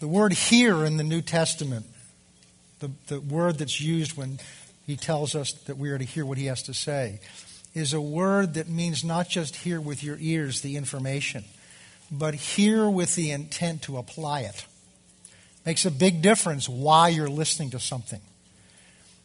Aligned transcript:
The 0.00 0.08
word 0.08 0.32
hear 0.32 0.84
in 0.84 0.96
the 0.96 1.04
New 1.04 1.22
Testament, 1.22 1.86
the, 2.78 2.90
the 3.08 3.20
word 3.20 3.58
that's 3.58 3.80
used 3.80 4.16
when 4.16 4.38
he 4.86 4.96
tells 4.96 5.34
us 5.34 5.52
that 5.52 5.76
we 5.76 5.90
are 5.90 5.98
to 5.98 6.04
hear 6.04 6.24
what 6.24 6.38
he 6.38 6.46
has 6.46 6.62
to 6.64 6.74
say, 6.74 7.20
is 7.74 7.92
a 7.92 8.00
word 8.00 8.54
that 8.54 8.68
means 8.68 9.04
not 9.04 9.28
just 9.28 9.56
hear 9.56 9.80
with 9.80 10.04
your 10.04 10.16
ears 10.20 10.60
the 10.60 10.76
information, 10.76 11.44
but 12.10 12.34
hear 12.34 12.88
with 12.88 13.16
the 13.16 13.32
intent 13.32 13.82
to 13.82 13.98
apply 13.98 14.40
it. 14.40 14.66
Makes 15.66 15.84
a 15.84 15.90
big 15.90 16.22
difference 16.22 16.68
why 16.68 17.08
you're 17.08 17.28
listening 17.28 17.70
to 17.70 17.80
something. 17.80 18.20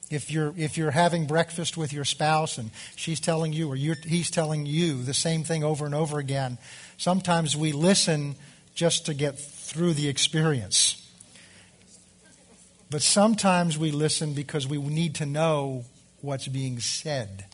If 0.10 0.30
you're, 0.30 0.54
if 0.58 0.78
you're 0.78 0.92
having 0.92 1.26
breakfast 1.26 1.78
with 1.78 1.94
your 1.94 2.04
spouse 2.04 2.58
and 2.58 2.72
she's 2.96 3.20
telling 3.20 3.54
you 3.54 3.72
or 3.72 3.76
he's 3.76 4.30
telling 4.30 4.66
you 4.66 5.04
the 5.04 5.14
same 5.14 5.44
thing 5.44 5.64
over 5.64 5.86
and 5.86 5.96
over 5.96 6.20
again, 6.20 6.58
sometimes 6.98 7.56
we 7.56 7.72
listen 7.72 8.36
just 8.76 9.06
to 9.06 9.14
get 9.14 9.40
through 9.74 9.94
the 9.94 10.08
experience. 10.08 11.00
But 12.92 13.02
sometimes 13.02 13.76
we 13.76 13.90
listen 13.90 14.34
because 14.34 14.68
we 14.68 14.78
need 14.78 15.16
to 15.16 15.26
know 15.26 15.86
what's 16.22 16.48
being 16.48 16.80
said. 16.80 17.46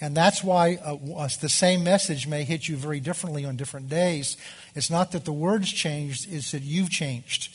And 0.00 0.16
that's 0.16 0.42
why 0.42 0.76
uh, 0.82 1.28
the 1.40 1.48
same 1.48 1.84
message 1.84 2.26
may 2.26 2.44
hit 2.44 2.66
you 2.66 2.76
very 2.76 3.00
differently 3.00 3.44
on 3.44 3.56
different 3.56 3.90
days. 3.90 4.36
It's 4.74 4.90
not 4.90 5.12
that 5.12 5.26
the 5.26 5.32
words 5.32 5.70
changed, 5.70 6.32
it's 6.32 6.52
that 6.52 6.62
you've 6.62 6.90
changed. 6.90 7.54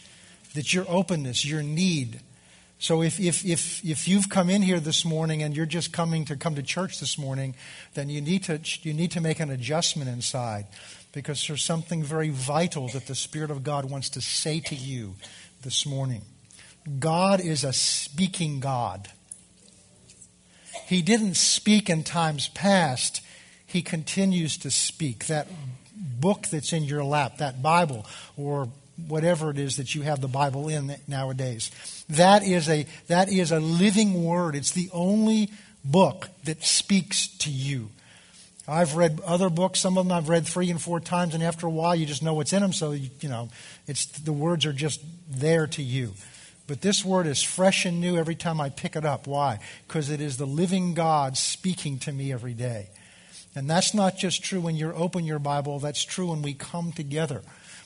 That 0.53 0.73
your 0.73 0.85
openness, 0.87 1.43
your 1.43 1.63
need. 1.63 2.21
So 2.77 3.01
if, 3.01 3.19
if, 3.19 3.45
if, 3.45 3.83
if 3.83 4.07
you've 4.07 4.29
come 4.29 4.49
in 4.49 4.61
here 4.61 4.79
this 4.79 5.03
morning 5.03 5.43
and 5.43 5.55
you're 5.55 5.65
just 5.65 5.91
coming 5.91 6.25
to 6.25 6.35
come 6.35 6.55
to 6.55 6.63
church 6.63 6.99
this 6.99 7.17
morning, 7.17 7.55
then 7.93 8.09
you 8.09 8.21
need 8.21 8.43
to, 8.43 8.59
you 8.83 8.93
need 8.93 9.11
to 9.11 9.21
make 9.21 9.39
an 9.39 9.49
adjustment 9.49 10.09
inside 10.09 10.65
because 11.11 11.45
there's 11.47 11.63
something 11.63 12.03
very 12.03 12.29
vital 12.29 12.87
that 12.89 13.07
the 13.07 13.15
Spirit 13.15 13.51
of 13.51 13.63
God 13.63 13.89
wants 13.89 14.09
to 14.11 14.21
say 14.21 14.59
to 14.61 14.75
you 14.75 15.15
this 15.63 15.85
morning. 15.85 16.21
God 16.99 17.41
is 17.41 17.63
a 17.63 17.73
speaking 17.73 18.59
God. 18.59 19.09
He 20.85 21.01
didn't 21.01 21.35
speak 21.35 21.89
in 21.89 22.03
times 22.03 22.49
past, 22.49 23.21
He 23.65 23.81
continues 23.81 24.57
to 24.57 24.71
speak. 24.71 25.27
That 25.27 25.47
book 25.95 26.47
that's 26.47 26.73
in 26.73 26.83
your 26.83 27.03
lap, 27.03 27.37
that 27.37 27.61
Bible, 27.61 28.05
or 28.37 28.69
whatever 29.07 29.49
it 29.49 29.57
is 29.57 29.77
that 29.77 29.95
you 29.95 30.01
have 30.01 30.21
the 30.21 30.27
Bible 30.27 30.67
in 30.67 30.95
nowadays, 31.07 31.71
that 32.09 32.43
is 32.43 32.69
a, 32.69 32.85
that 33.07 33.31
is 33.31 33.51
a 33.51 33.59
living 33.59 34.23
word. 34.23 34.55
It's 34.55 34.71
the 34.71 34.89
only 34.91 35.51
book 35.83 36.29
that 36.43 36.63
speaks 36.63 37.27
to 37.39 37.51
you. 37.51 37.89
I've 38.69 38.95
read 38.95 39.19
other 39.25 39.49
books. 39.49 39.79
Some 39.79 39.97
of 39.97 40.07
them 40.07 40.15
I've 40.15 40.29
read 40.29 40.45
three 40.45 40.69
and 40.69 40.81
four 40.81 40.99
times, 40.99 41.33
and 41.33 41.43
after 41.43 41.65
a 41.67 41.71
while, 41.71 41.95
you 41.95 42.05
just 42.05 42.23
know 42.23 42.33
what's 42.33 42.53
in 42.53 42.61
them. 42.61 42.73
So 42.73 42.91
you, 42.91 43.09
you 43.19 43.29
know, 43.29 43.49
it's 43.87 44.05
the 44.05 44.33
words 44.33 44.65
are 44.65 44.73
just 44.73 45.01
there 45.29 45.67
to 45.67 45.81
you. 45.81 46.13
But 46.67 46.81
this 46.81 47.03
word 47.03 47.25
is 47.25 47.41
fresh 47.41 47.85
and 47.85 47.99
new 47.99 48.15
every 48.15 48.35
time 48.35 48.61
I 48.61 48.69
pick 48.69 48.95
it 48.95 49.03
up. 49.03 49.25
Why? 49.25 49.59
Because 49.87 50.11
it 50.11 50.21
is 50.21 50.37
the 50.37 50.45
living 50.45 50.93
God 50.93 51.35
speaking 51.35 51.97
to 51.99 52.11
me 52.11 52.31
every 52.31 52.53
day. 52.53 52.89
And 53.55 53.67
that's 53.67 53.95
not 53.95 54.17
just 54.17 54.43
true 54.43 54.61
when 54.61 54.75
you 54.75 54.93
open 54.93 55.25
your 55.25 55.39
Bible, 55.39 55.79
that's 55.79 56.05
true 56.05 56.27
when 56.27 56.43
we 56.43 56.53
come 56.53 56.91
together. 56.91 57.41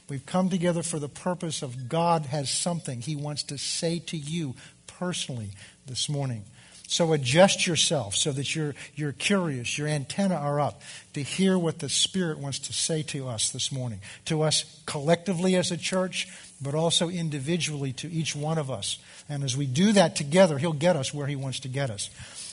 We've 0.09 0.25
come 0.25 0.50
together 0.50 0.84
for 0.84 1.00
the 1.00 1.08
purpose 1.08 1.62
of 1.62 1.88
God 1.88 2.25
has 2.25 2.50
something 2.50 3.00
He 3.00 3.16
wants 3.16 3.44
to 3.44 3.58
say 3.58 4.00
to 4.00 4.18
you 4.18 4.56
personally 4.86 5.52
this 5.86 6.09
morning. 6.09 6.44
So 6.88 7.14
adjust 7.14 7.66
yourself 7.66 8.16
so 8.16 8.31
that 8.34 8.56
you're, 8.56 8.76
you're 8.95 9.14
curious, 9.14 9.78
your 9.78 9.88
antenna 9.88 10.36
are 10.36 10.59
up 10.59 10.81
to 11.14 11.23
hear 11.23 11.58
what 11.58 11.80
the 11.80 11.90
Spirit 11.90 12.40
wants 12.40 12.59
to 12.59 12.73
say 12.73 13.03
to 13.03 13.28
us 13.28 13.50
this 13.52 13.72
morning, 13.72 14.00
to 14.25 14.44
us 14.44 14.81
collectively 14.86 15.56
as 15.56 15.72
a 15.72 15.78
church, 15.78 16.28
but 16.62 16.75
also 16.75 17.09
individually 17.09 17.94
to 17.94 18.12
each 18.12 18.36
one 18.36 18.58
of 18.58 18.70
us. 18.70 19.00
And 19.28 19.44
as 19.44 19.56
we 19.58 19.66
do 19.66 19.94
that 19.94 20.16
together, 20.16 20.58
He'll 20.58 20.73
get 20.73 20.95
us 20.95 21.14
where 21.14 21.28
He 21.28 21.36
wants 21.36 21.62
to 21.62 21.67
get 21.67 21.90
us. 21.90 22.09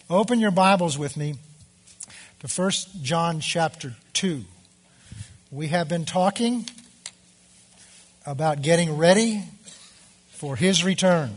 Open 0.09 0.41
your 0.41 0.51
Bibles 0.51 0.97
with 0.97 1.17
me 1.17 1.35
to 2.41 2.49
1 2.49 2.71
John 3.03 3.41
chapter 3.41 3.95
2. 4.15 4.45
We 5.51 5.69
have 5.69 5.89
been 5.89 6.05
talking 6.05 6.67
about 8.25 8.63
getting 8.63 8.97
ready 8.97 9.43
for 10.31 10.57
His 10.57 10.85
return. 10.85 11.37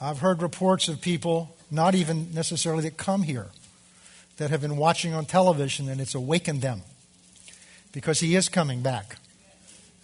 I've 0.00 0.20
heard 0.20 0.40
reports 0.40 0.88
of 0.88 1.00
people, 1.00 1.56
not 1.70 1.94
even 1.94 2.32
necessarily 2.32 2.84
that 2.84 2.96
come 2.96 3.22
here, 3.22 3.48
that 4.38 4.50
have 4.50 4.62
been 4.62 4.78
watching 4.78 5.12
on 5.12 5.26
television 5.26 5.88
and 5.88 6.00
it's 6.00 6.14
awakened 6.14 6.62
them 6.62 6.82
because 7.92 8.20
He 8.20 8.34
is 8.34 8.48
coming 8.48 8.80
back. 8.80 9.16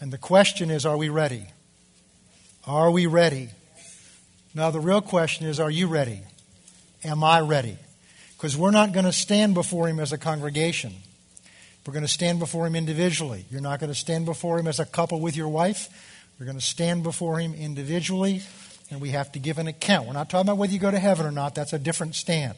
And 0.01 0.13
the 0.13 0.19
question 0.19 0.71
is, 0.71 0.85
are 0.85 0.97
we 0.97 1.09
ready? 1.09 1.47
Are 2.67 2.91
we 2.91 3.07
ready? 3.07 3.49
Now, 4.55 4.71
the 4.71 4.81
real 4.81 5.01
question 5.01 5.47
is, 5.47 5.59
are 5.61 5.71
you 5.71 5.87
ready? 5.87 6.21
Am 7.05 7.23
I 7.25 7.41
ready? 7.41 7.79
Because 8.37 8.57
we're 8.57 8.71
not 8.71 8.93
going 8.93 9.07
to 9.07 9.13
stand 9.13 9.55
before 9.55 9.89
Him 9.89 9.99
as 9.99 10.13
a 10.13 10.19
congregation. 10.19 10.93
We're 11.87 11.95
going 11.95 12.05
to 12.05 12.13
stand 12.13 12.39
before 12.39 12.67
Him 12.67 12.75
individually. 12.75 13.47
You're 13.51 13.61
not 13.61 13.81
going 13.81 13.93
to 13.93 13.99
stand 13.99 14.27
before 14.27 14.59
Him 14.59 14.67
as 14.67 14.81
a 14.81 14.85
couple 14.85 15.21
with 15.21 15.37
your 15.37 15.49
wife. 15.49 15.89
We're 16.39 16.47
going 16.47 16.59
to 16.59 16.65
stand 16.65 17.03
before 17.03 17.39
Him 17.39 17.55
individually, 17.55 18.43
and 18.91 19.01
we 19.01 19.11
have 19.11 19.33
to 19.33 19.39
give 19.39 19.59
an 19.59 19.67
account. 19.67 20.07
We're 20.07 20.15
not 20.15 20.31
talking 20.31 20.49
about 20.49 20.59
whether 20.59 20.73
you 20.73 20.79
go 20.79 20.91
to 20.91 20.99
heaven 20.99 21.27
or 21.27 21.33
not, 21.33 21.55
that's 21.55 21.73
a 21.73 21.79
different 21.79 22.15
stand. 22.15 22.55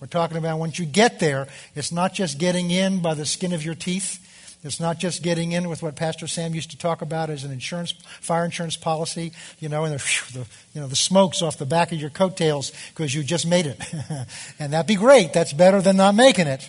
We're 0.00 0.06
talking 0.06 0.36
about 0.36 0.58
once 0.58 0.78
you 0.78 0.86
get 0.86 1.18
there, 1.18 1.48
it's 1.74 1.90
not 1.90 2.14
just 2.14 2.38
getting 2.38 2.70
in 2.70 3.00
by 3.00 3.14
the 3.14 3.26
skin 3.26 3.52
of 3.52 3.64
your 3.64 3.74
teeth. 3.74 4.24
It's 4.64 4.80
not 4.80 4.98
just 4.98 5.22
getting 5.22 5.52
in 5.52 5.68
with 5.68 5.82
what 5.82 5.94
Pastor 5.94 6.26
Sam 6.26 6.52
used 6.52 6.72
to 6.72 6.78
talk 6.78 7.00
about 7.00 7.30
as 7.30 7.44
an 7.44 7.52
insurance, 7.52 7.92
fire 8.20 8.44
insurance 8.44 8.76
policy, 8.76 9.32
you 9.60 9.68
know, 9.68 9.84
and 9.84 9.94
the, 9.94 9.98
the 10.32 10.46
you 10.74 10.80
know, 10.80 10.88
the 10.88 10.96
smokes 10.96 11.42
off 11.42 11.58
the 11.58 11.66
back 11.66 11.92
of 11.92 12.00
your 12.00 12.10
coattails 12.10 12.72
because 12.90 13.14
you 13.14 13.22
just 13.22 13.46
made 13.46 13.66
it. 13.66 13.80
and 14.58 14.72
that'd 14.72 14.88
be 14.88 14.96
great. 14.96 15.32
That's 15.32 15.52
better 15.52 15.80
than 15.80 15.96
not 15.96 16.16
making 16.16 16.48
it. 16.48 16.68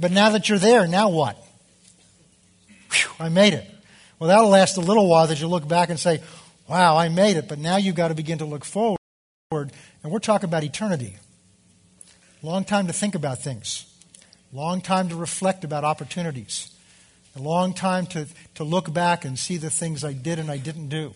But 0.00 0.10
now 0.10 0.30
that 0.30 0.48
you're 0.48 0.58
there, 0.58 0.88
now 0.88 1.08
what? 1.08 1.36
Whew, 2.92 3.10
I 3.20 3.28
made 3.28 3.54
it. 3.54 3.64
Well, 4.18 4.28
that'll 4.28 4.50
last 4.50 4.76
a 4.76 4.80
little 4.80 5.08
while 5.08 5.28
that 5.28 5.40
you 5.40 5.46
look 5.46 5.66
back 5.66 5.88
and 5.88 5.98
say, 5.98 6.20
wow, 6.70 6.96
I 6.96 7.08
made 7.08 7.36
it. 7.36 7.48
But 7.48 7.58
now 7.58 7.76
you've 7.76 7.96
got 7.96 8.08
to 8.08 8.14
begin 8.14 8.38
to 8.38 8.44
look 8.44 8.64
forward. 8.64 8.96
And 9.50 10.12
we're 10.12 10.20
talking 10.20 10.48
about 10.48 10.62
eternity. 10.62 11.16
Long 12.42 12.64
time 12.64 12.86
to 12.86 12.92
think 12.92 13.14
about 13.14 13.40
things. 13.40 13.84
Long 14.52 14.80
time 14.80 15.08
to 15.08 15.16
reflect 15.16 15.64
about 15.64 15.84
opportunities. 15.84 16.70
A 17.36 17.42
long 17.42 17.74
time 17.74 18.06
to, 18.06 18.26
to 18.54 18.64
look 18.64 18.92
back 18.92 19.24
and 19.24 19.38
see 19.38 19.56
the 19.56 19.70
things 19.70 20.04
I 20.04 20.12
did 20.12 20.38
and 20.38 20.50
I 20.50 20.56
didn't 20.56 20.88
do. 20.88 21.12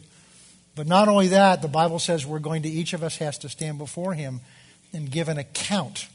But 0.77 0.87
not 0.89 1.09
only 1.09 1.29
that, 1.29 1.63
the 1.63 1.69
Bible 1.69 2.01
says 2.01 2.27
we're 2.27 2.41
going 2.41 2.63
to, 2.63 2.69
each 2.69 2.93
of 2.93 3.03
us 3.03 3.17
has 3.19 3.39
to 3.39 3.49
stand 3.49 3.79
before 3.79 4.15
Him 4.15 4.41
and 4.93 5.11
give 5.11 5.29
an 5.29 5.39
account 5.39 6.09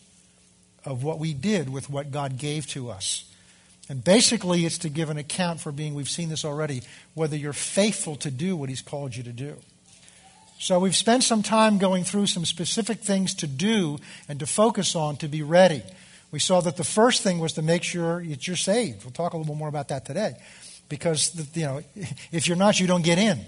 of 0.85 1.03
what 1.03 1.19
we 1.19 1.33
did 1.33 1.69
with 1.69 1.89
what 1.89 2.11
God 2.11 2.37
gave 2.37 2.67
to 2.67 2.89
us. 2.89 3.23
And 3.89 4.03
basically, 4.03 4.65
it's 4.65 4.77
to 4.79 4.89
give 4.89 5.09
an 5.09 5.17
account 5.17 5.59
for 5.59 5.71
being, 5.71 5.95
we've 5.95 6.07
seen 6.07 6.29
this 6.29 6.45
already, 6.45 6.83
whether 7.15 7.35
you're 7.35 7.53
faithful 7.53 8.15
to 8.17 8.29
do 8.29 8.55
what 8.55 8.69
He's 8.69 8.83
called 8.83 9.15
you 9.15 9.23
to 9.23 9.31
do. 9.31 9.55
So 10.59 10.77
we've 10.77 10.95
spent 10.95 11.23
some 11.23 11.41
time 11.41 11.79
going 11.79 12.03
through 12.03 12.27
some 12.27 12.45
specific 12.45 12.99
things 12.99 13.33
to 13.35 13.47
do 13.47 13.97
and 14.27 14.39
to 14.41 14.45
focus 14.45 14.95
on 14.95 15.15
to 15.17 15.27
be 15.27 15.41
ready. 15.41 15.81
We 16.31 16.39
saw 16.39 16.61
that 16.61 16.77
the 16.77 16.83
first 16.83 17.23
thing 17.23 17.39
was 17.39 17.53
to 17.53 17.61
make 17.61 17.81
sure 17.81 18.23
that 18.23 18.45
you're 18.45 18.57
saved. 18.57 19.03
We'll 19.03 19.11
talk 19.11 19.33
a 19.33 19.37
little 19.37 19.55
more 19.55 19.69
about 19.69 19.87
that 19.87 20.05
today. 20.05 20.35
Because, 20.87 21.33
you 21.55 21.63
know, 21.63 21.81
if 22.31 22.47
you're 22.47 22.57
not, 22.57 22.79
you 22.79 22.87
don't 22.87 23.03
get 23.03 23.17
in. 23.17 23.39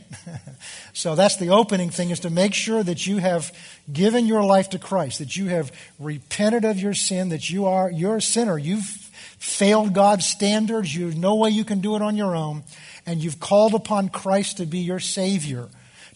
so 0.94 1.13
that's 1.16 1.38
the 1.38 1.50
opening 1.50 1.90
thing 1.90 2.09
is 2.09 2.22
to 2.22 2.29
make 2.29 2.53
sure 2.53 2.81
that 2.81 3.06
you 3.06 3.18
have 3.18 3.52
given 3.91 4.25
your 4.25 4.44
life 4.44 4.69
to 4.69 4.79
Christ, 4.79 5.19
that 5.19 5.35
you 5.35 5.47
have 5.47 5.72
repented 6.00 6.66
of 6.66 6.79
your 6.79 6.94
sin, 6.94 7.29
that 7.29 7.50
you 7.50 7.66
are, 7.66 7.91
you're 7.91 8.16
a 8.16 8.22
sinner. 8.22 8.58
You've 8.58 9.11
failed 9.41 9.91
God's 9.91 10.28
standards. 10.28 10.96
There's 10.96 11.16
no 11.16 11.35
way 11.35 11.50
you 11.50 11.66
can 11.66 11.81
do 11.81 11.96
it 11.96 12.02
on 12.03 12.16
your 12.16 12.35
own. 12.35 12.62
And 13.07 13.24
you've 13.24 13.40
called 13.40 13.74
upon 13.74 14.09
Christ 14.09 14.57
to 14.57 14.68
be 14.68 14.78
your 14.78 14.99
Savior, 14.99 15.67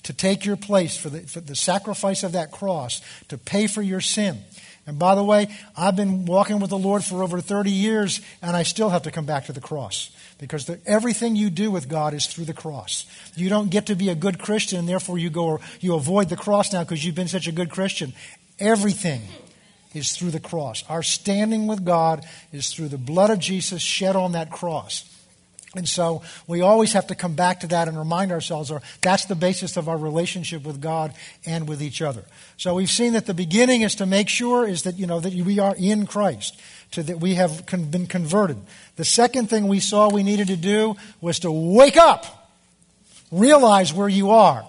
to 0.03 0.13
take 0.13 0.45
your 0.45 0.55
place 0.55 0.95
for 0.95 1.09
the, 1.09 1.21
for 1.21 1.41
the 1.41 1.55
sacrifice 1.55 2.21
of 2.21 2.33
that 2.33 2.51
cross, 2.51 3.01
to 3.29 3.39
pay 3.39 3.65
for 3.65 3.81
your 3.81 3.99
sin. 3.99 4.37
And 4.85 4.99
by 4.99 5.15
the 5.15 5.23
way, 5.23 5.47
I've 5.75 5.95
been 5.95 6.25
walking 6.25 6.59
with 6.59 6.69
the 6.69 6.77
Lord 6.77 7.03
for 7.03 7.23
over 7.23 7.41
30 7.41 7.71
years, 7.71 8.21
and 8.43 8.55
I 8.55 8.61
still 8.61 8.89
have 8.89 9.01
to 9.03 9.11
come 9.11 9.25
back 9.25 9.45
to 9.45 9.53
the 9.53 9.61
cross. 9.61 10.11
Because 10.37 10.65
the, 10.65 10.79
everything 10.85 11.35
you 11.35 11.49
do 11.49 11.71
with 11.71 11.89
God 11.89 12.13
is 12.13 12.27
through 12.27 12.45
the 12.45 12.53
cross. 12.53 13.07
You 13.35 13.49
don't 13.49 13.71
get 13.71 13.87
to 13.87 13.95
be 13.95 14.09
a 14.09 14.15
good 14.15 14.37
Christian, 14.37 14.77
and 14.77 14.87
therefore 14.87 15.17
you 15.17 15.31
go 15.31 15.59
you 15.79 15.95
avoid 15.95 16.29
the 16.29 16.35
cross 16.35 16.71
now 16.71 16.83
because 16.83 17.03
you've 17.03 17.15
been 17.15 17.27
such 17.27 17.47
a 17.47 17.51
good 17.51 17.71
Christian. 17.71 18.13
Everything 18.59 19.23
is 19.95 20.15
through 20.15 20.31
the 20.31 20.39
cross. 20.39 20.83
Our 20.89 21.03
standing 21.03 21.67
with 21.67 21.85
God 21.85 22.25
is 22.51 22.73
through 22.73 22.89
the 22.89 22.97
blood 22.97 23.29
of 23.29 23.39
Jesus 23.39 23.81
shed 23.81 24.15
on 24.15 24.33
that 24.33 24.51
cross. 24.51 25.09
And 25.75 25.87
so 25.87 26.21
we 26.47 26.61
always 26.61 26.93
have 26.93 27.07
to 27.07 27.15
come 27.15 27.35
back 27.35 27.59
to 27.59 27.67
that 27.67 27.87
and 27.87 27.97
remind 27.97 28.31
ourselves, 28.31 28.71
or 28.71 28.81
that's 29.01 29.25
the 29.25 29.35
basis 29.35 29.75
of 29.75 29.89
our 29.89 29.97
relationship 29.97 30.63
with 30.63 30.81
God 30.81 31.13
and 31.45 31.67
with 31.67 31.81
each 31.81 32.01
other. 32.01 32.23
So 32.57 32.75
we've 32.75 32.89
seen 32.89 33.13
that 33.13 33.25
the 33.25 33.33
beginning 33.33 33.81
is 33.81 33.95
to 33.95 34.05
make 34.05 34.29
sure 34.29 34.65
is 34.67 34.83
that 34.83 34.97
you 34.97 35.05
know 35.05 35.19
that 35.19 35.33
we 35.33 35.59
are 35.59 35.75
in 35.77 36.05
Christ, 36.05 36.57
to 36.91 37.03
that 37.03 37.19
we 37.19 37.35
have 37.35 37.65
been 37.65 38.07
converted. 38.07 38.57
The 38.95 39.05
second 39.05 39.49
thing 39.49 39.67
we 39.67 39.81
saw 39.81 40.09
we 40.09 40.23
needed 40.23 40.47
to 40.47 40.55
do 40.55 40.95
was 41.19 41.39
to 41.39 41.51
wake 41.51 41.97
up. 41.97 42.49
Realize 43.31 43.93
where 43.93 44.07
you 44.07 44.31
are. 44.31 44.65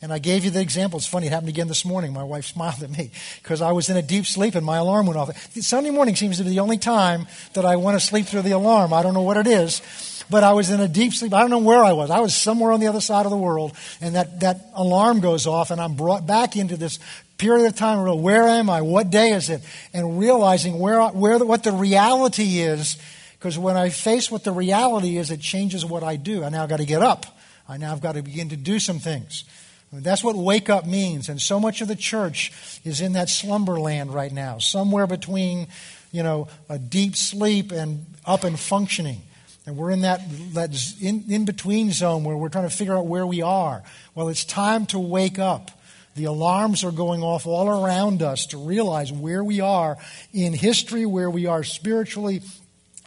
And 0.00 0.12
I 0.12 0.18
gave 0.20 0.44
you 0.44 0.52
the 0.52 0.60
example. 0.60 0.98
It's 0.98 1.08
funny, 1.08 1.26
it 1.26 1.32
happened 1.32 1.48
again 1.48 1.66
this 1.66 1.84
morning. 1.84 2.12
My 2.12 2.22
wife 2.22 2.46
smiled 2.46 2.82
at 2.84 2.90
me 2.90 3.10
because 3.42 3.60
I 3.60 3.72
was 3.72 3.88
in 3.88 3.96
a 3.96 4.02
deep 4.02 4.26
sleep 4.26 4.54
and 4.54 4.64
my 4.64 4.76
alarm 4.76 5.06
went 5.06 5.18
off. 5.18 5.36
Sunday 5.54 5.90
morning 5.90 6.14
seems 6.14 6.38
to 6.38 6.44
be 6.44 6.50
the 6.50 6.60
only 6.60 6.78
time 6.78 7.26
that 7.54 7.64
I 7.64 7.76
want 7.76 7.98
to 7.98 8.06
sleep 8.06 8.26
through 8.26 8.42
the 8.42 8.52
alarm. 8.52 8.92
I 8.92 9.02
don't 9.02 9.14
know 9.14 9.22
what 9.22 9.36
it 9.36 9.48
is, 9.48 9.82
but 10.30 10.44
I 10.44 10.52
was 10.52 10.70
in 10.70 10.80
a 10.80 10.86
deep 10.86 11.14
sleep. 11.14 11.34
I 11.34 11.40
don't 11.40 11.50
know 11.50 11.58
where 11.58 11.82
I 11.82 11.92
was. 11.94 12.10
I 12.10 12.20
was 12.20 12.36
somewhere 12.36 12.70
on 12.70 12.78
the 12.78 12.86
other 12.86 13.00
side 13.00 13.26
of 13.26 13.30
the 13.30 13.36
world, 13.36 13.72
and 14.00 14.14
that, 14.14 14.38
that 14.40 14.70
alarm 14.74 15.18
goes 15.18 15.48
off, 15.48 15.72
and 15.72 15.80
I'm 15.80 15.96
brought 15.96 16.26
back 16.26 16.54
into 16.54 16.76
this 16.76 17.00
period 17.36 17.66
of 17.66 17.74
time 17.74 18.02
where 18.02 18.14
where 18.14 18.48
am 18.48 18.70
I? 18.70 18.82
What 18.82 19.10
day 19.10 19.30
is 19.30 19.50
it? 19.50 19.62
And 19.92 20.20
realizing 20.20 20.78
where, 20.78 21.02
where 21.08 21.38
what 21.38 21.64
the 21.64 21.72
reality 21.72 22.60
is. 22.60 22.98
Because 23.38 23.58
when 23.58 23.76
I 23.76 23.90
face 23.90 24.30
what 24.30 24.44
the 24.44 24.52
reality 24.52 25.16
is, 25.16 25.30
it 25.30 25.40
changes 25.40 25.84
what 25.84 26.02
I 26.02 26.16
do. 26.16 26.44
I 26.44 26.50
now 26.50 26.66
got 26.66 26.78
to 26.78 26.86
get 26.86 27.02
up. 27.02 27.26
I 27.68 27.76
now 27.76 27.90
have 27.90 28.00
got 28.00 28.14
to 28.16 28.22
begin 28.22 28.48
to 28.48 28.56
do 28.56 28.78
some 28.78 28.98
things. 28.98 29.44
That's 29.92 30.22
what 30.22 30.36
wake 30.36 30.68
up 30.68 30.86
means. 30.86 31.28
And 31.28 31.40
so 31.40 31.58
much 31.58 31.80
of 31.80 31.88
the 31.88 31.96
church 31.96 32.52
is 32.84 33.00
in 33.00 33.14
that 33.14 33.28
slumber 33.28 33.80
land 33.80 34.12
right 34.12 34.32
now, 34.32 34.58
somewhere 34.58 35.06
between, 35.06 35.68
you 36.12 36.22
know, 36.22 36.48
a 36.68 36.78
deep 36.78 37.16
sleep 37.16 37.72
and 37.72 38.04
up 38.26 38.44
and 38.44 38.58
functioning. 38.58 39.22
And 39.66 39.76
we're 39.76 39.90
in 39.90 40.02
that, 40.02 40.20
that 40.54 40.70
in, 41.00 41.24
in 41.28 41.44
between 41.44 41.90
zone 41.90 42.24
where 42.24 42.36
we're 42.36 42.48
trying 42.48 42.68
to 42.68 42.74
figure 42.74 42.96
out 42.96 43.06
where 43.06 43.26
we 43.26 43.42
are. 43.42 43.82
Well, 44.14 44.28
it's 44.28 44.44
time 44.44 44.86
to 44.86 44.98
wake 44.98 45.38
up. 45.38 45.70
The 46.16 46.24
alarms 46.24 46.84
are 46.84 46.90
going 46.90 47.22
off 47.22 47.46
all 47.46 47.68
around 47.68 48.22
us 48.22 48.46
to 48.46 48.58
realize 48.58 49.12
where 49.12 49.44
we 49.44 49.60
are 49.60 49.96
in 50.32 50.52
history, 50.52 51.06
where 51.06 51.30
we 51.30 51.46
are 51.46 51.62
spiritually, 51.62 52.42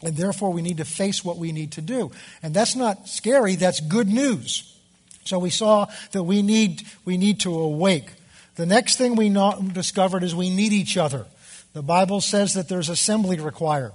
and 0.01 0.15
therefore 0.15 0.53
we 0.53 0.61
need 0.61 0.77
to 0.77 0.85
face 0.85 1.23
what 1.23 1.37
we 1.37 1.51
need 1.51 1.73
to 1.73 1.81
do. 1.81 2.11
And 2.41 2.53
that's 2.53 2.75
not 2.75 3.07
scary, 3.07 3.55
that's 3.55 3.81
good 3.81 4.07
news. 4.07 4.70
So 5.23 5.39
we 5.39 5.49
saw 5.49 5.87
that 6.11 6.23
we 6.23 6.41
need, 6.41 6.83
we 7.05 7.17
need 7.17 7.39
to 7.41 7.53
awake. 7.53 8.11
The 8.55 8.65
next 8.65 8.97
thing 8.97 9.15
we 9.15 9.29
discovered 9.73 10.23
is 10.23 10.35
we 10.35 10.49
need 10.49 10.73
each 10.73 10.97
other. 10.97 11.25
The 11.73 11.81
Bible 11.81 12.21
says 12.21 12.53
that 12.53 12.67
there's 12.67 12.89
assembly 12.89 13.39
required. 13.39 13.93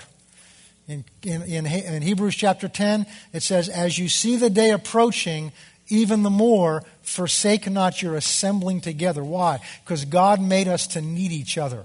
In, 0.88 1.04
in, 1.22 1.42
in, 1.42 1.66
in 1.66 2.02
Hebrews 2.02 2.36
chapter 2.36 2.68
10, 2.68 3.06
it 3.32 3.42
says, 3.42 3.68
As 3.68 3.98
you 3.98 4.08
see 4.08 4.36
the 4.36 4.50
day 4.50 4.70
approaching, 4.70 5.52
even 5.88 6.22
the 6.22 6.30
more, 6.30 6.84
forsake 7.02 7.70
not 7.70 8.02
your 8.02 8.16
assembling 8.16 8.80
together. 8.80 9.22
Why? 9.22 9.60
Because 9.84 10.04
God 10.04 10.40
made 10.40 10.68
us 10.68 10.86
to 10.88 11.00
need 11.00 11.32
each 11.32 11.58
other. 11.58 11.84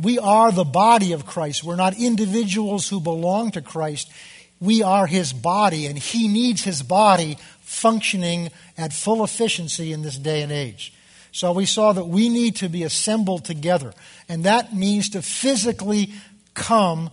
We 0.00 0.18
are 0.18 0.50
the 0.50 0.64
body 0.64 1.12
of 1.12 1.24
Christ. 1.24 1.62
We're 1.62 1.76
not 1.76 1.98
individuals 1.98 2.88
who 2.88 3.00
belong 3.00 3.52
to 3.52 3.62
Christ. 3.62 4.10
We 4.60 4.82
are 4.82 5.06
his 5.06 5.32
body, 5.32 5.86
and 5.86 5.98
he 5.98 6.26
needs 6.28 6.62
his 6.62 6.82
body 6.82 7.38
functioning 7.74 8.50
at 8.78 8.92
full 8.92 9.24
efficiency 9.24 9.92
in 9.92 10.02
this 10.02 10.16
day 10.16 10.42
and 10.42 10.52
age. 10.52 10.92
So 11.32 11.52
we 11.52 11.66
saw 11.66 11.92
that 11.92 12.06
we 12.06 12.28
need 12.28 12.56
to 12.56 12.68
be 12.68 12.84
assembled 12.84 13.44
together, 13.44 13.92
and 14.28 14.44
that 14.44 14.74
means 14.74 15.10
to 15.10 15.22
physically 15.22 16.12
come 16.54 17.10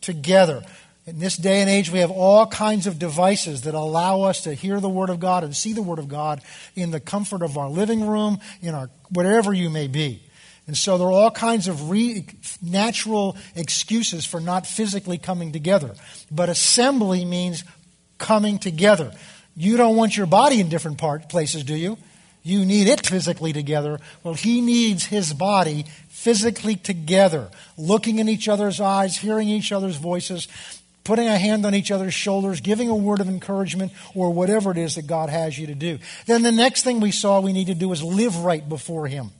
together. 0.00 0.64
In 1.06 1.18
this 1.18 1.36
day 1.36 1.60
and 1.60 1.70
age, 1.70 1.90
we 1.90 2.00
have 2.00 2.10
all 2.10 2.46
kinds 2.46 2.86
of 2.86 2.98
devices 2.98 3.62
that 3.62 3.74
allow 3.74 4.22
us 4.22 4.42
to 4.42 4.54
hear 4.54 4.80
the 4.80 4.88
Word 4.88 5.10
of 5.10 5.20
God 5.20 5.44
and 5.44 5.54
see 5.54 5.72
the 5.72 5.82
Word 5.82 5.98
of 5.98 6.08
God 6.08 6.42
in 6.76 6.90
the 6.90 7.00
comfort 7.00 7.42
of 7.42 7.56
our 7.56 7.68
living 7.68 8.06
room, 8.06 8.38
in 8.60 8.74
our 8.74 8.90
whatever 9.10 9.52
you 9.52 9.70
may 9.70 9.88
be. 9.88 10.22
And 10.66 10.76
so 10.76 10.96
there 10.96 11.08
are 11.08 11.12
all 11.12 11.30
kinds 11.30 11.66
of 11.66 11.90
re- 11.90 12.24
natural 12.62 13.36
excuses 13.56 14.24
for 14.24 14.40
not 14.40 14.66
physically 14.66 15.18
coming 15.18 15.52
together. 15.52 15.94
But 16.30 16.48
assembly 16.48 17.24
means 17.24 17.64
coming 18.18 18.58
together. 18.58 19.12
You 19.56 19.76
don't 19.76 19.96
want 19.96 20.16
your 20.16 20.26
body 20.26 20.60
in 20.60 20.68
different 20.68 20.98
part, 20.98 21.28
places, 21.28 21.64
do 21.64 21.74
you? 21.74 21.98
You 22.42 22.64
need 22.64 22.88
it 22.88 23.06
physically 23.06 23.52
together. 23.52 24.00
Well, 24.24 24.34
he 24.34 24.60
needs 24.60 25.06
his 25.06 25.32
body 25.32 25.86
physically 26.08 26.76
together, 26.76 27.50
looking 27.76 28.18
in 28.18 28.28
each 28.28 28.48
other's 28.48 28.80
eyes, 28.80 29.16
hearing 29.16 29.48
each 29.48 29.70
other's 29.70 29.96
voices, 29.96 30.48
putting 31.04 31.28
a 31.28 31.38
hand 31.38 31.64
on 31.66 31.74
each 31.74 31.90
other's 31.90 32.14
shoulders, 32.14 32.60
giving 32.60 32.88
a 32.88 32.96
word 32.96 33.20
of 33.20 33.28
encouragement, 33.28 33.92
or 34.14 34.32
whatever 34.32 34.70
it 34.70 34.78
is 34.78 34.96
that 34.96 35.06
God 35.06 35.28
has 35.28 35.58
you 35.58 35.66
to 35.68 35.74
do. 35.74 35.98
Then 36.26 36.42
the 36.42 36.52
next 36.52 36.82
thing 36.82 37.00
we 37.00 37.10
saw 37.10 37.40
we 37.40 37.52
need 37.52 37.68
to 37.68 37.74
do 37.74 37.92
is 37.92 38.02
live 38.02 38.36
right 38.38 38.66
before 38.68 39.06
Him. 39.06 39.30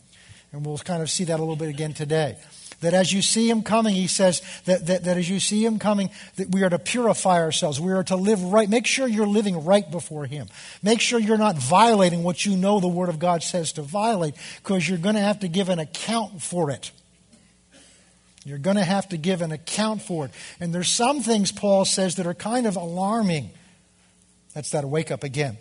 And 0.52 0.66
we'll 0.66 0.78
kind 0.78 1.02
of 1.02 1.10
see 1.10 1.24
that 1.24 1.38
a 1.38 1.42
little 1.42 1.56
bit 1.56 1.68
again 1.68 1.94
today. 1.94 2.36
That 2.82 2.94
as 2.94 3.12
you 3.12 3.22
see 3.22 3.48
him 3.48 3.62
coming, 3.62 3.94
he 3.94 4.06
says 4.06 4.42
that, 4.66 4.86
that, 4.86 5.04
that 5.04 5.16
as 5.16 5.28
you 5.30 5.40
see 5.40 5.64
him 5.64 5.78
coming, 5.78 6.10
that 6.36 6.50
we 6.50 6.62
are 6.62 6.68
to 6.68 6.78
purify 6.78 7.40
ourselves. 7.40 7.80
We 7.80 7.92
are 7.92 8.04
to 8.04 8.16
live 8.16 8.42
right. 8.42 8.68
Make 8.68 8.86
sure 8.86 9.08
you're 9.08 9.26
living 9.26 9.64
right 9.64 9.88
before 9.90 10.26
him. 10.26 10.48
Make 10.82 11.00
sure 11.00 11.18
you're 11.18 11.38
not 11.38 11.56
violating 11.56 12.22
what 12.22 12.44
you 12.44 12.56
know 12.56 12.80
the 12.80 12.88
Word 12.88 13.08
of 13.08 13.18
God 13.18 13.42
says 13.42 13.72
to 13.72 13.82
violate, 13.82 14.34
because 14.62 14.88
you're 14.88 14.98
going 14.98 15.14
to 15.14 15.20
have 15.20 15.40
to 15.40 15.48
give 15.48 15.68
an 15.68 15.78
account 15.78 16.42
for 16.42 16.70
it. 16.70 16.90
You're 18.44 18.58
going 18.58 18.76
to 18.76 18.84
have 18.84 19.08
to 19.10 19.16
give 19.16 19.40
an 19.42 19.52
account 19.52 20.02
for 20.02 20.24
it. 20.24 20.32
And 20.58 20.74
there's 20.74 20.90
some 20.90 21.22
things 21.22 21.52
Paul 21.52 21.84
says 21.84 22.16
that 22.16 22.26
are 22.26 22.34
kind 22.34 22.66
of 22.66 22.76
alarming. 22.76 23.50
That's 24.54 24.70
that 24.70 24.84
wake 24.84 25.10
up 25.10 25.22
again. 25.22 25.56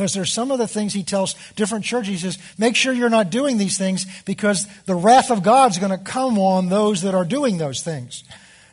Because 0.00 0.14
there's 0.14 0.32
some 0.32 0.50
of 0.50 0.56
the 0.56 0.66
things 0.66 0.94
he 0.94 1.02
tells 1.02 1.34
different 1.56 1.84
churches. 1.84 2.08
He 2.08 2.16
says, 2.16 2.38
make 2.56 2.74
sure 2.74 2.90
you're 2.90 3.10
not 3.10 3.28
doing 3.28 3.58
these 3.58 3.76
things 3.76 4.06
because 4.22 4.66
the 4.86 4.94
wrath 4.94 5.30
of 5.30 5.42
God's 5.42 5.76
going 5.76 5.90
to 5.92 6.02
come 6.02 6.38
on 6.38 6.70
those 6.70 7.02
that 7.02 7.14
are 7.14 7.26
doing 7.26 7.58
those 7.58 7.82
things. 7.82 8.24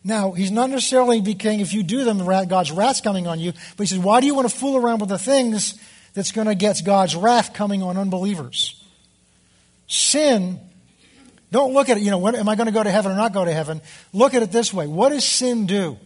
Now, 0.05 0.31
he's 0.31 0.51
not 0.51 0.69
necessarily 0.69 1.19
becoming, 1.19 1.59
if 1.59 1.73
you 1.73 1.83
do 1.83 2.05
them, 2.05 2.19
God's 2.47 2.71
wrath's 2.71 3.01
coming 3.01 3.27
on 3.27 3.41
you. 3.41 3.51
But 3.75 3.83
he 3.83 3.87
says, 3.87 3.99
why 3.99 4.21
do 4.21 4.25
you 4.25 4.35
want 4.35 4.49
to 4.49 4.55
fool 4.55 4.77
around 4.77 4.99
with 5.01 5.09
the 5.09 5.17
things 5.17 5.77
that's 6.13 6.31
going 6.31 6.47
to 6.47 6.55
get 6.55 6.81
God's 6.85 7.13
wrath 7.13 7.53
coming 7.53 7.83
on 7.83 7.97
unbelievers? 7.97 8.81
Sin 9.87 10.61
don't 11.51 11.73
look 11.73 11.89
at 11.89 11.97
it, 11.97 12.03
you 12.03 12.11
know, 12.11 12.19
what, 12.19 12.35
am 12.35 12.47
I 12.47 12.55
going 12.55 12.67
to 12.67 12.73
go 12.73 12.83
to 12.83 12.91
heaven 12.91 13.11
or 13.11 13.15
not 13.15 13.33
go 13.33 13.43
to 13.43 13.51
heaven? 13.51 13.81
Look 14.13 14.33
at 14.33 14.43
it 14.43 14.51
this 14.53 14.73
way. 14.73 14.87
What 14.87 15.09
does 15.09 15.25
sin 15.25 15.65
do? 15.65 15.97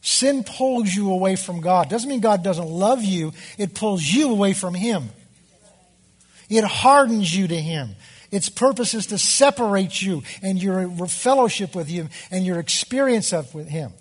Sin 0.00 0.44
pulls 0.44 0.94
you 0.94 1.10
away 1.10 1.36
from 1.36 1.60
God. 1.60 1.88
Doesn't 1.88 2.08
mean 2.08 2.20
God 2.20 2.42
doesn't 2.42 2.68
love 2.68 3.02
you, 3.02 3.32
it 3.58 3.74
pulls 3.74 4.02
you 4.02 4.30
away 4.30 4.52
from 4.52 4.74
Him. 4.74 5.10
It 6.48 6.64
hardens 6.64 7.34
you 7.34 7.48
to 7.48 7.60
Him. 7.60 7.90
Its 8.30 8.48
purpose 8.48 8.94
is 8.94 9.06
to 9.06 9.18
separate 9.18 10.00
you 10.02 10.22
and 10.42 10.62
your 10.62 10.88
fellowship 11.06 11.74
with 11.74 11.88
Him 11.88 12.10
and 12.30 12.44
your 12.44 12.58
experience 12.58 13.32
of 13.32 13.54
with 13.54 13.68
Him. 13.68 13.92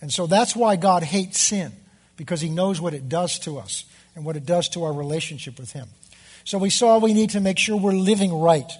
And 0.00 0.12
so 0.12 0.26
that's 0.26 0.54
why 0.54 0.76
God 0.76 1.02
hates 1.02 1.40
sin, 1.40 1.72
because 2.16 2.40
He 2.40 2.50
knows 2.50 2.80
what 2.80 2.94
it 2.94 3.08
does 3.08 3.38
to 3.40 3.58
us 3.58 3.84
and 4.14 4.24
what 4.24 4.36
it 4.36 4.46
does 4.46 4.68
to 4.70 4.84
our 4.84 4.92
relationship 4.92 5.58
with 5.58 5.72
Him. 5.72 5.88
So 6.44 6.58
we 6.58 6.70
saw 6.70 6.98
we 6.98 7.14
need 7.14 7.30
to 7.30 7.40
make 7.40 7.58
sure 7.58 7.76
we're 7.76 7.92
living 7.92 8.32
right. 8.32 8.70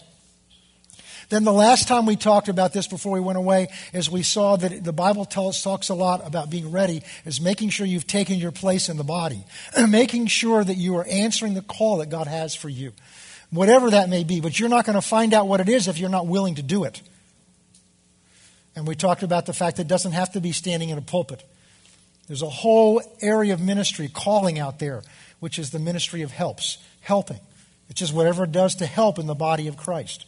Then 1.28 1.44
the 1.44 1.52
last 1.52 1.88
time 1.88 2.06
we 2.06 2.16
talked 2.16 2.48
about 2.48 2.72
this 2.72 2.86
before 2.86 3.12
we 3.12 3.20
went 3.20 3.36
away 3.36 3.68
is 3.92 4.10
we 4.10 4.22
saw 4.22 4.56
that 4.56 4.82
the 4.82 4.94
Bible 4.94 5.26
tells, 5.26 5.62
talks 5.62 5.90
a 5.90 5.94
lot 5.94 6.26
about 6.26 6.48
being 6.48 6.70
ready 6.70 7.02
is 7.26 7.40
making 7.40 7.68
sure 7.68 7.86
you've 7.86 8.06
taken 8.06 8.38
your 8.38 8.52
place 8.52 8.88
in 8.88 8.96
the 8.96 9.04
body, 9.04 9.44
making 9.88 10.26
sure 10.26 10.64
that 10.64 10.76
you 10.76 10.96
are 10.96 11.06
answering 11.06 11.52
the 11.52 11.62
call 11.62 11.98
that 11.98 12.08
God 12.08 12.28
has 12.28 12.54
for 12.54 12.70
you, 12.70 12.92
whatever 13.50 13.90
that 13.90 14.08
may 14.08 14.24
be. 14.24 14.40
But 14.40 14.58
you're 14.58 14.70
not 14.70 14.86
going 14.86 14.96
to 14.96 15.06
find 15.06 15.34
out 15.34 15.48
what 15.48 15.60
it 15.60 15.68
is 15.68 15.86
if 15.86 15.98
you're 15.98 16.08
not 16.08 16.26
willing 16.26 16.54
to 16.54 16.62
do 16.62 16.84
it. 16.84 17.02
And 18.74 18.86
we 18.86 18.94
talked 18.94 19.22
about 19.22 19.44
the 19.44 19.52
fact 19.52 19.76
that 19.76 19.82
it 19.82 19.88
doesn't 19.88 20.12
have 20.12 20.32
to 20.32 20.40
be 20.40 20.52
standing 20.52 20.88
in 20.88 20.96
a 20.96 21.02
pulpit. 21.02 21.44
There's 22.26 22.42
a 22.42 22.48
whole 22.48 23.02
area 23.20 23.52
of 23.52 23.60
ministry 23.60 24.08
calling 24.08 24.58
out 24.58 24.78
there, 24.78 25.02
which 25.40 25.58
is 25.58 25.70
the 25.70 25.78
ministry 25.78 26.22
of 26.22 26.30
helps, 26.30 26.78
helping. 27.00 27.40
It's 27.90 28.00
just 28.00 28.14
whatever 28.14 28.44
it 28.44 28.52
does 28.52 28.76
to 28.76 28.86
help 28.86 29.18
in 29.18 29.26
the 29.26 29.34
body 29.34 29.66
of 29.66 29.76
Christ. 29.76 30.24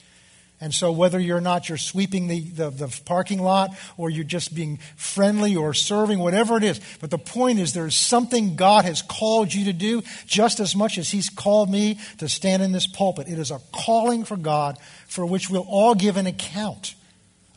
And 0.62 0.74
so, 0.74 0.92
whether 0.92 1.18
you're 1.18 1.40
not 1.40 1.70
you're 1.70 1.78
sweeping 1.78 2.28
the, 2.28 2.40
the, 2.40 2.70
the, 2.70 3.00
parking 3.06 3.40
lot 3.42 3.70
or 3.96 4.10
you're 4.10 4.24
just 4.24 4.54
being 4.54 4.78
friendly 4.94 5.56
or 5.56 5.72
serving, 5.72 6.18
whatever 6.18 6.58
it 6.58 6.62
is, 6.62 6.80
but 7.00 7.10
the 7.10 7.16
point 7.16 7.58
is 7.58 7.72
there's 7.72 7.96
something 7.96 8.56
God 8.56 8.84
has 8.84 9.00
called 9.00 9.54
you 9.54 9.64
to 9.64 9.72
do 9.72 10.02
just 10.26 10.60
as 10.60 10.76
much 10.76 10.98
as 10.98 11.10
He's 11.10 11.30
called 11.30 11.70
me 11.70 11.98
to 12.18 12.28
stand 12.28 12.62
in 12.62 12.72
this 12.72 12.86
pulpit. 12.86 13.26
It 13.26 13.38
is 13.38 13.50
a 13.50 13.60
calling 13.72 14.24
for 14.24 14.36
God 14.36 14.76
for 15.08 15.24
which 15.24 15.48
we'll 15.48 15.66
all 15.66 15.94
give 15.94 16.18
an 16.18 16.26
account 16.26 16.94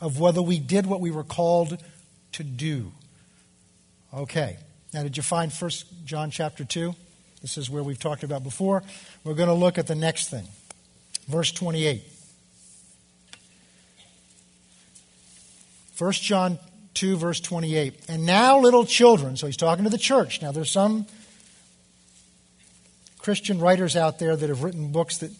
of 0.00 0.18
whether 0.18 0.40
we 0.40 0.58
did 0.58 0.86
what 0.86 1.00
we 1.00 1.10
were 1.10 1.24
called 1.24 1.76
to 2.32 2.42
do. 2.42 2.90
Okay. 4.14 4.56
Now, 4.94 5.02
did 5.02 5.16
you 5.16 5.22
find 5.22 5.52
1 5.52 5.70
John 6.06 6.30
chapter 6.30 6.64
2? 6.64 6.94
This 7.42 7.58
is 7.58 7.68
where 7.68 7.82
we've 7.82 7.98
talked 7.98 8.22
about 8.22 8.42
before. 8.42 8.82
We're 9.24 9.34
going 9.34 9.48
to 9.48 9.54
look 9.54 9.76
at 9.76 9.86
the 9.86 9.94
next 9.94 10.30
thing. 10.30 10.46
Verse 11.28 11.52
28. 11.52 12.02
1 15.96 16.12
John 16.12 16.58
2, 16.94 17.16
verse 17.16 17.40
28. 17.40 18.06
And 18.08 18.26
now, 18.26 18.58
little 18.58 18.84
children, 18.84 19.36
so 19.36 19.46
he's 19.46 19.56
talking 19.56 19.84
to 19.84 19.90
the 19.90 19.98
church. 19.98 20.42
Now, 20.42 20.52
there's 20.52 20.70
some 20.70 21.06
Christian 23.18 23.58
writers 23.58 23.96
out 23.96 24.18
there 24.18 24.36
that 24.36 24.48
have 24.48 24.62
written 24.62 24.92
books 24.92 25.18
that 25.18 25.30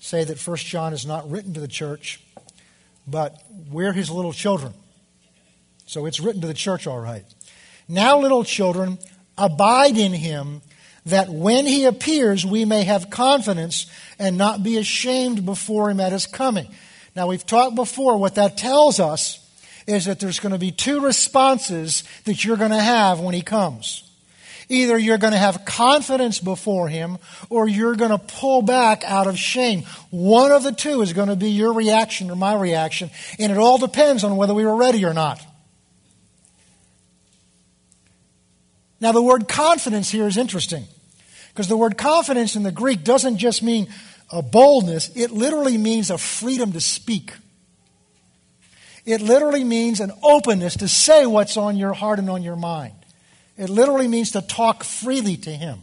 say 0.00 0.24
that 0.24 0.38
1 0.38 0.56
John 0.58 0.92
is 0.92 1.06
not 1.06 1.30
written 1.30 1.54
to 1.54 1.60
the 1.60 1.68
church, 1.68 2.20
but 3.06 3.42
we're 3.70 3.92
his 3.92 4.10
little 4.10 4.32
children. 4.32 4.72
So 5.86 6.06
it's 6.06 6.20
written 6.20 6.40
to 6.42 6.46
the 6.46 6.54
church, 6.54 6.86
all 6.86 7.00
right. 7.00 7.24
Now, 7.88 8.18
little 8.18 8.44
children, 8.44 8.98
abide 9.36 9.96
in 9.96 10.12
him 10.12 10.62
that 11.06 11.28
when 11.28 11.64
he 11.64 11.84
appears, 11.84 12.44
we 12.44 12.64
may 12.64 12.82
have 12.84 13.08
confidence 13.08 13.86
and 14.18 14.36
not 14.36 14.62
be 14.62 14.76
ashamed 14.76 15.46
before 15.46 15.90
him 15.90 16.00
at 16.00 16.12
his 16.12 16.26
coming. 16.26 16.68
Now, 17.16 17.26
we've 17.28 17.46
talked 17.46 17.74
before, 17.74 18.18
what 18.18 18.34
that 18.34 18.58
tells 18.58 19.00
us 19.00 19.47
is 19.88 20.04
that 20.04 20.20
there's 20.20 20.38
going 20.38 20.52
to 20.52 20.58
be 20.58 20.70
two 20.70 21.00
responses 21.00 22.04
that 22.24 22.44
you're 22.44 22.58
going 22.58 22.70
to 22.70 22.80
have 22.80 23.20
when 23.20 23.34
he 23.34 23.40
comes. 23.40 24.04
Either 24.68 24.98
you're 24.98 25.16
going 25.16 25.32
to 25.32 25.38
have 25.38 25.64
confidence 25.64 26.40
before 26.40 26.88
him 26.88 27.16
or 27.48 27.66
you're 27.66 27.96
going 27.96 28.10
to 28.10 28.18
pull 28.18 28.60
back 28.60 29.02
out 29.04 29.26
of 29.26 29.38
shame. 29.38 29.84
One 30.10 30.52
of 30.52 30.62
the 30.62 30.72
two 30.72 31.00
is 31.00 31.14
going 31.14 31.30
to 31.30 31.36
be 31.36 31.52
your 31.52 31.72
reaction 31.72 32.30
or 32.30 32.36
my 32.36 32.54
reaction, 32.54 33.10
and 33.38 33.50
it 33.50 33.56
all 33.56 33.78
depends 33.78 34.24
on 34.24 34.36
whether 34.36 34.52
we 34.52 34.66
were 34.66 34.76
ready 34.76 35.06
or 35.06 35.14
not. 35.14 35.40
Now, 39.00 39.12
the 39.12 39.22
word 39.22 39.48
confidence 39.48 40.10
here 40.10 40.26
is 40.26 40.36
interesting 40.36 40.84
because 41.48 41.68
the 41.68 41.78
word 41.78 41.96
confidence 41.96 42.56
in 42.56 42.62
the 42.62 42.72
Greek 42.72 43.04
doesn't 43.04 43.38
just 43.38 43.62
mean 43.62 43.88
a 44.30 44.42
boldness, 44.42 45.16
it 45.16 45.30
literally 45.30 45.78
means 45.78 46.10
a 46.10 46.18
freedom 46.18 46.72
to 46.72 46.80
speak. 46.82 47.32
It 49.08 49.22
literally 49.22 49.64
means 49.64 50.00
an 50.00 50.12
openness 50.22 50.76
to 50.76 50.86
say 50.86 51.24
what's 51.24 51.56
on 51.56 51.78
your 51.78 51.94
heart 51.94 52.18
and 52.18 52.28
on 52.28 52.42
your 52.42 52.56
mind. 52.56 52.92
It 53.56 53.70
literally 53.70 54.06
means 54.06 54.32
to 54.32 54.42
talk 54.42 54.84
freely 54.84 55.38
to 55.38 55.50
Him. 55.50 55.78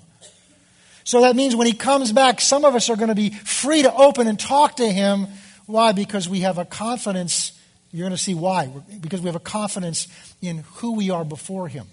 So 1.04 1.22
that 1.22 1.36
means 1.36 1.56
when 1.56 1.66
He 1.66 1.74
comes 1.74 2.12
back, 2.12 2.40
some 2.40 2.66
of 2.66 2.76
us 2.76 2.88
are 2.88 2.96
going 2.96 3.10
to 3.10 3.16
be 3.16 3.32
free 3.32 3.82
to 3.82 3.92
open 3.92 4.28
and 4.28 4.40
talk 4.40 4.76
to 4.76 4.88
Him. 4.88 5.26
Why? 5.66 5.92
Because 5.92 6.30
we 6.30 6.42
have 6.42 6.60
a 6.60 6.66
confidence. 6.66 7.60
You're 7.92 8.04
going 8.04 8.16
to 8.16 8.24
see 8.24 8.36
why. 8.36 8.68
Because 9.02 9.22
we 9.22 9.26
have 9.26 9.36
a 9.36 9.40
confidence 9.40 10.08
in 10.44 10.60
who 10.76 10.94
we 10.94 11.10
are 11.10 11.26
before 11.26 11.68
Him. 11.68 11.88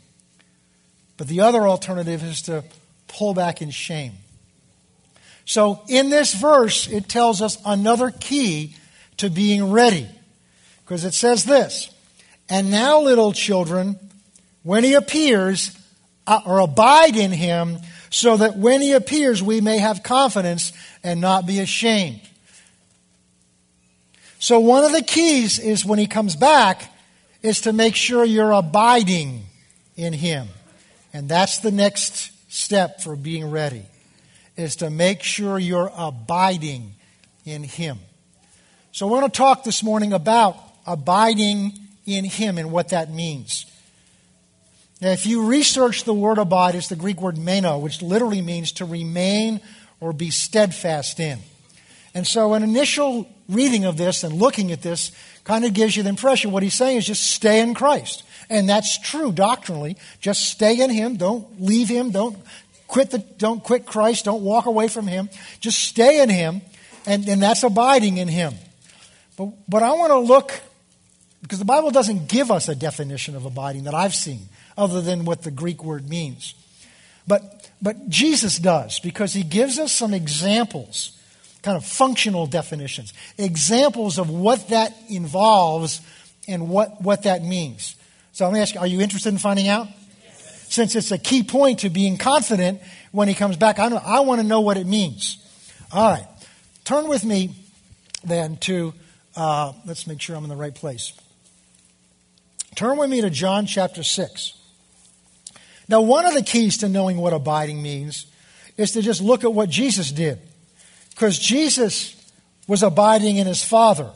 But 1.16 1.28
the 1.28 1.40
other 1.40 1.66
alternative 1.66 2.22
is 2.22 2.42
to 2.42 2.62
pull 3.08 3.32
back 3.32 3.62
in 3.62 3.70
shame. 3.70 4.12
So 5.46 5.80
in 5.88 6.10
this 6.10 6.34
verse, 6.34 6.88
it 6.88 7.08
tells 7.08 7.40
us 7.40 7.56
another 7.64 8.10
key 8.10 8.76
to 9.16 9.30
being 9.30 9.72
ready. 9.72 10.10
Because 10.84 11.04
it 11.04 11.14
says 11.14 11.44
this 11.44 11.90
And 12.48 12.70
now, 12.70 13.00
little 13.00 13.32
children, 13.32 13.98
when 14.62 14.84
he 14.84 14.94
appears, 14.94 15.76
uh, 16.26 16.40
or 16.46 16.60
abide 16.60 17.16
in 17.16 17.32
him, 17.32 17.78
so 18.10 18.36
that 18.36 18.56
when 18.56 18.82
he 18.82 18.92
appears, 18.92 19.42
we 19.42 19.60
may 19.60 19.78
have 19.78 20.02
confidence 20.02 20.72
and 21.02 21.20
not 21.20 21.46
be 21.46 21.60
ashamed. 21.60 22.20
So, 24.38 24.60
one 24.60 24.84
of 24.84 24.92
the 24.92 25.02
keys 25.02 25.58
is 25.58 25.84
when 25.84 25.98
he 25.98 26.06
comes 26.06 26.36
back, 26.36 26.92
is 27.42 27.62
to 27.62 27.72
make 27.72 27.96
sure 27.96 28.24
you're 28.24 28.52
abiding 28.52 29.44
in 29.96 30.12
him. 30.12 30.48
And 31.12 31.28
that's 31.28 31.58
the 31.58 31.70
next 31.70 32.30
step 32.52 33.00
for 33.00 33.16
being 33.16 33.50
ready, 33.50 33.84
is 34.56 34.76
to 34.76 34.90
make 34.90 35.22
sure 35.22 35.58
you're 35.58 35.92
abiding 35.96 36.94
in 37.44 37.62
him. 37.62 37.98
So, 38.92 39.06
we're 39.06 39.20
going 39.20 39.30
to 39.30 39.36
talk 39.36 39.64
this 39.64 39.82
morning 39.82 40.12
about 40.12 40.56
abiding 40.86 41.78
in 42.06 42.24
Him 42.24 42.58
and 42.58 42.72
what 42.72 42.88
that 42.88 43.10
means. 43.10 43.66
Now, 45.00 45.10
if 45.10 45.26
you 45.26 45.46
research 45.46 46.04
the 46.04 46.14
word 46.14 46.38
abide, 46.38 46.74
it's 46.74 46.88
the 46.88 46.96
Greek 46.96 47.20
word 47.20 47.36
meno, 47.36 47.78
which 47.78 48.02
literally 48.02 48.40
means 48.40 48.72
to 48.72 48.84
remain 48.84 49.60
or 50.00 50.12
be 50.12 50.30
steadfast 50.30 51.18
in. 51.18 51.40
And 52.14 52.26
so, 52.26 52.54
an 52.54 52.62
initial 52.62 53.28
reading 53.48 53.84
of 53.84 53.96
this 53.96 54.22
and 54.22 54.34
looking 54.34 54.70
at 54.70 54.82
this 54.82 55.12
kind 55.44 55.64
of 55.64 55.72
gives 55.74 55.96
you 55.96 56.02
the 56.02 56.08
impression 56.08 56.52
what 56.52 56.62
he's 56.62 56.74
saying 56.74 56.98
is 56.98 57.06
just 57.06 57.24
stay 57.24 57.60
in 57.60 57.74
Christ. 57.74 58.22
And 58.48 58.68
that's 58.68 58.98
true 58.98 59.32
doctrinally. 59.32 59.96
Just 60.20 60.44
stay 60.44 60.80
in 60.80 60.90
Him. 60.90 61.16
Don't 61.16 61.60
leave 61.60 61.88
Him. 61.88 62.10
Don't 62.10 62.38
quit, 62.86 63.10
the, 63.10 63.18
don't 63.18 63.62
quit 63.62 63.86
Christ. 63.86 64.26
Don't 64.26 64.42
walk 64.42 64.66
away 64.66 64.88
from 64.88 65.06
Him. 65.06 65.30
Just 65.58 65.78
stay 65.78 66.22
in 66.22 66.28
Him. 66.28 66.60
And, 67.06 67.26
and 67.28 67.42
that's 67.42 67.62
abiding 67.62 68.18
in 68.18 68.28
Him. 68.28 68.54
But, 69.36 69.48
but 69.68 69.82
I 69.82 69.92
want 69.94 70.10
to 70.10 70.18
look 70.18 70.52
because 71.42 71.58
the 71.58 71.64
Bible 71.64 71.90
doesn't 71.90 72.28
give 72.28 72.50
us 72.50 72.68
a 72.68 72.74
definition 72.74 73.36
of 73.36 73.44
abiding 73.44 73.84
that 73.84 73.94
I've 73.94 74.14
seen, 74.14 74.48
other 74.78 75.00
than 75.00 75.24
what 75.24 75.42
the 75.42 75.50
Greek 75.50 75.84
word 75.84 76.08
means. 76.08 76.54
But, 77.26 77.70
but 77.80 78.08
Jesus 78.08 78.58
does, 78.58 79.00
because 79.00 79.32
he 79.32 79.42
gives 79.42 79.78
us 79.78 79.92
some 79.92 80.14
examples, 80.14 81.18
kind 81.62 81.76
of 81.76 81.84
functional 81.84 82.46
definitions, 82.46 83.12
examples 83.38 84.18
of 84.18 84.30
what 84.30 84.68
that 84.68 84.94
involves 85.08 86.00
and 86.48 86.68
what, 86.68 87.02
what 87.02 87.24
that 87.24 87.42
means. 87.42 87.96
So 88.32 88.44
let 88.44 88.54
me 88.54 88.60
ask 88.60 88.74
you, 88.74 88.80
are 88.80 88.86
you 88.86 89.00
interested 89.00 89.28
in 89.28 89.38
finding 89.38 89.68
out? 89.68 89.88
Since 90.68 90.96
it's 90.96 91.12
a 91.12 91.18
key 91.18 91.42
point 91.42 91.80
to 91.80 91.90
being 91.90 92.16
confident 92.16 92.80
when 93.10 93.28
he 93.28 93.34
comes 93.34 93.56
back, 93.56 93.78
I, 93.78 93.88
I 93.88 94.20
want 94.20 94.40
to 94.40 94.46
know 94.46 94.62
what 94.62 94.78
it 94.78 94.86
means. 94.86 95.36
All 95.92 96.10
right. 96.10 96.26
Turn 96.84 97.08
with 97.08 97.24
me 97.24 97.54
then 98.24 98.56
to, 98.56 98.94
uh, 99.36 99.72
let's 99.84 100.06
make 100.06 100.20
sure 100.20 100.34
I'm 100.34 100.44
in 100.44 100.50
the 100.50 100.56
right 100.56 100.74
place. 100.74 101.12
Turn 102.74 102.96
with 102.96 103.10
me 103.10 103.20
to 103.20 103.30
John 103.30 103.66
chapter 103.66 104.02
6. 104.02 104.58
Now, 105.88 106.00
one 106.00 106.26
of 106.26 106.34
the 106.34 106.42
keys 106.42 106.78
to 106.78 106.88
knowing 106.88 107.18
what 107.18 107.32
abiding 107.32 107.82
means 107.82 108.26
is 108.76 108.92
to 108.92 109.02
just 109.02 109.20
look 109.20 109.44
at 109.44 109.52
what 109.52 109.68
Jesus 109.68 110.10
did. 110.10 110.38
Because 111.10 111.38
Jesus 111.38 112.16
was 112.66 112.82
abiding 112.82 113.36
in 113.36 113.46
his 113.46 113.62
Father. 113.62 114.10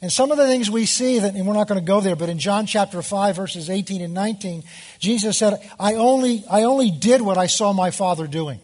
And 0.00 0.10
some 0.10 0.32
of 0.32 0.38
the 0.38 0.46
things 0.46 0.70
we 0.70 0.86
see 0.86 1.18
that, 1.18 1.34
and 1.34 1.46
we're 1.46 1.54
not 1.54 1.68
going 1.68 1.80
to 1.80 1.86
go 1.86 2.00
there, 2.00 2.16
but 2.16 2.28
in 2.28 2.38
John 2.38 2.66
chapter 2.66 3.02
5, 3.02 3.36
verses 3.36 3.68
18 3.68 4.00
and 4.00 4.14
19, 4.14 4.64
Jesus 4.98 5.38
said, 5.38 5.60
I 5.78 5.94
only, 5.94 6.44
I 6.50 6.62
only 6.62 6.90
did 6.90 7.20
what 7.20 7.38
I 7.38 7.46
saw 7.46 7.72
my 7.72 7.90
Father 7.90 8.26
doing. 8.26 8.58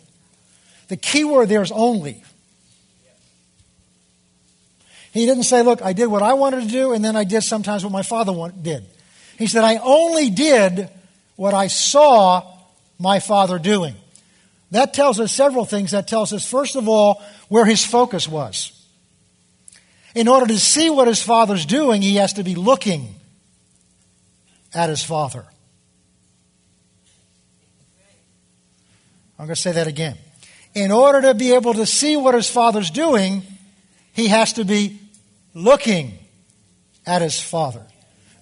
The 0.89 0.97
key 0.97 1.25
word 1.25 1.49
there 1.49 1.63
is 1.63 1.71
only. 1.71 2.25
He 5.13 5.27
didn't 5.27 5.45
say, 5.45 5.63
Look, 5.63 5.83
I 5.83 5.93
did 5.93 6.07
what 6.07 6.23
I 6.23 6.35
wanted 6.35 6.63
to 6.63 6.69
do, 6.69 6.93
and 6.93 7.05
then 7.05 7.15
I 7.15 7.25
did 7.25 7.43
sometimes 7.43 7.85
what 7.85 7.93
my 7.93 8.03
Father 8.03 8.33
did. 8.51 8.85
He 9.39 9.47
said, 9.47 9.63
I 9.63 9.77
only 9.77 10.31
did 10.31 10.91
what 11.37 11.55
I 11.55 11.69
saw 11.69 12.45
my 12.99 13.21
father 13.21 13.61
doing. 13.61 13.95
That 14.73 14.93
tells 14.93 15.21
us 15.21 15.33
several 15.33 15.65
things. 15.65 15.93
That 15.93 16.09
tells 16.09 16.33
us, 16.33 16.47
first 16.49 16.75
of 16.75 16.89
all, 16.89 17.23
where 17.49 17.65
his 17.65 17.85
focus 17.85 18.29
was. 18.29 18.73
In 20.15 20.27
order 20.27 20.47
to 20.47 20.59
see 20.59 20.91
what 20.91 21.07
his 21.07 21.23
father's 21.23 21.65
doing, 21.65 22.03
he 22.03 22.17
has 22.17 22.33
to 22.35 22.43
be 22.43 22.57
looking 22.57 23.15
at 24.75 24.89
his 24.89 25.05
father. 25.05 25.45
I'm 29.39 29.47
going 29.47 29.55
to 29.55 29.61
say 29.61 29.73
that 29.73 29.87
again. 29.87 30.17
In 30.75 30.91
order 30.91 31.23
to 31.23 31.35
be 31.35 31.55
able 31.55 31.75
to 31.75 31.87
see 31.87 32.17
what 32.17 32.35
his 32.35 32.51
father's 32.51 32.91
doing, 32.91 33.43
he 34.13 34.27
has 34.27 34.55
to 34.55 34.65
be 34.65 34.99
looking 35.55 36.19
at 37.07 37.23
his 37.23 37.41
father. 37.41 37.87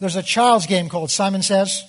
There's 0.01 0.17
a 0.17 0.23
child's 0.23 0.67
game 0.67 0.89
called 0.89 1.11
Simon 1.11 1.43
Says. 1.43 1.83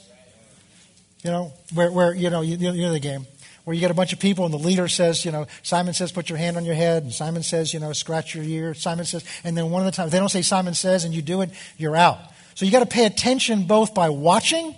You 1.24 1.32
know, 1.32 1.54
where, 1.74 1.92
where 1.92 2.14
you 2.14 2.30
know, 2.30 2.42
you, 2.42 2.58
you 2.58 2.82
know 2.84 2.94
the 2.94 3.00
game 3.00 3.26
where 3.68 3.74
you 3.74 3.82
get 3.82 3.92
a 3.92 3.94
bunch 3.94 4.14
of 4.14 4.20
people 4.20 4.46
and 4.46 4.54
the 4.54 4.58
leader 4.58 4.88
says, 4.88 5.26
you 5.26 5.32
know, 5.34 5.46
Simon 5.62 5.94
says, 5.94 6.14
put 6.14 6.30
your 6.30 6.38
hand 6.38 6.56
on 6.56 6.64
your 6.64 6.74
head, 6.74 7.04
and 7.04 7.12
Simon 7.12 7.44
says, 7.44 7.74
you 7.74 7.82
know, 7.82 7.92
scratch 7.92 8.34
your 8.34 8.46
ear. 8.46 8.74
Simon 8.74 9.04
says, 9.04 9.26
and 9.44 9.58
then 9.58 9.72
one 9.72 9.82
of 9.82 9.86
the 9.88 9.92
times, 9.92 10.14
they 10.14 10.20
don't 10.20 10.30
say 10.30 10.42
Simon 10.42 10.74
says 10.74 11.04
and 11.04 11.14
you 11.14 11.22
do 11.22 11.42
it, 11.42 11.50
you're 11.76 11.98
out. 11.98 12.18
So 12.56 12.64
you 12.64 12.72
got 12.72 12.80
to 12.80 12.86
pay 12.86 13.06
attention 13.06 13.64
both 13.64 13.94
by 13.94 14.08
watching 14.08 14.74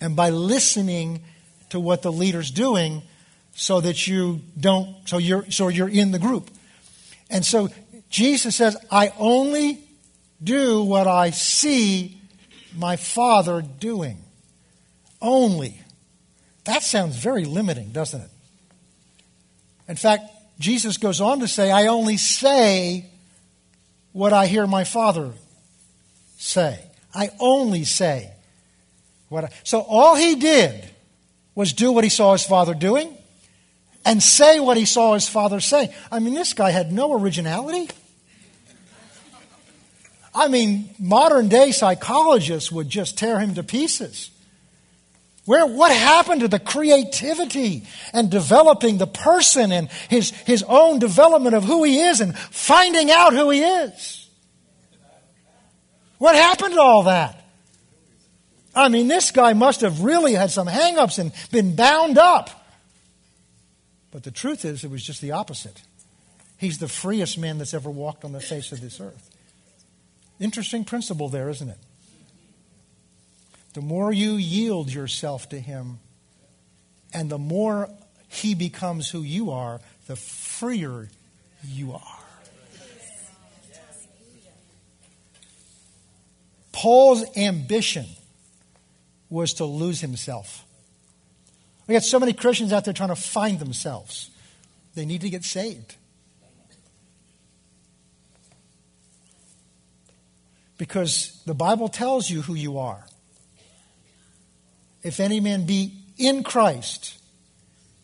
and 0.00 0.16
by 0.16 0.30
listening 0.30 1.22
to 1.70 1.78
what 1.78 2.02
the 2.02 2.10
leader's 2.10 2.50
doing 2.50 3.02
so 3.54 3.80
that 3.82 4.08
you 4.08 4.40
don't, 4.58 4.96
so 5.08 5.18
you're, 5.18 5.48
so 5.48 5.68
you're 5.68 5.88
in 5.88 6.10
the 6.10 6.18
group. 6.18 6.50
And 7.30 7.46
so 7.46 7.68
Jesus 8.10 8.56
says, 8.56 8.76
I 8.90 9.12
only 9.16 9.87
do 10.42 10.82
what 10.82 11.06
I 11.06 11.30
see 11.30 12.20
my 12.76 12.96
Father 12.96 13.62
doing. 13.62 14.18
Only. 15.20 15.80
That 16.64 16.82
sounds 16.82 17.16
very 17.16 17.44
limiting, 17.44 17.90
doesn't 17.90 18.20
it? 18.20 18.30
In 19.88 19.96
fact, 19.96 20.24
Jesus 20.58 20.96
goes 20.98 21.20
on 21.20 21.40
to 21.40 21.48
say, 21.48 21.70
I 21.70 21.86
only 21.86 22.16
say 22.16 23.06
what 24.12 24.32
I 24.32 24.46
hear 24.46 24.66
my 24.66 24.84
Father 24.84 25.32
say. 26.36 26.78
I 27.14 27.30
only 27.40 27.84
say 27.84 28.30
what 29.28 29.44
I. 29.44 29.50
So 29.64 29.80
all 29.80 30.14
he 30.14 30.36
did 30.36 30.88
was 31.54 31.72
do 31.72 31.90
what 31.90 32.04
he 32.04 32.10
saw 32.10 32.32
his 32.32 32.44
Father 32.44 32.74
doing 32.74 33.16
and 34.04 34.22
say 34.22 34.60
what 34.60 34.76
he 34.76 34.84
saw 34.84 35.14
his 35.14 35.28
Father 35.28 35.60
say. 35.60 35.94
I 36.10 36.18
mean, 36.18 36.34
this 36.34 36.52
guy 36.52 36.70
had 36.70 36.92
no 36.92 37.12
originality. 37.14 37.88
I 40.34 40.48
mean, 40.48 40.90
modern 40.98 41.48
day 41.48 41.72
psychologists 41.72 42.70
would 42.70 42.88
just 42.88 43.18
tear 43.18 43.38
him 43.38 43.54
to 43.54 43.62
pieces. 43.62 44.30
Where, 45.44 45.66
what 45.66 45.90
happened 45.90 46.42
to 46.42 46.48
the 46.48 46.58
creativity 46.58 47.84
and 48.12 48.30
developing 48.30 48.98
the 48.98 49.06
person 49.06 49.72
and 49.72 49.88
his, 50.10 50.30
his 50.30 50.62
own 50.64 50.98
development 50.98 51.54
of 51.54 51.64
who 51.64 51.84
he 51.84 52.00
is 52.00 52.20
and 52.20 52.36
finding 52.38 53.10
out 53.10 53.32
who 53.32 53.48
he 53.48 53.62
is? 53.62 54.28
What 56.18 56.34
happened 56.34 56.74
to 56.74 56.80
all 56.80 57.04
that? 57.04 57.42
I 58.74 58.88
mean, 58.88 59.08
this 59.08 59.30
guy 59.30 59.54
must 59.54 59.80
have 59.80 60.02
really 60.02 60.34
had 60.34 60.50
some 60.50 60.66
hangups 60.66 61.18
and 61.18 61.32
been 61.50 61.74
bound 61.74 62.18
up. 62.18 62.50
But 64.10 64.24
the 64.24 64.30
truth 64.30 64.64
is, 64.64 64.84
it 64.84 64.90
was 64.90 65.02
just 65.02 65.20
the 65.20 65.32
opposite. 65.32 65.80
He's 66.58 66.78
the 66.78 66.88
freest 66.88 67.38
man 67.38 67.58
that's 67.58 67.72
ever 67.72 67.90
walked 67.90 68.24
on 68.24 68.32
the 68.32 68.40
face 68.40 68.70
of 68.72 68.80
this 68.80 69.00
earth. 69.00 69.27
Interesting 70.40 70.84
principle 70.84 71.28
there, 71.28 71.48
isn't 71.48 71.68
it? 71.68 71.78
The 73.74 73.80
more 73.80 74.12
you 74.12 74.34
yield 74.34 74.92
yourself 74.92 75.48
to 75.50 75.60
Him, 75.60 75.98
and 77.12 77.30
the 77.30 77.38
more 77.38 77.88
He 78.28 78.54
becomes 78.54 79.10
who 79.10 79.22
you 79.22 79.50
are, 79.50 79.80
the 80.06 80.16
freer 80.16 81.08
you 81.64 81.92
are. 81.92 82.18
Paul's 86.72 87.24
ambition 87.36 88.06
was 89.30 89.54
to 89.54 89.64
lose 89.64 90.00
himself. 90.00 90.64
We 91.86 91.94
got 91.94 92.04
so 92.04 92.20
many 92.20 92.32
Christians 92.32 92.72
out 92.72 92.84
there 92.84 92.94
trying 92.94 93.08
to 93.08 93.16
find 93.16 93.58
themselves. 93.58 94.30
They 94.94 95.04
need 95.04 95.22
to 95.22 95.30
get 95.30 95.42
saved. 95.44 95.96
Because 100.78 101.42
the 101.44 101.54
Bible 101.54 101.88
tells 101.88 102.30
you 102.30 102.42
who 102.42 102.54
you 102.54 102.78
are. 102.78 103.04
If 105.02 105.20
any 105.20 105.40
man 105.40 105.66
be 105.66 105.92
in 106.16 106.42
Christ, 106.42 107.18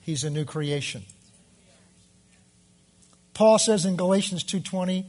he's 0.00 0.24
a 0.24 0.30
new 0.30 0.44
creation. 0.44 1.04
Paul 3.32 3.58
says 3.58 3.84
in 3.84 3.96
Galatians 3.96 4.44
2:20, 4.44 5.06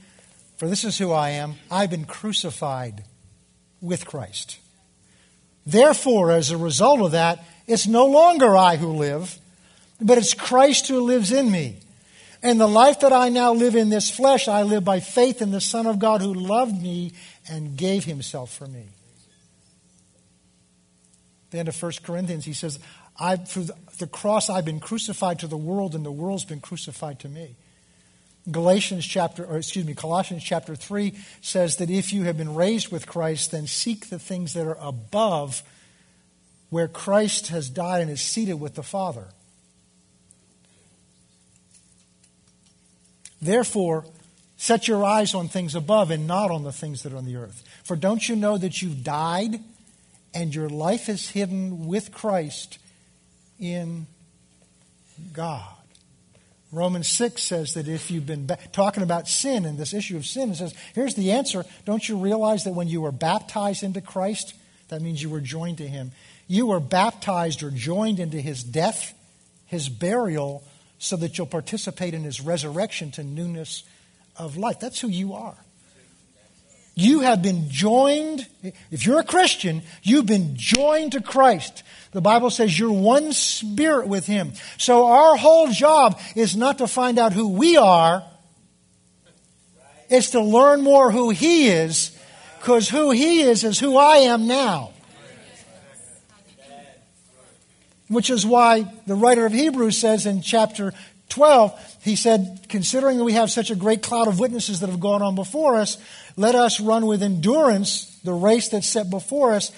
"For 0.57 0.67
this 0.67 0.83
is 0.83 0.97
who 0.97 1.11
I 1.11 1.31
am, 1.31 1.55
I've 1.69 1.89
been 1.89 2.05
crucified 2.05 3.03
with 3.85 4.05
Christ. 4.05 4.57
Therefore, 5.65 6.31
as 6.31 6.51
a 6.51 6.57
result 6.57 7.01
of 7.01 7.11
that, 7.11 7.43
it's 7.67 7.87
no 7.87 8.05
longer 8.05 8.55
I 8.55 8.75
who 8.75 8.89
live, 8.89 9.37
but 10.01 10.17
it's 10.17 10.33
Christ 10.33 10.87
who 10.87 11.01
lives 11.01 11.31
in 11.31 11.51
me. 11.51 11.77
And 12.43 12.59
the 12.59 12.67
life 12.67 12.99
that 12.99 13.13
I 13.13 13.29
now 13.29 13.53
live 13.53 13.75
in 13.75 13.89
this 13.89 14.09
flesh, 14.09 14.47
I 14.47 14.63
live 14.63 14.83
by 14.83 14.99
faith 14.99 15.41
in 15.41 15.51
the 15.51 15.61
Son 15.61 15.87
of 15.87 15.97
God 15.97 16.21
who 16.21 16.33
loved 16.33 16.81
me 16.81 17.13
and 17.49 17.77
gave 17.77 18.05
himself 18.05 18.53
for 18.53 18.67
me. 18.67 18.87
At 21.45 21.51
the 21.51 21.59
end 21.59 21.67
of 21.67 21.81
1 21.81 21.91
Corinthians, 22.03 22.45
he 22.45 22.53
says, 22.53 22.79
I, 23.17 23.37
through 23.37 23.67
the 23.97 24.07
cross, 24.07 24.49
I've 24.49 24.65
been 24.65 24.79
crucified 24.79 25.39
to 25.39 25.47
the 25.47 25.57
world, 25.57 25.95
and 25.95 26.05
the 26.05 26.11
world's 26.11 26.45
been 26.45 26.59
crucified 26.59 27.19
to 27.19 27.29
me. 27.29 27.55
Galatians 28.51 29.05
chapter, 29.05 29.43
or 29.43 29.57
excuse 29.57 29.85
me, 29.85 29.93
Colossians 29.93 30.43
chapter 30.43 30.75
3 30.75 31.13
says 31.41 31.77
that 31.77 31.89
if 31.89 32.13
you 32.13 32.23
have 32.23 32.37
been 32.37 32.53
raised 32.53 32.91
with 32.91 33.07
Christ, 33.07 33.51
then 33.51 33.67
seek 33.67 34.09
the 34.09 34.19
things 34.19 34.53
that 34.53 34.67
are 34.67 34.77
above 34.79 35.63
where 36.69 36.87
Christ 36.87 37.47
has 37.47 37.69
died 37.69 38.01
and 38.01 38.11
is 38.11 38.21
seated 38.21 38.55
with 38.55 38.75
the 38.75 38.83
Father. 38.83 39.27
Therefore, 43.41 44.05
set 44.65 44.87
your 44.87 45.05
eyes 45.05 45.35
on 45.35 45.47
things 45.47 45.75
above 45.75 46.09
and 46.09 46.25
not 46.25 46.49
on 46.49 46.63
the 46.63 46.71
things 46.71 47.03
that 47.03 47.13
are 47.13 47.17
on 47.17 47.25
the 47.25 47.35
earth. 47.35 47.63
For 47.83 47.95
don't 47.95 48.27
you 48.27 48.35
know 48.35 48.57
that 48.57 48.81
you've 48.81 49.03
died 49.03 49.59
and 50.33 50.55
your 50.55 50.69
life 50.69 51.07
is 51.07 51.29
hidden 51.29 51.85
with 51.85 52.11
Christ 52.11 52.79
in 53.59 54.07
God? 55.33 55.71
Romans 56.71 57.07
6 57.07 57.43
says 57.43 57.75
that 57.75 57.87
if 57.87 58.09
you've 58.09 58.25
been 58.25 58.47
ba- 58.47 58.57
talking 58.71 59.03
about 59.03 59.27
sin 59.27 59.65
and 59.65 59.77
this 59.77 59.93
issue 59.93 60.17
of 60.17 60.25
sin, 60.25 60.49
it 60.49 60.55
says, 60.55 60.73
here's 60.95 61.13
the 61.13 61.31
answer. 61.33 61.63
Don't 61.85 62.09
you 62.09 62.17
realize 62.17 62.63
that 62.63 62.73
when 62.73 62.87
you 62.87 63.01
were 63.01 63.11
baptized 63.11 63.83
into 63.83 64.01
Christ, 64.01 64.55
that 64.89 64.99
means 64.99 65.21
you 65.21 65.29
were 65.29 65.41
joined 65.41 65.77
to 65.77 65.87
him. 65.87 66.11
You 66.47 66.65
were 66.65 66.79
baptized 66.79 67.61
or 67.61 67.69
joined 67.69 68.19
into 68.19 68.41
his 68.41 68.63
death, 68.63 69.13
his 69.67 69.89
burial, 69.89 70.63
so 70.97 71.15
that 71.17 71.37
you'll 71.37 71.45
participate 71.45 72.15
in 72.15 72.23
his 72.23 72.41
resurrection 72.41 73.11
to 73.11 73.23
newness 73.23 73.83
of 74.37 74.57
life. 74.57 74.79
That's 74.79 74.99
who 74.99 75.07
you 75.07 75.33
are. 75.33 75.55
You 76.97 77.19
have 77.21 77.41
been 77.41 77.69
joined, 77.69 78.47
if 78.89 79.05
you're 79.05 79.19
a 79.19 79.23
Christian, 79.25 79.81
you've 80.01 80.25
been 80.25 80.55
joined 80.55 81.11
to 81.11 81.21
Christ. 81.21 81.83
The 82.11 82.21
Bible 82.21 82.49
says 82.49 82.79
you're 82.79 82.91
one 82.91 83.33
spirit 83.33 84.07
with 84.07 84.25
Him. 84.25 84.53
So 84.77 85.07
our 85.07 85.35
whole 85.35 85.67
job 85.67 86.17
is 86.37 86.55
not 86.55 86.77
to 86.77 86.87
find 86.87 87.19
out 87.19 87.33
who 87.33 87.49
we 87.49 87.75
are, 87.75 88.23
it's 90.09 90.29
to 90.29 90.41
learn 90.41 90.83
more 90.83 91.11
who 91.11 91.31
He 91.31 91.67
is, 91.67 92.17
because 92.59 92.87
who 92.87 93.11
He 93.11 93.41
is 93.41 93.65
is 93.65 93.77
who 93.77 93.97
I 93.97 94.17
am 94.17 94.47
now. 94.47 94.91
Which 98.07 98.29
is 98.29 98.45
why 98.45 98.89
the 99.05 99.15
writer 99.15 99.45
of 99.45 99.51
Hebrews 99.51 99.97
says 99.97 100.25
in 100.25 100.41
chapter 100.41 100.93
12, 101.29 101.97
he 102.03 102.15
said, 102.15 102.65
considering 102.69 103.17
that 103.17 103.23
we 103.23 103.33
have 103.33 103.49
such 103.49 103.71
a 103.71 103.75
great 103.75 104.01
cloud 104.01 104.27
of 104.27 104.39
witnesses 104.39 104.79
that 104.79 104.89
have 104.89 104.99
gone 104.99 105.21
on 105.21 105.35
before 105.35 105.75
us, 105.75 105.97
let 106.37 106.55
us 106.55 106.79
run 106.79 107.05
with 107.05 107.23
endurance 107.23 108.19
the 108.23 108.33
race 108.33 108.69
that's 108.69 108.87
set 108.87 109.09
before 109.09 109.53
us, 109.53 109.71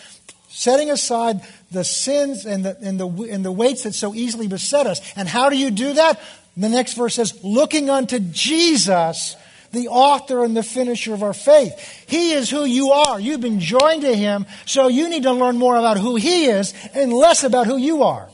setting 0.49 0.91
aside 0.91 1.41
the 1.71 1.83
sins 1.83 2.45
and 2.45 2.65
the, 2.65 2.77
and, 2.81 2.99
the, 2.99 3.07
and 3.31 3.45
the 3.45 3.51
weights 3.51 3.83
that 3.83 3.93
so 3.93 4.13
easily 4.13 4.47
beset 4.47 4.87
us. 4.87 5.01
And 5.15 5.27
how 5.27 5.49
do 5.49 5.57
you 5.57 5.71
do 5.71 5.93
that? 5.93 6.19
The 6.55 6.69
next 6.69 6.93
verse 6.93 7.15
says, 7.15 7.43
looking 7.43 7.89
unto 7.89 8.19
Jesus, 8.19 9.35
the 9.71 9.89
author 9.89 10.43
and 10.43 10.55
the 10.55 10.63
finisher 10.63 11.13
of 11.13 11.23
our 11.23 11.33
faith. 11.33 11.73
He 12.07 12.31
is 12.31 12.49
who 12.49 12.65
you 12.65 12.91
are. 12.91 13.19
You've 13.19 13.41
been 13.41 13.59
joined 13.59 14.01
to 14.01 14.15
Him, 14.15 14.45
so 14.65 14.87
you 14.87 15.09
need 15.09 15.23
to 15.23 15.33
learn 15.33 15.57
more 15.57 15.75
about 15.75 15.97
who 15.97 16.15
He 16.15 16.45
is 16.45 16.73
and 16.93 17.13
less 17.13 17.43
about 17.43 17.67
who 17.67 17.77
you 17.77 18.03
are. 18.03 18.29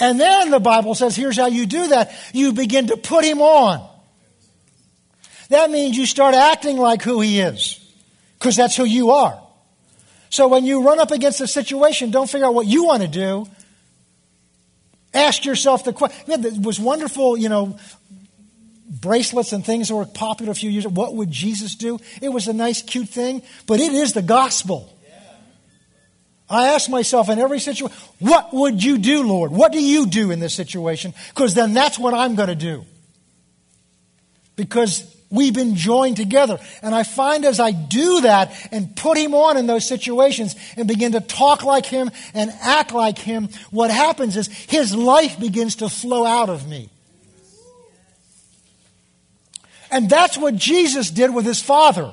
And 0.00 0.18
then 0.18 0.50
the 0.50 0.60
Bible 0.60 0.94
says, 0.94 1.14
here's 1.14 1.36
how 1.36 1.46
you 1.46 1.66
do 1.66 1.88
that. 1.88 2.12
You 2.32 2.52
begin 2.52 2.86
to 2.86 2.96
put 2.96 3.24
him 3.24 3.42
on. 3.42 3.86
That 5.50 5.70
means 5.70 5.96
you 5.96 6.06
start 6.06 6.34
acting 6.34 6.78
like 6.78 7.02
who 7.02 7.20
he 7.20 7.40
is. 7.40 7.76
Because 8.38 8.56
that's 8.56 8.76
who 8.76 8.84
you 8.84 9.10
are. 9.10 9.38
So 10.30 10.48
when 10.48 10.64
you 10.64 10.82
run 10.82 10.98
up 11.00 11.10
against 11.10 11.40
a 11.40 11.46
situation, 11.46 12.10
don't 12.10 12.30
figure 12.30 12.46
out 12.46 12.54
what 12.54 12.66
you 12.66 12.84
want 12.84 13.02
to 13.02 13.08
do. 13.08 13.46
Ask 15.12 15.44
yourself 15.44 15.84
the 15.84 15.92
question. 15.92 16.44
It 16.44 16.62
was 16.62 16.80
wonderful, 16.80 17.36
you 17.36 17.48
know, 17.48 17.78
bracelets 18.88 19.52
and 19.52 19.66
things 19.66 19.88
that 19.88 19.96
were 19.96 20.06
popular 20.06 20.52
a 20.52 20.54
few 20.54 20.70
years 20.70 20.86
ago. 20.86 20.94
What 20.94 21.14
would 21.14 21.30
Jesus 21.30 21.74
do? 21.74 21.98
It 22.22 22.30
was 22.30 22.48
a 22.48 22.52
nice, 22.52 22.80
cute 22.80 23.08
thing, 23.08 23.42
but 23.66 23.80
it 23.80 23.92
is 23.92 24.12
the 24.12 24.22
gospel. 24.22 24.96
I 26.50 26.74
ask 26.74 26.90
myself 26.90 27.28
in 27.28 27.38
every 27.38 27.60
situation, 27.60 27.96
what 28.18 28.52
would 28.52 28.82
you 28.82 28.98
do, 28.98 29.22
Lord? 29.22 29.52
What 29.52 29.70
do 29.70 29.80
you 29.80 30.06
do 30.06 30.32
in 30.32 30.40
this 30.40 30.52
situation? 30.52 31.14
Because 31.28 31.54
then 31.54 31.74
that's 31.74 31.96
what 31.96 32.12
I'm 32.12 32.34
going 32.34 32.48
to 32.48 32.56
do. 32.56 32.84
Because 34.56 35.16
we've 35.30 35.54
been 35.54 35.76
joined 35.76 36.16
together. 36.16 36.58
And 36.82 36.92
I 36.92 37.04
find 37.04 37.44
as 37.44 37.60
I 37.60 37.70
do 37.70 38.22
that 38.22 38.52
and 38.72 38.96
put 38.96 39.16
him 39.16 39.32
on 39.32 39.56
in 39.56 39.68
those 39.68 39.86
situations 39.86 40.56
and 40.76 40.88
begin 40.88 41.12
to 41.12 41.20
talk 41.20 41.62
like 41.62 41.86
him 41.86 42.10
and 42.34 42.50
act 42.60 42.92
like 42.92 43.18
him, 43.18 43.48
what 43.70 43.92
happens 43.92 44.36
is 44.36 44.48
his 44.48 44.94
life 44.94 45.38
begins 45.38 45.76
to 45.76 45.88
flow 45.88 46.26
out 46.26 46.50
of 46.50 46.68
me. 46.68 46.90
And 49.92 50.10
that's 50.10 50.36
what 50.36 50.56
Jesus 50.56 51.10
did 51.10 51.32
with 51.32 51.44
his 51.44 51.62
Father. 51.62 52.12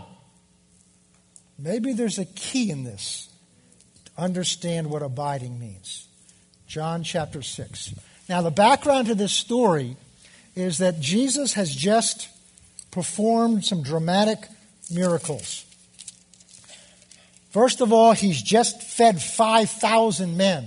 Maybe 1.57 1.93
there's 1.93 2.19
a 2.19 2.25
key 2.25 2.69
in 2.69 2.83
this 2.83 3.26
understand 4.17 4.89
what 4.89 5.01
abiding 5.03 5.59
means. 5.59 6.07
John 6.67 7.03
chapter 7.03 7.41
6. 7.41 7.93
Now, 8.27 8.41
the 8.41 8.51
background 8.51 9.07
to 9.07 9.15
this 9.15 9.31
story 9.31 9.95
is 10.55 10.79
that 10.79 10.99
Jesus 10.99 11.53
has 11.53 11.73
just 11.73 12.29
performed 12.91 13.63
some 13.63 13.83
dramatic 13.83 14.39
miracles. 14.91 15.65
First 17.51 17.79
of 17.79 17.93
all, 17.93 18.11
he's 18.13 18.41
just 18.41 18.83
fed 18.83 19.21
5,000 19.21 20.35
men 20.35 20.65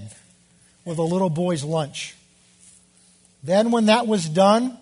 with 0.84 0.98
a 0.98 1.02
little 1.02 1.28
boy's 1.28 1.62
lunch. 1.62 2.14
Then, 3.42 3.70
when 3.70 3.86
that 3.86 4.06
was 4.06 4.28
done, 4.28 4.78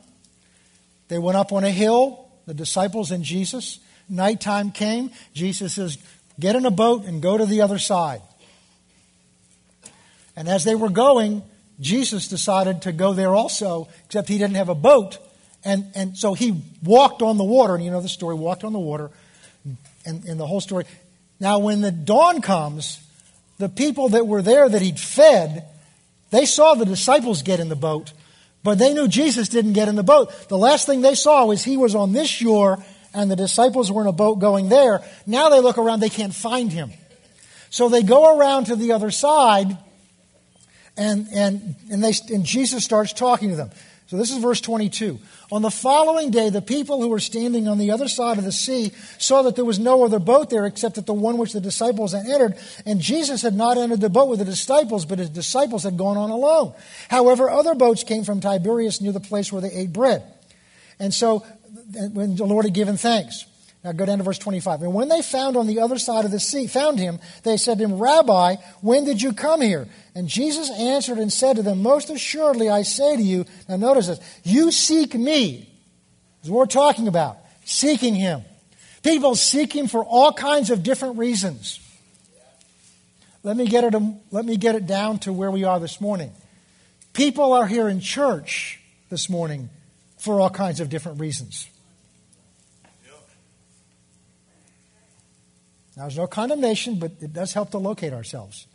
they 1.08 1.18
went 1.18 1.36
up 1.36 1.52
on 1.52 1.64
a 1.64 1.70
hill, 1.70 2.28
the 2.46 2.54
disciples 2.54 3.10
and 3.10 3.24
Jesus. 3.24 3.78
Nighttime 4.08 4.70
came. 4.70 5.10
Jesus 5.34 5.74
says, 5.74 5.98
Get 6.38 6.54
in 6.54 6.66
a 6.66 6.70
boat 6.70 7.04
and 7.04 7.20
go 7.20 7.36
to 7.36 7.46
the 7.46 7.62
other 7.62 7.78
side. 7.78 8.22
And 10.38 10.48
as 10.48 10.62
they 10.62 10.76
were 10.76 10.88
going, 10.88 11.42
Jesus 11.80 12.28
decided 12.28 12.82
to 12.82 12.92
go 12.92 13.12
there 13.12 13.34
also, 13.34 13.88
except 14.06 14.28
he 14.28 14.38
didn't 14.38 14.54
have 14.54 14.68
a 14.68 14.74
boat. 14.74 15.18
And, 15.64 15.86
and 15.96 16.16
so 16.16 16.32
he 16.32 16.62
walked 16.80 17.22
on 17.22 17.38
the 17.38 17.44
water. 17.44 17.74
And 17.74 17.84
you 17.84 17.90
know 17.90 18.00
the 18.00 18.08
story 18.08 18.36
walked 18.36 18.62
on 18.62 18.72
the 18.72 18.78
water 18.78 19.10
and, 20.06 20.24
and 20.24 20.38
the 20.38 20.46
whole 20.46 20.60
story. 20.60 20.84
Now, 21.40 21.58
when 21.58 21.80
the 21.80 21.90
dawn 21.90 22.40
comes, 22.40 23.00
the 23.58 23.68
people 23.68 24.10
that 24.10 24.28
were 24.28 24.40
there 24.40 24.68
that 24.68 24.80
he'd 24.80 25.00
fed, 25.00 25.64
they 26.30 26.46
saw 26.46 26.74
the 26.74 26.86
disciples 26.86 27.42
get 27.42 27.58
in 27.58 27.68
the 27.68 27.74
boat, 27.74 28.12
but 28.62 28.78
they 28.78 28.94
knew 28.94 29.08
Jesus 29.08 29.48
didn't 29.48 29.72
get 29.72 29.88
in 29.88 29.96
the 29.96 30.04
boat. 30.04 30.32
The 30.48 30.56
last 30.56 30.86
thing 30.86 31.00
they 31.00 31.16
saw 31.16 31.46
was 31.46 31.64
he 31.64 31.76
was 31.76 31.96
on 31.96 32.12
this 32.12 32.28
shore 32.28 32.78
and 33.12 33.28
the 33.28 33.34
disciples 33.34 33.90
were 33.90 34.02
in 34.02 34.08
a 34.08 34.12
boat 34.12 34.38
going 34.38 34.68
there. 34.68 35.02
Now 35.26 35.48
they 35.48 35.58
look 35.58 35.78
around, 35.78 35.98
they 35.98 36.10
can't 36.10 36.34
find 36.34 36.70
him. 36.70 36.92
So 37.70 37.88
they 37.88 38.04
go 38.04 38.38
around 38.38 38.66
to 38.66 38.76
the 38.76 38.92
other 38.92 39.10
side 39.10 39.76
And, 40.98 41.28
and, 41.32 41.76
and, 41.90 42.02
they, 42.02 42.12
and 42.34 42.44
Jesus 42.44 42.84
starts 42.84 43.12
talking 43.12 43.50
to 43.50 43.56
them. 43.56 43.70
So 44.08 44.16
this 44.16 44.30
is 44.30 44.38
verse 44.38 44.62
22. 44.62 45.18
On 45.52 45.60
the 45.60 45.70
following 45.70 46.30
day, 46.30 46.48
the 46.48 46.62
people 46.62 47.00
who 47.00 47.08
were 47.08 47.20
standing 47.20 47.68
on 47.68 47.76
the 47.76 47.90
other 47.90 48.08
side 48.08 48.38
of 48.38 48.44
the 48.44 48.52
sea 48.52 48.92
saw 49.18 49.42
that 49.42 49.54
there 49.54 49.66
was 49.66 49.78
no 49.78 50.02
other 50.02 50.18
boat 50.18 50.48
there 50.48 50.64
except 50.64 50.94
that 50.94 51.04
the 51.04 51.12
one 51.12 51.36
which 51.36 51.52
the 51.52 51.60
disciples 51.60 52.12
had 52.12 52.26
entered. 52.26 52.56
And 52.86 53.00
Jesus 53.00 53.42
had 53.42 53.54
not 53.54 53.76
entered 53.76 54.00
the 54.00 54.08
boat 54.08 54.28
with 54.28 54.38
the 54.38 54.46
disciples, 54.46 55.04
but 55.04 55.18
his 55.18 55.28
disciples 55.28 55.84
had 55.84 55.98
gone 55.98 56.16
on 56.16 56.30
alone. 56.30 56.72
However, 57.10 57.50
other 57.50 57.74
boats 57.74 58.02
came 58.02 58.24
from 58.24 58.40
Tiberias 58.40 59.02
near 59.02 59.12
the 59.12 59.20
place 59.20 59.52
where 59.52 59.60
they 59.60 59.72
ate 59.72 59.92
bread. 59.92 60.22
And 60.98 61.12
so, 61.12 61.44
when 62.12 62.36
the 62.36 62.46
Lord 62.46 62.64
had 62.64 62.74
given 62.74 62.96
thanks. 62.96 63.44
Now 63.84 63.92
go 63.92 64.04
down 64.06 64.18
to 64.18 64.24
verse 64.24 64.38
25. 64.38 64.82
And 64.82 64.92
when 64.92 65.08
they 65.08 65.22
found 65.22 65.56
on 65.56 65.66
the 65.66 65.80
other 65.80 65.98
side 65.98 66.24
of 66.24 66.30
the 66.30 66.40
sea, 66.40 66.66
found 66.66 66.98
him, 66.98 67.20
they 67.44 67.56
said 67.56 67.78
to 67.78 67.84
him, 67.84 67.98
Rabbi, 67.98 68.56
when 68.80 69.04
did 69.04 69.22
you 69.22 69.32
come 69.32 69.60
here? 69.60 69.88
And 70.14 70.28
Jesus 70.28 70.70
answered 70.70 71.18
and 71.18 71.32
said 71.32 71.56
to 71.56 71.62
them, 71.62 71.82
Most 71.82 72.10
assuredly 72.10 72.68
I 72.68 72.82
say 72.82 73.16
to 73.16 73.22
you, 73.22 73.44
now 73.68 73.76
notice 73.76 74.08
this, 74.08 74.20
you 74.42 74.72
seek 74.72 75.14
me. 75.14 75.72
Is 76.42 76.50
what 76.50 76.58
we're 76.58 76.66
talking 76.66 77.08
about. 77.08 77.38
Seeking 77.64 78.14
him. 78.14 78.42
People 79.02 79.36
seek 79.36 79.74
him 79.74 79.86
for 79.86 80.04
all 80.04 80.32
kinds 80.32 80.70
of 80.70 80.82
different 80.82 81.18
reasons. 81.18 81.80
Let 83.44 83.56
me 83.56 83.66
get 83.66 83.84
it, 83.84 83.94
um, 83.94 84.20
let 84.30 84.44
me 84.44 84.56
get 84.56 84.74
it 84.74 84.86
down 84.86 85.20
to 85.20 85.32
where 85.32 85.50
we 85.50 85.64
are 85.64 85.78
this 85.78 86.00
morning. 86.00 86.32
People 87.12 87.52
are 87.52 87.66
here 87.66 87.88
in 87.88 88.00
church 88.00 88.80
this 89.08 89.30
morning 89.30 89.70
for 90.18 90.40
all 90.40 90.50
kinds 90.50 90.80
of 90.80 90.90
different 90.90 91.20
reasons. 91.20 91.68
Now, 95.98 96.04
there's 96.04 96.16
no 96.16 96.28
condemnation, 96.28 97.00
but 97.00 97.10
it 97.20 97.32
does 97.32 97.52
help 97.52 97.72
to 97.72 97.78
locate 97.78 98.12
ourselves. 98.12 98.68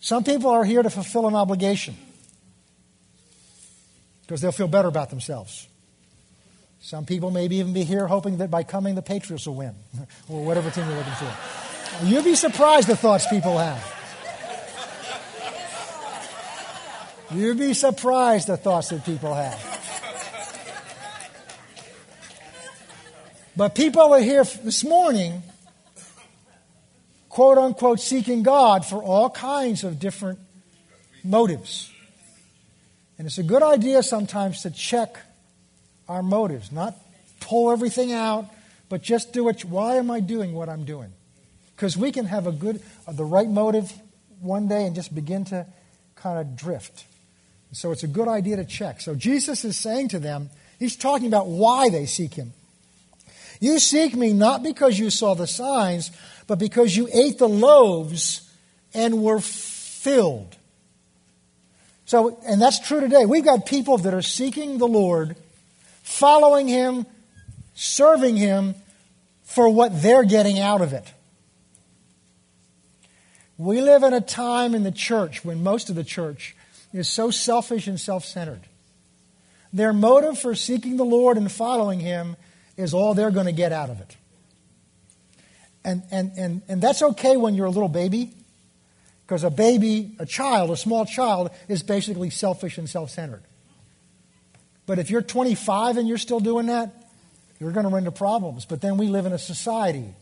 Some 0.00 0.24
people 0.24 0.50
are 0.50 0.64
here 0.64 0.82
to 0.82 0.88
fulfill 0.88 1.28
an 1.28 1.34
obligation 1.34 1.96
because 4.22 4.40
they'll 4.40 4.50
feel 4.50 4.68
better 4.68 4.88
about 4.88 5.10
themselves. 5.10 5.68
Some 6.80 7.04
people 7.04 7.30
may 7.30 7.44
even 7.44 7.74
be 7.74 7.84
here 7.84 8.06
hoping 8.06 8.38
that 8.38 8.50
by 8.50 8.62
coming 8.62 8.94
the 8.94 9.02
Patriots 9.02 9.46
will 9.46 9.56
win, 9.56 9.74
or 10.30 10.46
whatever 10.46 10.70
team 10.70 10.86
you're 10.88 10.96
looking 10.96 11.12
for. 11.12 12.06
You'd 12.06 12.24
be 12.24 12.36
surprised 12.36 12.88
the 12.88 12.96
thoughts 12.96 13.26
people 13.26 13.58
have. 13.58 13.94
You'd 17.32 17.58
be 17.58 17.74
surprised 17.74 18.48
the 18.48 18.56
thoughts 18.56 18.88
that 18.88 19.04
people 19.04 19.34
have. 19.34 19.62
But 23.54 23.74
people 23.74 24.14
are 24.14 24.20
here 24.20 24.44
this 24.44 24.82
morning 24.84 25.42
quote 27.38 27.56
unquote 27.56 28.00
seeking 28.00 28.42
God 28.42 28.84
for 28.84 29.00
all 29.00 29.30
kinds 29.30 29.84
of 29.84 30.00
different 30.00 30.40
motives. 31.22 31.88
And 33.16 33.28
it's 33.28 33.38
a 33.38 33.44
good 33.44 33.62
idea 33.62 34.02
sometimes 34.02 34.62
to 34.62 34.72
check 34.72 35.16
our 36.08 36.20
motives, 36.20 36.72
not 36.72 36.96
pull 37.38 37.70
everything 37.70 38.12
out, 38.12 38.46
but 38.88 39.02
just 39.02 39.32
do 39.32 39.48
it. 39.48 39.64
Why 39.64 39.98
am 39.98 40.10
I 40.10 40.18
doing 40.18 40.52
what 40.52 40.68
I'm 40.68 40.84
doing? 40.84 41.12
Because 41.76 41.96
we 41.96 42.10
can 42.10 42.24
have 42.24 42.48
a 42.48 42.50
good, 42.50 42.82
uh, 43.06 43.12
the 43.12 43.24
right 43.24 43.48
motive 43.48 43.92
one 44.40 44.66
day 44.66 44.84
and 44.84 44.96
just 44.96 45.14
begin 45.14 45.44
to 45.44 45.64
kind 46.16 46.40
of 46.40 46.56
drift. 46.56 47.04
So 47.70 47.92
it's 47.92 48.02
a 48.02 48.08
good 48.08 48.26
idea 48.26 48.56
to 48.56 48.64
check. 48.64 49.00
So 49.00 49.14
Jesus 49.14 49.64
is 49.64 49.76
saying 49.76 50.08
to 50.08 50.18
them, 50.18 50.50
he's 50.80 50.96
talking 50.96 51.28
about 51.28 51.46
why 51.46 51.88
they 51.88 52.06
seek 52.06 52.34
him. 52.34 52.52
You 53.60 53.78
seek 53.78 54.16
me 54.16 54.32
not 54.32 54.64
because 54.64 54.98
you 54.98 55.10
saw 55.10 55.34
the 55.34 55.46
signs, 55.46 56.10
but 56.48 56.58
because 56.58 56.96
you 56.96 57.08
ate 57.12 57.38
the 57.38 57.48
loaves 57.48 58.50
and 58.92 59.22
were 59.22 59.38
filled. 59.38 60.56
So, 62.06 62.40
and 62.46 62.60
that's 62.60 62.80
true 62.80 63.00
today. 63.00 63.26
We've 63.26 63.44
got 63.44 63.66
people 63.66 63.98
that 63.98 64.14
are 64.14 64.22
seeking 64.22 64.78
the 64.78 64.88
Lord, 64.88 65.36
following 66.02 66.66
Him, 66.66 67.06
serving 67.74 68.36
Him 68.36 68.74
for 69.44 69.68
what 69.68 70.02
they're 70.02 70.24
getting 70.24 70.58
out 70.58 70.80
of 70.80 70.94
it. 70.94 71.12
We 73.58 73.82
live 73.82 74.02
in 74.02 74.14
a 74.14 74.20
time 74.20 74.74
in 74.74 74.84
the 74.84 74.90
church 74.90 75.44
when 75.44 75.62
most 75.62 75.90
of 75.90 75.96
the 75.96 76.04
church 76.04 76.56
is 76.94 77.08
so 77.08 77.30
selfish 77.30 77.86
and 77.86 78.00
self 78.00 78.24
centered. 78.24 78.62
Their 79.70 79.92
motive 79.92 80.38
for 80.38 80.54
seeking 80.54 80.96
the 80.96 81.04
Lord 81.04 81.36
and 81.36 81.52
following 81.52 82.00
Him 82.00 82.36
is 82.78 82.94
all 82.94 83.12
they're 83.12 83.30
going 83.30 83.46
to 83.46 83.52
get 83.52 83.72
out 83.72 83.90
of 83.90 84.00
it. 84.00 84.16
And, 85.88 86.02
and, 86.10 86.32
and, 86.36 86.62
and 86.68 86.82
that's 86.82 87.00
okay 87.00 87.38
when 87.38 87.54
you're 87.54 87.64
a 87.64 87.70
little 87.70 87.88
baby, 87.88 88.34
because 89.26 89.42
a 89.42 89.48
baby, 89.48 90.14
a 90.18 90.26
child, 90.26 90.70
a 90.70 90.76
small 90.76 91.06
child, 91.06 91.50
is 91.66 91.82
basically 91.82 92.28
selfish 92.28 92.76
and 92.76 92.86
self 92.86 93.08
centered. 93.08 93.42
But 94.84 94.98
if 94.98 95.08
you're 95.08 95.22
25 95.22 95.96
and 95.96 96.06
you're 96.06 96.18
still 96.18 96.40
doing 96.40 96.66
that, 96.66 97.10
you're 97.58 97.72
going 97.72 97.84
to 97.84 97.90
run 97.90 98.00
into 98.00 98.12
problems. 98.12 98.66
But 98.66 98.82
then 98.82 98.98
we 98.98 99.06
live 99.06 99.24
in 99.24 99.32
a 99.32 99.38
society 99.38 100.14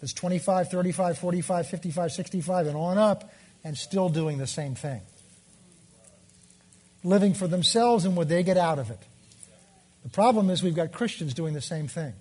that's 0.00 0.12
25, 0.12 0.70
35, 0.70 1.18
45, 1.18 1.66
55, 1.66 2.12
65, 2.12 2.66
and 2.68 2.76
on 2.76 2.96
up, 2.96 3.32
and 3.64 3.76
still 3.76 4.08
doing 4.08 4.38
the 4.38 4.46
same 4.46 4.76
thing. 4.76 5.00
Living 7.02 7.34
for 7.34 7.48
themselves 7.48 8.04
and 8.04 8.16
what 8.16 8.28
they 8.28 8.44
get 8.44 8.56
out 8.56 8.78
of 8.78 8.90
it. 8.90 9.00
The 10.04 10.10
problem 10.10 10.48
is 10.48 10.62
we've 10.62 10.76
got 10.76 10.92
Christians 10.92 11.34
doing 11.34 11.54
the 11.54 11.60
same 11.60 11.88
thing. 11.88 12.12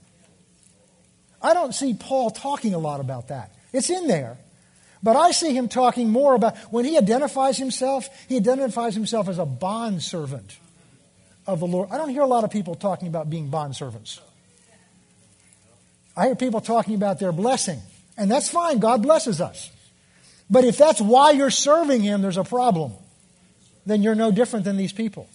I 1.41 1.53
don't 1.53 1.73
see 1.73 1.93
Paul 1.93 2.29
talking 2.31 2.73
a 2.73 2.79
lot 2.79 2.99
about 2.99 3.29
that. 3.29 3.53
It's 3.71 3.89
in 3.89 4.07
there. 4.07 4.37
But 5.01 5.15
I 5.15 5.31
see 5.31 5.55
him 5.55 5.69
talking 5.69 6.09
more 6.09 6.35
about 6.35 6.57
when 6.71 6.83
he 6.83 6.97
identifies 6.97 7.57
himself, 7.57 8.09
he 8.27 8.35
identifies 8.35 8.95
himself 8.95 9.29
as 9.29 9.39
a 9.39 9.45
bond 9.45 10.03
servant 10.03 10.57
of 11.47 11.61
the 11.61 11.67
Lord. 11.67 11.89
I 11.91 11.97
don't 11.97 12.09
hear 12.09 12.21
a 12.21 12.27
lot 12.27 12.43
of 12.43 12.51
people 12.51 12.75
talking 12.75 13.07
about 13.07 13.29
being 13.29 13.47
bond 13.47 13.75
servants. 13.75 14.19
I 16.17 16.25
hear 16.25 16.35
people 16.35 16.59
talking 16.59 16.95
about 16.95 17.19
their 17.19 17.31
blessing, 17.31 17.79
and 18.17 18.29
that's 18.29 18.49
fine. 18.49 18.79
God 18.79 19.01
blesses 19.01 19.39
us. 19.39 19.71
But 20.49 20.65
if 20.65 20.77
that's 20.77 20.99
why 20.99 21.31
you're 21.31 21.51
serving 21.51 22.01
him, 22.01 22.21
there's 22.21 22.37
a 22.37 22.43
problem. 22.43 22.91
Then 23.85 24.03
you're 24.03 24.15
no 24.15 24.31
different 24.31 24.65
than 24.65 24.75
these 24.75 24.91
people. 24.91 25.29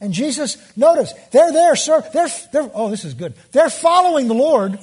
And 0.00 0.12
Jesus, 0.12 0.56
notice, 0.76 1.12
they're 1.30 1.52
there, 1.52 1.76
sir. 1.76 2.02
They're, 2.12 2.28
they're, 2.52 2.70
oh, 2.74 2.90
this 2.90 3.04
is 3.04 3.14
good. 3.14 3.34
They're 3.52 3.70
following 3.70 4.28
the 4.28 4.34
Lord. 4.34 4.78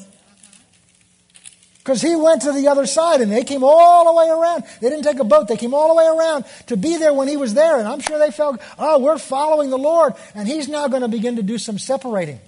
Because 1.83 2.01
he 2.01 2.15
went 2.15 2.43
to 2.43 2.51
the 2.51 2.67
other 2.67 2.85
side 2.85 3.21
and 3.21 3.31
they 3.31 3.43
came 3.43 3.63
all 3.63 4.05
the 4.05 4.13
way 4.13 4.29
around. 4.29 4.65
They 4.81 4.89
didn't 4.89 5.03
take 5.03 5.17
a 5.17 5.23
boat, 5.23 5.47
they 5.47 5.57
came 5.57 5.73
all 5.73 5.87
the 5.87 5.95
way 5.95 6.05
around 6.05 6.45
to 6.67 6.77
be 6.77 6.97
there 6.97 7.11
when 7.11 7.27
he 7.27 7.37
was 7.37 7.55
there. 7.55 7.79
And 7.79 7.87
I'm 7.87 7.99
sure 8.01 8.19
they 8.19 8.29
felt, 8.29 8.61
oh, 8.77 8.99
we're 8.99 9.17
following 9.17 9.71
the 9.71 9.79
Lord. 9.79 10.13
And 10.35 10.47
he's 10.47 10.67
now 10.67 10.87
going 10.87 11.01
to 11.01 11.07
begin 11.07 11.37
to 11.37 11.43
do 11.43 11.57
some 11.57 11.79
separating. 11.79 12.39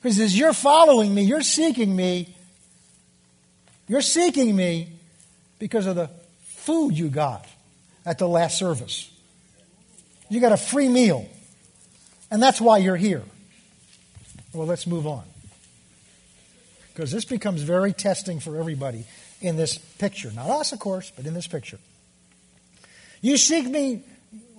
Because 0.00 0.18
as 0.20 0.38
you're 0.38 0.54
following 0.54 1.14
me, 1.14 1.22
you're 1.22 1.42
seeking 1.42 1.94
me, 1.94 2.34
you're 3.88 4.00
seeking 4.00 4.56
me 4.56 4.88
because 5.58 5.84
of 5.84 5.96
the 5.96 6.08
food 6.44 6.96
you 6.96 7.08
got 7.08 7.46
at 8.06 8.18
the 8.18 8.28
last 8.28 8.56
service. 8.56 9.10
You 10.30 10.40
got 10.40 10.52
a 10.52 10.56
free 10.56 10.88
meal. 10.88 11.28
And 12.30 12.42
that's 12.42 12.60
why 12.60 12.78
you're 12.78 12.96
here. 12.96 13.22
Well, 14.54 14.66
let's 14.66 14.86
move 14.86 15.06
on 15.06 15.24
because 16.96 17.12
this 17.12 17.26
becomes 17.26 17.60
very 17.60 17.92
testing 17.92 18.40
for 18.40 18.56
everybody 18.56 19.04
in 19.42 19.56
this 19.56 19.76
picture. 19.76 20.30
Not 20.34 20.48
us, 20.48 20.72
of 20.72 20.78
course, 20.78 21.12
but 21.14 21.26
in 21.26 21.34
this 21.34 21.46
picture. 21.46 21.78
You 23.20 23.36
seek 23.36 23.66
me, 23.66 24.00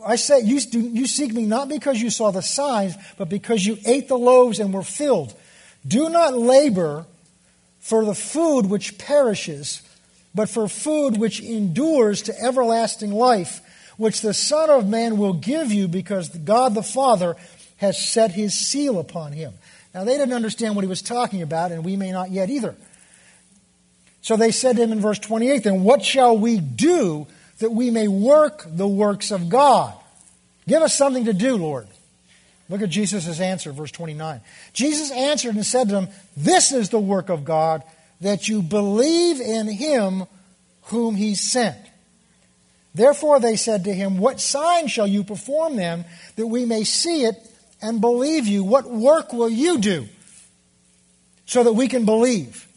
I 0.05 0.17
say, 0.17 0.41
you, 0.41 0.59
you 0.71 1.07
seek 1.07 1.33
me 1.33 1.47
not 1.47 1.67
because 1.67 1.99
you 1.99 2.11
saw 2.11 2.29
the 2.29 2.43
signs, 2.43 2.93
but 3.17 3.27
because 3.27 3.65
you 3.65 3.79
ate 3.87 4.07
the 4.07 4.19
loaves 4.19 4.59
and 4.59 4.71
were 4.71 4.83
filled. 4.83 5.33
Do 5.87 6.09
not 6.09 6.37
labor 6.37 7.07
for 7.79 8.05
the 8.05 8.13
food 8.13 8.67
which 8.67 8.99
perishes, 8.99 9.81
but 10.35 10.47
for 10.47 10.67
food 10.67 11.17
which 11.17 11.41
endures 11.41 12.21
to 12.23 12.39
everlasting 12.39 13.11
life, 13.11 13.61
which 13.97 14.21
the 14.21 14.35
Son 14.35 14.69
of 14.69 14.87
Man 14.87 15.17
will 15.17 15.33
give 15.33 15.71
you 15.71 15.87
because 15.87 16.29
God 16.29 16.75
the 16.75 16.83
Father 16.83 17.35
has 17.77 17.99
set 17.99 18.29
his 18.29 18.53
seal 18.53 18.99
upon 18.99 19.31
him. 19.31 19.55
Now, 19.93 20.03
they 20.03 20.17
didn't 20.17 20.33
understand 20.33 20.75
what 20.75 20.83
he 20.83 20.89
was 20.89 21.01
talking 21.01 21.41
about, 21.41 21.71
and 21.71 21.83
we 21.83 21.95
may 21.95 22.11
not 22.11 22.31
yet 22.31 22.49
either. 22.49 22.75
So 24.21 24.35
they 24.35 24.51
said 24.51 24.75
to 24.75 24.83
him 24.83 24.91
in 24.91 24.99
verse 24.99 25.19
28 25.19 25.63
Then 25.63 25.83
what 25.83 26.03
shall 26.03 26.37
we 26.37 26.59
do 26.59 27.27
that 27.59 27.71
we 27.71 27.89
may 27.89 28.07
work 28.07 28.65
the 28.67 28.87
works 28.87 29.31
of 29.31 29.49
God? 29.49 29.93
Give 30.67 30.81
us 30.81 30.93
something 30.93 31.25
to 31.25 31.33
do, 31.33 31.55
Lord. 31.55 31.87
Look 32.69 32.81
at 32.81 32.89
Jesus' 32.89 33.39
answer, 33.39 33.71
verse 33.71 33.91
29. 33.91 34.41
Jesus 34.73 35.11
answered 35.11 35.55
and 35.55 35.65
said 35.65 35.87
to 35.87 35.93
them, 35.93 36.07
This 36.35 36.73
is 36.73 36.89
the 36.89 36.99
work 36.99 37.29
of 37.29 37.45
God, 37.45 37.83
that 38.19 38.49
you 38.49 38.61
believe 38.61 39.39
in 39.39 39.69
him 39.69 40.25
whom 40.83 41.15
he 41.15 41.35
sent. 41.35 41.77
Therefore 42.93 43.39
they 43.39 43.55
said 43.55 43.85
to 43.85 43.93
him, 43.93 44.17
What 44.17 44.41
sign 44.41 44.87
shall 44.87 45.07
you 45.07 45.23
perform 45.23 45.77
then, 45.77 46.03
that 46.35 46.47
we 46.47 46.65
may 46.65 46.83
see 46.83 47.23
it 47.23 47.35
and 47.81 48.01
believe 48.01 48.47
you. 48.47 48.63
What 48.63 48.89
work 48.89 49.33
will 49.33 49.49
you 49.49 49.77
do 49.77 50.07
so 51.45 51.63
that 51.63 51.73
we 51.73 51.87
can 51.87 52.05
believe? 52.05 52.67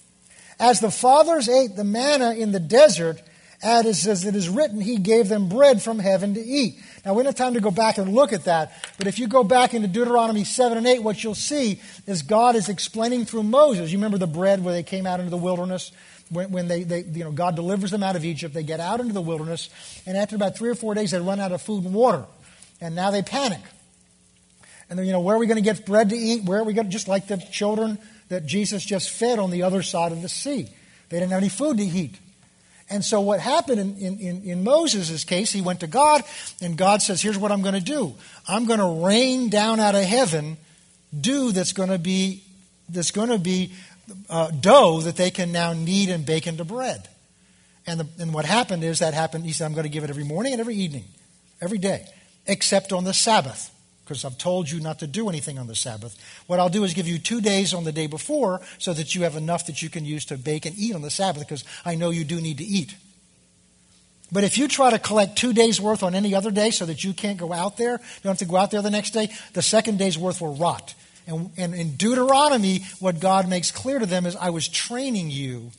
As 0.59 0.81
the 0.81 0.91
fathers 0.91 1.49
ate 1.49 1.77
the 1.77 1.85
manna 1.85 2.35
in 2.35 2.53
the 2.53 2.61
desert 2.61 3.23
as, 3.63 4.25
it 4.25 4.35
is 4.35 4.49
written, 4.49 4.81
He 4.81 4.97
gave 4.97 5.29
them 5.29 5.49
bread 5.49 5.83
from 5.83 5.99
heaven 5.99 6.35
to 6.35 6.41
eat. 6.41 6.79
Now, 7.05 7.13
we 7.13 7.23
don't 7.23 7.27
have 7.27 7.35
time 7.35 7.55
to 7.55 7.61
go 7.61 7.71
back 7.71 7.99
and 7.99 8.15
look 8.15 8.33
at 8.33 8.45
that, 8.45 8.73
but 8.97 9.07
if 9.07 9.19
you 9.19 9.27
go 9.27 9.45
back 9.45 9.75
into 9.75 9.87
Deuteronomy 9.87 10.45
7 10.45 10.79
and 10.79 10.87
8, 10.87 11.03
what 11.03 11.23
you'll 11.23 11.35
see 11.35 11.81
is 12.07 12.23
God 12.23 12.57
is 12.57 12.69
explaining 12.71 13.27
through 13.27 13.43
Moses. 13.43 13.93
You 13.93 13.99
remember 13.99 14.17
the 14.17 14.27
bread 14.27 14.65
where 14.65 14.73
they 14.73 14.83
came 14.83 15.07
out 15.07 15.21
into 15.21 15.31
the 15.31 15.37
wilderness? 15.37 15.93
When, 16.31 16.53
when 16.53 16.69
they, 16.69 16.85
they, 16.85 17.03
you 17.03 17.25
know, 17.25 17.33
God 17.33 17.57
delivers 17.57 17.91
them 17.91 18.03
out 18.03 18.17
of 18.17 18.25
Egypt, 18.25 18.55
they 18.55 18.63
get 18.63 18.81
out 18.81 19.01
into 19.01 19.13
the 19.13 19.21
wilderness, 19.21 19.69
and 20.07 20.17
after 20.17 20.37
about 20.37 20.57
three 20.57 20.71
or 20.71 20.75
four 20.75 20.95
days, 20.95 21.11
they 21.11 21.21
run 21.21 21.41
out 21.41 21.53
of 21.53 21.61
food 21.61 21.85
and 21.85 21.93
water. 21.93 22.25
And 22.81 22.95
now 22.95 23.11
they 23.11 23.21
panic. 23.21 23.61
And 24.91 24.99
then, 24.99 25.07
you 25.07 25.13
know, 25.13 25.21
where 25.21 25.37
are 25.37 25.39
we 25.39 25.47
going 25.47 25.57
to 25.57 25.63
get 25.63 25.87
bread 25.87 26.11
to 26.11 26.17
eat? 26.17 26.45
Where 26.45 26.59
are 26.59 26.65
we 26.65 26.75
going 26.75 26.87
to, 26.87 26.93
just 26.93 27.09
like 27.09 27.29
the 27.29 27.39
children 27.39 27.97
that 28.31 28.47
Jesus 28.47 28.85
just 28.85 29.11
fed 29.11 29.39
on 29.39 29.51
the 29.51 29.63
other 29.63 29.83
side 29.83 30.13
of 30.13 30.23
the 30.23 30.29
sea. 30.29 30.69
They 31.11 31.19
didn't 31.19 31.33
have 31.33 31.41
any 31.41 31.49
food 31.49 31.77
to 31.77 31.85
eat. 31.85 32.19
And 32.89 33.05
so 33.05 33.21
what 33.21 33.39
happened 33.39 33.81
in, 33.81 34.19
in, 34.19 34.43
in 34.43 34.65
Moses' 34.65 35.23
case, 35.25 35.53
he 35.53 35.61
went 35.61 35.81
to 35.81 35.87
God, 35.87 36.23
and 36.61 36.77
God 36.77 37.03
says, 37.03 37.23
Here's 37.23 37.39
what 37.39 37.53
I'm 37.53 37.63
going 37.63 37.75
to 37.75 37.81
do. 37.81 38.15
I'm 38.49 38.65
going 38.65 38.81
to 38.81 39.07
rain 39.07 39.49
down 39.49 39.79
out 39.79 39.95
of 39.95 40.03
heaven 40.03 40.57
dew 41.19 41.53
that's 41.53 41.73
going 41.73 41.91
to 41.91 41.99
be 41.99 42.43
that's 42.89 43.13
going 43.13 43.29
to 43.29 43.39
be 43.39 43.73
uh, 44.29 44.51
dough 44.51 45.01
that 45.03 45.15
they 45.15 45.31
can 45.31 45.53
now 45.53 45.73
knead 45.73 46.09
and 46.09 46.27
bake 46.27 46.49
into 46.49 46.65
bread. 46.65 47.09
And, 47.87 48.01
the, 48.01 48.09
and 48.19 48.35
what 48.35 48.45
happened 48.45 48.83
is 48.83 48.99
that 48.99 49.15
happened. 49.15 49.45
He 49.45 49.53
said, 49.53 49.67
I'm 49.67 49.73
going 49.73 49.85
to 49.85 49.91
give 49.91 50.03
it 50.03 50.11
every 50.11 50.25
morning 50.25 50.53
and 50.53 50.61
every 50.61 50.75
evening, 50.75 51.05
every 51.61 51.79
day, 51.79 52.07
except 52.47 52.93
on 52.93 53.05
the 53.05 53.15
Sabbath 53.15 53.71
because 54.11 54.25
I've 54.25 54.39
told 54.39 54.69
you 54.69 54.81
not 54.81 54.99
to 54.99 55.07
do 55.07 55.29
anything 55.29 55.57
on 55.57 55.69
the 55.69 55.77
Sabbath. 55.77 56.19
What 56.49 56.59
I'll 56.59 56.69
do 56.69 56.83
is 56.83 56.95
give 56.95 57.07
you 57.07 57.17
two 57.17 57.41
days 57.41 57.73
on 57.73 57.85
the 57.85 57.93
day 57.93 58.09
before 58.09 58.61
so 58.79 58.93
that 58.93 59.15
you 59.15 59.23
have 59.23 59.37
enough 59.37 59.67
that 59.67 59.83
you 59.83 59.89
can 59.89 60.05
use 60.05 60.25
to 60.27 60.37
bake 60.37 60.67
and 60.67 60.77
eat 60.77 60.97
on 60.97 61.03
the 61.03 61.11
Sabbath 61.11 61.47
because 61.47 61.63
I 61.85 61.95
know 61.95 62.11
you 62.11 62.25
do 62.25 62.41
need 62.41 62.59
to 62.59 62.65
eat. 62.65 62.97
But 64.33 64.43
if 64.43 64.59
you 64.59 64.67
try 64.67 64.91
to 64.91 64.99
collect 64.99 65.37
two 65.37 65.53
days' 65.53 65.81
worth 65.81 66.03
on 66.03 66.17
any 66.17 66.35
other 66.35 66.51
day 66.51 66.73
so 66.73 66.87
that 66.87 67.05
you 67.05 67.13
can't 67.13 67.39
go 67.39 67.53
out 67.53 67.77
there, 67.77 67.93
you 67.93 68.21
don't 68.25 68.33
have 68.33 68.39
to 68.39 68.47
go 68.47 68.57
out 68.57 68.73
there 68.73 68.83
the 68.83 68.91
next 68.91 69.11
day, 69.13 69.29
the 69.53 69.63
second 69.63 70.01
day's 70.01 70.19
worth 70.19 70.41
will 70.41 70.57
rot. 70.57 70.93
And, 71.29 71.53
and 71.57 71.73
in 71.73 71.95
Deuteronomy, 71.95 72.81
what 72.99 73.21
God 73.21 73.49
makes 73.49 73.71
clear 73.71 74.01
to 74.01 74.07
them 74.07 74.27
is 74.27 74.35
I 74.35 74.51
was 74.51 74.67
training 74.67 75.31
you 75.31 75.71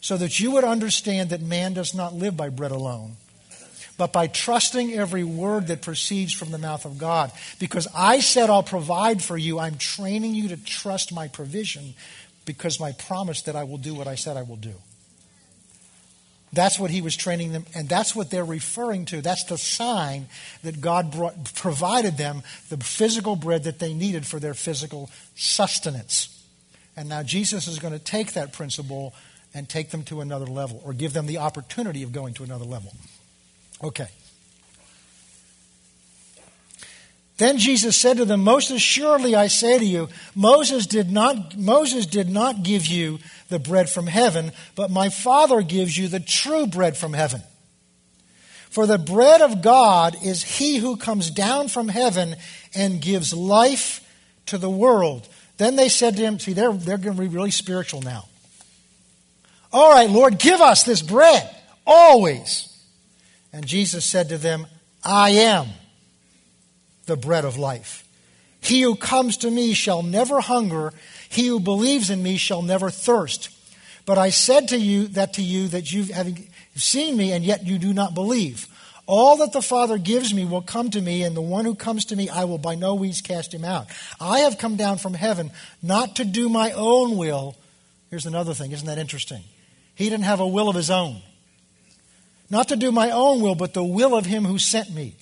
so 0.00 0.16
that 0.16 0.40
you 0.40 0.50
would 0.50 0.64
understand 0.64 1.30
that 1.30 1.40
man 1.40 1.72
does 1.72 1.94
not 1.94 2.14
live 2.14 2.36
by 2.36 2.48
bread 2.48 2.72
alone 2.72 3.14
but 3.98 4.12
by 4.12 4.28
trusting 4.28 4.94
every 4.94 5.24
word 5.24 5.66
that 5.66 5.82
proceeds 5.82 6.32
from 6.32 6.50
the 6.50 6.58
mouth 6.58 6.86
of 6.86 6.96
God. 6.96 7.30
Because 7.58 7.86
I 7.94 8.20
said 8.20 8.48
I'll 8.48 8.62
provide 8.62 9.22
for 9.22 9.36
you, 9.36 9.58
I'm 9.58 9.76
training 9.76 10.34
you 10.34 10.48
to 10.48 10.56
trust 10.56 11.12
my 11.12 11.28
provision 11.28 11.94
because 12.46 12.80
my 12.80 12.92
promise 12.92 13.42
that 13.42 13.56
I 13.56 13.64
will 13.64 13.76
do 13.76 13.94
what 13.94 14.06
I 14.06 14.14
said 14.14 14.38
I 14.38 14.42
will 14.42 14.56
do. 14.56 14.74
That's 16.50 16.78
what 16.78 16.90
he 16.90 17.02
was 17.02 17.14
training 17.14 17.52
them, 17.52 17.66
and 17.74 17.90
that's 17.90 18.16
what 18.16 18.30
they're 18.30 18.44
referring 18.44 19.04
to. 19.06 19.20
That's 19.20 19.44
the 19.44 19.58
sign 19.58 20.28
that 20.62 20.80
God 20.80 21.12
brought, 21.12 21.52
provided 21.54 22.16
them 22.16 22.42
the 22.70 22.78
physical 22.78 23.36
bread 23.36 23.64
that 23.64 23.80
they 23.80 23.92
needed 23.92 24.24
for 24.24 24.40
their 24.40 24.54
physical 24.54 25.10
sustenance. 25.34 26.42
And 26.96 27.08
now 27.08 27.22
Jesus 27.22 27.68
is 27.68 27.78
going 27.78 27.92
to 27.92 27.98
take 27.98 28.32
that 28.32 28.54
principle 28.54 29.12
and 29.52 29.68
take 29.68 29.90
them 29.90 30.04
to 30.04 30.22
another 30.22 30.46
level, 30.46 30.80
or 30.84 30.94
give 30.94 31.12
them 31.12 31.26
the 31.26 31.38
opportunity 31.38 32.02
of 32.02 32.12
going 32.12 32.32
to 32.34 32.44
another 32.44 32.64
level. 32.64 32.94
Okay. 33.82 34.08
Then 37.38 37.58
Jesus 37.58 37.96
said 37.96 38.16
to 38.16 38.24
them, 38.24 38.42
Most 38.42 38.72
assuredly 38.72 39.36
I 39.36 39.46
say 39.46 39.78
to 39.78 39.84
you, 39.84 40.08
Moses 40.34 40.86
did 40.86 41.10
not, 41.10 41.56
Moses 41.56 42.04
did 42.06 42.28
not 42.28 42.64
give 42.64 42.86
you 42.86 43.20
the 43.48 43.60
bread 43.60 43.88
from 43.88 44.08
heaven, 44.08 44.50
but 44.74 44.90
my 44.90 45.08
Father 45.08 45.62
gives 45.62 45.96
you 45.96 46.08
the 46.08 46.20
true 46.20 46.66
bread 46.66 46.96
from 46.96 47.12
heaven. 47.12 47.42
For 48.70 48.86
the 48.86 48.98
bread 48.98 49.40
of 49.40 49.62
God 49.62 50.16
is 50.22 50.42
he 50.42 50.76
who 50.78 50.96
comes 50.96 51.30
down 51.30 51.68
from 51.68 51.88
heaven 51.88 52.34
and 52.74 53.00
gives 53.00 53.32
life 53.32 54.04
to 54.46 54.58
the 54.58 54.68
world. 54.68 55.28
Then 55.58 55.76
they 55.76 55.88
said 55.88 56.16
to 56.16 56.22
him, 56.22 56.38
See, 56.40 56.52
they're, 56.52 56.72
they're 56.72 56.98
going 56.98 57.16
to 57.16 57.22
be 57.22 57.28
really 57.28 57.52
spiritual 57.52 58.02
now. 58.02 58.26
All 59.72 59.92
right, 59.92 60.10
Lord, 60.10 60.38
give 60.38 60.60
us 60.60 60.82
this 60.82 61.02
bread 61.02 61.48
always. 61.86 62.67
And 63.52 63.66
Jesus 63.66 64.04
said 64.04 64.28
to 64.28 64.38
them, 64.38 64.66
I 65.04 65.30
am 65.30 65.68
the 67.06 67.16
bread 67.16 67.44
of 67.44 67.56
life. 67.56 68.06
He 68.60 68.82
who 68.82 68.96
comes 68.96 69.38
to 69.38 69.50
me 69.50 69.72
shall 69.72 70.02
never 70.02 70.40
hunger. 70.40 70.92
He 71.28 71.46
who 71.46 71.60
believes 71.60 72.10
in 72.10 72.22
me 72.22 72.36
shall 72.36 72.62
never 72.62 72.90
thirst. 72.90 73.50
But 74.04 74.18
I 74.18 74.30
said 74.30 74.68
to 74.68 74.78
you 74.78 75.08
that 75.08 75.34
to 75.34 75.42
you 75.42 75.68
that 75.68 75.92
you 75.92 76.12
have 76.12 76.36
seen 76.74 77.16
me 77.16 77.32
and 77.32 77.44
yet 77.44 77.66
you 77.66 77.78
do 77.78 77.92
not 77.92 78.14
believe. 78.14 78.66
All 79.06 79.38
that 79.38 79.54
the 79.54 79.62
Father 79.62 79.96
gives 79.96 80.34
me 80.34 80.44
will 80.44 80.60
come 80.60 80.90
to 80.90 81.00
me, 81.00 81.22
and 81.22 81.34
the 81.34 81.40
one 81.40 81.64
who 81.64 81.74
comes 81.74 82.04
to 82.06 82.16
me 82.16 82.28
I 82.28 82.44
will 82.44 82.58
by 82.58 82.74
no 82.74 82.98
means 82.98 83.22
cast 83.22 83.54
him 83.54 83.64
out. 83.64 83.86
I 84.20 84.40
have 84.40 84.58
come 84.58 84.76
down 84.76 84.98
from 84.98 85.14
heaven 85.14 85.50
not 85.82 86.16
to 86.16 86.26
do 86.26 86.50
my 86.50 86.72
own 86.72 87.16
will. 87.16 87.56
Here's 88.10 88.26
another 88.26 88.52
thing, 88.52 88.72
isn't 88.72 88.86
that 88.86 88.98
interesting? 88.98 89.42
He 89.94 90.10
didn't 90.10 90.24
have 90.24 90.40
a 90.40 90.46
will 90.46 90.68
of 90.68 90.76
his 90.76 90.90
own. 90.90 91.22
Not 92.50 92.68
to 92.68 92.76
do 92.76 92.90
my 92.90 93.10
own 93.10 93.40
will, 93.40 93.54
but 93.54 93.74
the 93.74 93.84
will 93.84 94.16
of 94.16 94.26
him 94.26 94.44
who 94.44 94.58
sent 94.58 94.94
me. 94.94 95.16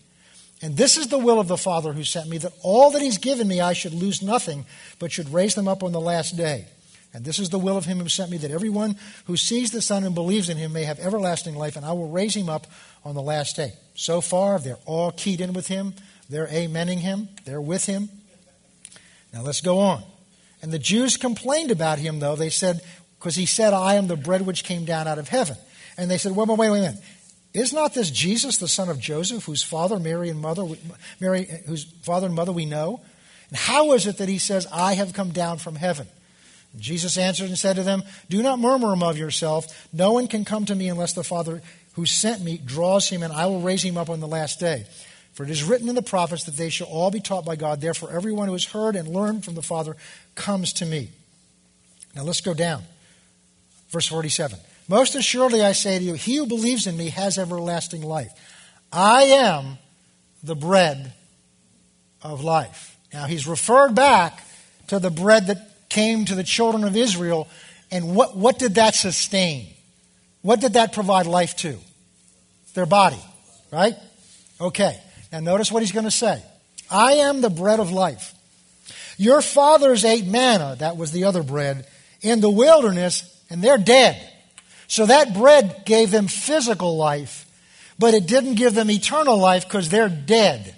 And 0.63 0.77
this 0.77 0.97
is 0.97 1.09
the 1.09 1.19
will 1.19 1.39
of 1.39 1.49
the 1.49 1.57
Father 1.57 1.93
who 1.93 2.05
sent 2.05 2.29
me, 2.29 2.39
that 2.39 2.53
all 2.63 2.91
that 2.93 3.03
he's 3.03 3.19
given 3.19 3.47
me 3.47 3.61
I 3.61 3.73
should 3.73 3.93
lose 3.93 4.23
nothing, 4.23 4.65
but 4.99 5.13
should 5.13 5.33
raise 5.33 5.55
them 5.55 5.69
up 5.69 5.83
on 5.83 5.93
the 5.93 6.01
last 6.01 6.37
day. 6.37 6.67
And 7.13 7.25
this 7.25 7.39
is 7.39 7.51
the 7.51 7.59
will 7.59 7.77
of 7.77 7.85
him 7.85 7.99
who 7.99 8.09
sent 8.09 8.31
me, 8.31 8.37
that 8.39 8.51
everyone 8.51 8.97
who 9.27 9.37
sees 9.37 9.71
the 9.71 9.83
Son 9.83 10.05
and 10.05 10.15
believes 10.15 10.49
in 10.49 10.57
him 10.57 10.73
may 10.73 10.85
have 10.85 10.99
everlasting 10.99 11.57
life, 11.57 11.77
and 11.77 11.85
I 11.85 11.93
will 11.93 12.09
raise 12.09 12.35
him 12.35 12.49
up 12.49 12.67
on 13.05 13.15
the 13.15 13.23
last 13.23 13.57
day. 13.57 13.73
So 13.95 14.21
far, 14.21 14.59
they're 14.59 14.79
all 14.87 15.13
keyed 15.13 15.41
in 15.41 15.53
with 15.53 15.69
him. 15.69 15.95
They're 16.29 16.47
amening 16.49 16.99
him. 16.99 17.29
They're 17.45 17.61
with 17.61 17.87
him. 17.87 18.09
Now 19.33 19.43
let's 19.43 19.61
go 19.61 19.79
on. 19.79 20.03
And 20.63 20.73
the 20.73 20.79
Jews 20.79 21.17
complained 21.17 21.71
about 21.71 21.99
him, 21.99 22.19
though. 22.19 22.37
They 22.37 22.51
said, 22.51 22.81
because 23.19 23.37
he 23.37 23.47
said, 23.47 23.73
I 23.73 23.95
am 23.95 24.09
the 24.09 24.17
bread 24.17 24.43
which 24.43 24.65
came 24.65 24.85
down 24.85 25.07
out 25.07 25.19
of 25.19 25.29
heaven. 25.29 25.57
And 25.97 26.11
they 26.11 26.19
said, 26.19 26.33
wait, 26.33 26.49
wait, 26.49 26.59
wait, 26.59 26.71
wait 26.71 26.79
a 26.79 26.83
minute. 26.83 27.01
Is 27.57 27.73
not 27.73 27.95
this 27.95 28.11
Jesus, 28.11 28.59
the 28.59 28.69
son 28.69 28.91
of 28.91 29.01
Joseph, 29.01 29.47
whose 29.47 29.63
father 29.63 29.99
Mary 29.99 30.29
and 30.29 30.39
mother, 30.39 30.67
Mary, 31.21 31.49
whose 31.67 31.85
father 32.03 32.27
and 32.27 32.35
mother 32.35 32.53
we 32.53 32.67
know? 32.67 33.01
And 33.49 33.57
how 33.57 33.93
is 33.93 34.07
it 34.07 34.19
that 34.19 34.29
he 34.29 34.37
says, 34.37 34.67
I 34.71 34.93
have 34.93 35.15
come 35.15 35.31
down 35.31 35.57
from 35.57 35.75
heaven? 35.75 36.07
And 36.75 36.83
Jesus 36.83 37.17
answered 37.17 37.49
and 37.49 37.57
said 37.57 37.77
to 37.77 37.83
them, 37.83 38.03
Do 38.29 38.43
not 38.43 38.59
murmur 38.59 38.93
among 38.93 39.17
yourself. 39.17 39.89
No 39.91 40.13
one 40.13 40.29
can 40.29 40.45
come 40.45 40.67
to 40.67 40.75
me 40.75 40.91
unless 40.91 41.15
the 41.15 41.25
Father 41.25 41.63
who 41.95 42.05
sent 42.05 42.45
me 42.45 42.59
draws 42.63 43.09
him, 43.09 43.23
and 43.23 43.33
I 43.33 43.47
will 43.47 43.63
raise 43.63 43.83
him 43.83 43.97
up 43.97 44.11
on 44.11 44.21
the 44.21 44.29
last 44.29 44.61
day. 44.61 44.85
For 45.33 45.43
it 45.43 45.49
is 45.49 45.65
written 45.65 45.89
in 45.89 45.95
the 45.95 46.03
prophets 46.03 46.45
that 46.45 46.59
they 46.59 46.69
shall 46.69 46.89
all 46.89 47.11
be 47.11 47.21
taught 47.21 47.47
by 47.47 47.57
God. 47.57 47.81
Therefore, 47.81 48.13
everyone 48.13 48.49
who 48.49 48.53
has 48.53 48.67
heard 48.67 48.97
and 48.97 49.09
learned 49.09 49.47
from 49.47 49.55
the 49.55 49.63
Father 49.63 49.97
comes 50.35 50.75
to 50.75 50.85
me. 50.85 51.09
Now 52.15 52.25
let's 52.25 52.43
go 52.43 52.53
down. 52.53 52.83
Verse 53.89 54.09
47. 54.09 54.59
Most 54.89 55.15
assuredly, 55.15 55.63
I 55.63 55.73
say 55.73 55.99
to 55.99 56.05
you, 56.05 56.15
he 56.15 56.37
who 56.37 56.47
believes 56.47 56.87
in 56.87 56.97
me 56.97 57.11
has 57.11 57.39
everlasting 57.39 58.03
life. 58.03 58.31
I 58.93 59.23
am 59.25 59.79
the 60.43 60.55
bread 60.55 61.13
of 62.23 62.45
life. 62.45 62.97
Now, 63.13 63.27
he's 63.27 63.47
referred 63.47 63.95
back 63.95 64.45
to 64.89 64.99
the 64.99 65.11
bread 65.11 65.49
that 65.49 65.89
came 65.89 66.25
to 66.27 66.35
the 66.35 66.45
children 66.45 66.85
of 66.85 66.97
Israel. 66.97 67.49
And 67.91 68.15
what, 68.15 68.37
what 68.37 68.59
did 68.59 68.77
that 68.77 68.95
sustain? 68.95 69.69
What 70.43 70.61
did 70.61 70.75
that 70.75 70.93
provide 70.93 71.27
life 71.27 71.57
to? 71.57 71.79
Their 72.75 72.87
body, 72.87 73.21
right? 73.73 73.95
Okay. 74.61 75.01
Now, 75.33 75.41
notice 75.41 75.73
what 75.73 75.83
he's 75.83 75.93
going 75.93 76.05
to 76.05 76.11
say 76.11 76.43
I 76.91 77.15
am 77.15 77.41
the 77.41 77.51
bread 77.51 77.81
of 77.81 77.91
life. 77.91 78.35
Your 79.19 79.41
fathers 79.41 80.05
ate 80.05 80.27
manna, 80.27 80.77
that 80.79 80.97
was 80.97 81.11
the 81.11 81.25
other 81.25 81.43
bread, 81.43 81.87
in 82.21 82.41
the 82.41 82.51
wilderness, 82.51 83.43
and 83.49 83.63
they're 83.63 83.79
dead. 83.79 84.33
So 84.89 85.07
that 85.07 85.35
bread 85.35 85.83
gave 85.85 86.11
them 86.11 86.29
physical 86.29 86.97
life, 86.97 87.47
but 87.99 88.15
it 88.15 88.27
didn't 88.27 88.55
give 88.55 88.75
them 88.75 88.91
eternal 88.91 89.37
life 89.37 89.65
because 89.65 89.89
they're 89.89 90.09
dead. 90.09 90.75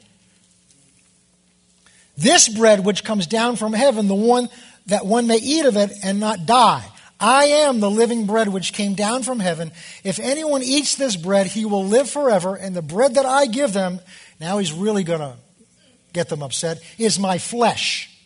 This 2.16 2.48
bread, 2.48 2.84
which 2.84 3.04
comes 3.04 3.26
down 3.26 3.56
from 3.56 3.72
heaven, 3.72 4.08
the 4.08 4.14
one 4.14 4.48
that 4.86 5.06
one 5.06 5.26
may 5.26 5.36
eat 5.36 5.66
of 5.66 5.76
it 5.76 5.92
and 6.02 6.18
not 6.18 6.46
die. 6.46 6.84
I 7.20 7.44
am 7.44 7.80
the 7.80 7.90
living 7.90 8.26
bread 8.26 8.48
which 8.48 8.72
came 8.72 8.94
down 8.94 9.22
from 9.22 9.40
heaven. 9.40 9.72
If 10.04 10.18
anyone 10.18 10.62
eats 10.62 10.94
this 10.94 11.16
bread, 11.16 11.46
he 11.46 11.64
will 11.64 11.84
live 11.84 12.08
forever. 12.08 12.54
And 12.54 12.74
the 12.74 12.82
bread 12.82 13.14
that 13.14 13.26
I 13.26 13.46
give 13.46 13.72
them, 13.72 14.00
now 14.40 14.58
he's 14.58 14.72
really 14.72 15.04
going 15.04 15.20
to 15.20 15.36
get 16.12 16.28
them 16.28 16.42
upset, 16.42 16.80
is 16.96 17.18
my 17.18 17.38
flesh 17.38 18.17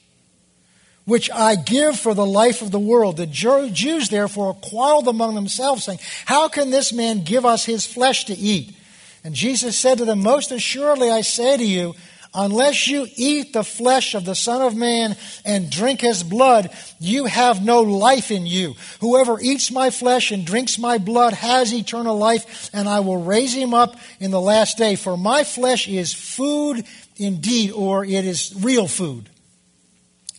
which 1.04 1.30
I 1.30 1.56
give 1.56 1.98
for 1.98 2.14
the 2.14 2.26
life 2.26 2.62
of 2.62 2.70
the 2.70 2.78
world. 2.78 3.16
The 3.16 3.26
Jews 3.26 4.08
therefore 4.08 4.54
quarreled 4.54 5.08
among 5.08 5.34
themselves, 5.34 5.84
saying, 5.84 5.98
How 6.26 6.48
can 6.48 6.70
this 6.70 6.92
man 6.92 7.24
give 7.24 7.44
us 7.44 7.64
his 7.64 7.86
flesh 7.86 8.24
to 8.26 8.34
eat? 8.34 8.76
And 9.24 9.34
Jesus 9.34 9.78
said 9.78 9.98
to 9.98 10.04
them, 10.04 10.20
Most 10.20 10.52
assuredly 10.52 11.10
I 11.10 11.20
say 11.22 11.56
to 11.56 11.64
you, 11.64 11.94
Unless 12.34 12.88
you 12.88 13.06
eat 13.16 13.52
the 13.52 13.64
flesh 13.64 14.14
of 14.14 14.24
the 14.24 14.34
Son 14.34 14.62
of 14.62 14.74
Man 14.74 15.16
and 15.44 15.70
drink 15.70 16.00
his 16.00 16.22
blood, 16.22 16.70
you 16.98 17.26
have 17.26 17.62
no 17.62 17.82
life 17.82 18.30
in 18.30 18.46
you. 18.46 18.74
Whoever 19.00 19.38
eats 19.38 19.70
my 19.70 19.90
flesh 19.90 20.30
and 20.30 20.46
drinks 20.46 20.78
my 20.78 20.96
blood 20.96 21.34
has 21.34 21.74
eternal 21.74 22.16
life, 22.16 22.70
and 22.72 22.88
I 22.88 23.00
will 23.00 23.22
raise 23.22 23.52
him 23.52 23.74
up 23.74 23.96
in 24.18 24.30
the 24.30 24.40
last 24.40 24.78
day. 24.78 24.96
For 24.96 25.18
my 25.18 25.44
flesh 25.44 25.86
is 25.86 26.14
food 26.14 26.86
indeed, 27.18 27.72
or 27.72 28.02
it 28.02 28.24
is 28.24 28.54
real 28.58 28.88
food, 28.88 29.28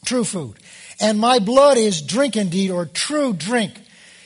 true 0.05 0.23
food. 0.23 0.55
And 0.99 1.19
my 1.19 1.39
blood 1.39 1.77
is 1.77 2.01
drink 2.01 2.35
indeed, 2.35 2.71
or 2.71 2.85
true 2.85 3.33
drink. 3.33 3.79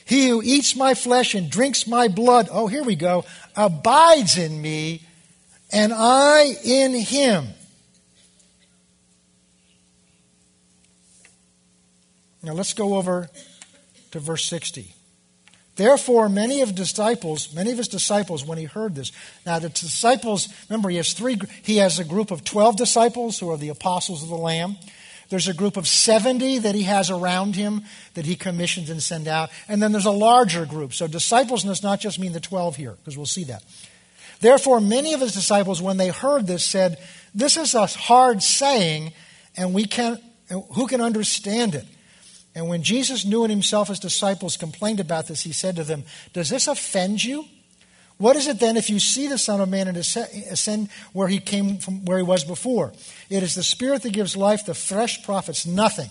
He 0.06 0.30
who 0.30 0.42
eats 0.42 0.76
my 0.76 0.94
flesh 0.94 1.36
and 1.36 1.50
drinks 1.50 1.88
my 1.88 2.08
blood, 2.08 2.48
oh, 2.52 2.68
here 2.68 2.84
we 2.84 2.96
go, 2.96 3.26
abides 3.56 4.38
in 4.38 4.62
me, 4.62 5.02
and 5.72 5.92
I 5.94 6.56
in 6.64 6.94
him. 6.94 7.48
Now 12.42 12.54
let's 12.54 12.74
go 12.74 12.96
over 12.96 13.30
to 14.12 14.20
verse 14.20 14.46
60. 14.46 14.94
Therefore, 15.78 16.28
many 16.28 16.62
of 16.62 16.74
disciples, 16.74 17.54
many 17.54 17.72
of 17.72 17.78
his 17.78 17.88
disciples, 17.88 18.44
when 18.44 18.58
he 18.58 18.64
heard 18.64 18.96
this, 18.96 19.12
now 19.46 19.60
the 19.60 19.70
disciples, 19.70 20.50
remember, 20.70 20.90
he 20.90 20.98
has 20.98 21.14
three. 21.14 21.38
He 21.62 21.78
has 21.78 22.00
a 22.00 22.04
group 22.04 22.32
of 22.32 22.44
twelve 22.44 22.78
disciples 22.78 23.40
who 23.40 23.52
are 23.52 23.58
the 23.58 23.70
apostles 23.70 24.24
of 24.24 24.30
the 24.30 24.36
Lamb. 24.36 24.78
There's 25.30 25.48
a 25.48 25.54
group 25.54 25.78
of 25.78 25.88
70 25.88 26.60
that 26.60 26.76
he 26.76 26.84
has 26.84 27.10
around 27.10 27.56
him 27.56 27.84
that 28.14 28.26
he 28.26 28.36
commissions 28.36 28.90
and 28.90 29.04
send 29.04 29.28
out. 29.28 29.50
And 29.68 29.82
then 29.82 29.92
there's 29.92 30.06
a 30.06 30.12
larger 30.12 30.66
group. 30.66 30.94
So 30.94 31.08
disciples 31.08 31.64
does 31.64 31.84
not 31.84 32.00
just 32.00 32.20
mean 32.20 32.32
the 32.32 32.40
12 32.40 32.76
here, 32.76 32.92
because 32.92 33.18
we'll 33.18 33.26
see 33.26 33.44
that. 33.46 33.64
Therefore, 34.40 34.80
many 34.80 35.14
of 35.14 35.22
his 35.22 35.34
disciples, 35.34 35.82
when 35.82 35.98
they 35.98 36.10
heard 36.10 36.48
this, 36.48 36.64
said, 36.64 36.98
This 37.34 37.58
is 37.58 37.76
a 37.76 37.88
hard 37.88 38.44
saying, 38.44 39.14
and 39.56 39.74
we 39.74 39.86
can't, 39.86 40.22
who 40.74 40.88
can 40.88 41.02
understand 41.02 41.76
it? 41.76 41.86
And 42.56 42.68
when 42.68 42.84
Jesus 42.84 43.26
knew 43.26 43.44
in 43.44 43.50
himself 43.50 43.90
his 43.90 44.00
disciples 44.00 44.58
complained 44.58 45.00
about 45.00 45.28
this, 45.28 45.42
he 45.42 45.52
said 45.52 45.76
to 45.76 45.84
them, 45.84 46.04
Does 46.34 46.50
this 46.50 46.68
offend 46.68 47.24
you? 47.24 47.46
What 48.18 48.36
is 48.36 48.48
it 48.48 48.60
then 48.60 48.78
if 48.78 48.90
you 48.90 49.00
see 49.00 49.28
the 49.28 49.38
Son 49.38 49.62
of 49.62 49.70
Man 49.70 49.88
and 49.88 49.98
ascend 49.98 50.88
uh, 50.88 50.92
where 51.14 51.28
he 51.28 51.40
came 51.40 51.78
from 51.78 52.04
where 52.06 52.18
he 52.18 52.24
was 52.24 52.44
before? 52.44 52.94
It 53.30 53.44
is 53.44 53.54
the 53.54 53.64
Spirit 53.64 54.02
that 54.02 54.14
gives 54.14 54.36
life, 54.36 54.66
the 54.66 54.74
flesh 54.74 55.24
profits 55.24 55.66
nothing. 55.66 56.10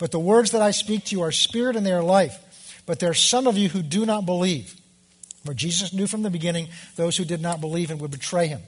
But 0.00 0.10
the 0.10 0.18
words 0.18 0.52
that 0.52 0.62
I 0.62 0.70
speak 0.70 1.04
to 1.06 1.16
you 1.16 1.22
are 1.22 1.32
spirit 1.32 1.76
and 1.76 1.84
they 1.84 1.92
are 1.92 2.02
life. 2.02 2.82
But 2.86 3.00
there 3.00 3.10
are 3.10 3.14
some 3.14 3.46
of 3.46 3.58
you 3.58 3.68
who 3.68 3.82
do 3.82 4.06
not 4.06 4.24
believe. 4.24 4.74
For 5.44 5.54
Jesus 5.54 5.92
knew 5.92 6.06
from 6.06 6.22
the 6.22 6.30
beginning 6.30 6.68
those 6.96 7.16
who 7.16 7.24
did 7.24 7.40
not 7.40 7.60
believe 7.60 7.90
and 7.90 8.00
would 8.00 8.10
betray 8.10 8.46
him. 8.46 8.62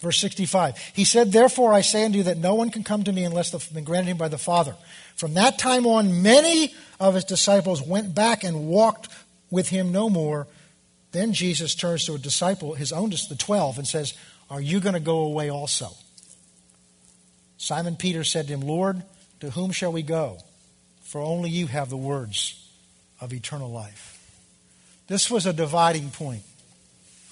Verse 0.00 0.18
65 0.18 0.76
He 0.94 1.04
said, 1.04 1.30
Therefore 1.30 1.72
I 1.72 1.82
say 1.82 2.04
unto 2.04 2.18
you 2.18 2.24
that 2.24 2.38
no 2.38 2.54
one 2.54 2.70
can 2.70 2.84
come 2.84 3.04
to 3.04 3.12
me 3.12 3.24
unless 3.24 3.50
the, 3.50 3.62
been 3.72 3.84
granted 3.84 4.10
him 4.10 4.16
by 4.16 4.28
the 4.28 4.38
Father. 4.38 4.74
From 5.14 5.34
that 5.34 5.58
time 5.58 5.86
on, 5.86 6.22
many 6.22 6.74
of 6.98 7.14
his 7.14 7.24
disciples 7.24 7.82
went 7.82 8.14
back 8.14 8.42
and 8.42 8.66
walked 8.66 9.08
with 9.50 9.68
him 9.68 9.92
no 9.92 10.08
more 10.08 10.46
then 11.12 11.32
Jesus 11.32 11.74
turns 11.74 12.04
to 12.04 12.14
a 12.14 12.18
disciple, 12.18 12.74
his 12.74 12.92
own, 12.92 13.10
the 13.10 13.36
12, 13.38 13.78
and 13.78 13.86
says, 13.86 14.14
Are 14.48 14.60
you 14.60 14.80
going 14.80 14.94
to 14.94 15.00
go 15.00 15.20
away 15.20 15.50
also? 15.50 15.90
Simon 17.58 17.96
Peter 17.96 18.24
said 18.24 18.46
to 18.46 18.54
him, 18.54 18.60
Lord, 18.60 19.02
to 19.40 19.50
whom 19.50 19.72
shall 19.72 19.92
we 19.92 20.02
go? 20.02 20.38
For 21.02 21.20
only 21.20 21.50
you 21.50 21.66
have 21.66 21.90
the 21.90 21.96
words 21.96 22.56
of 23.20 23.32
eternal 23.32 23.70
life. 23.70 24.16
This 25.08 25.30
was 25.30 25.44
a 25.44 25.52
dividing 25.52 26.10
point, 26.10 26.42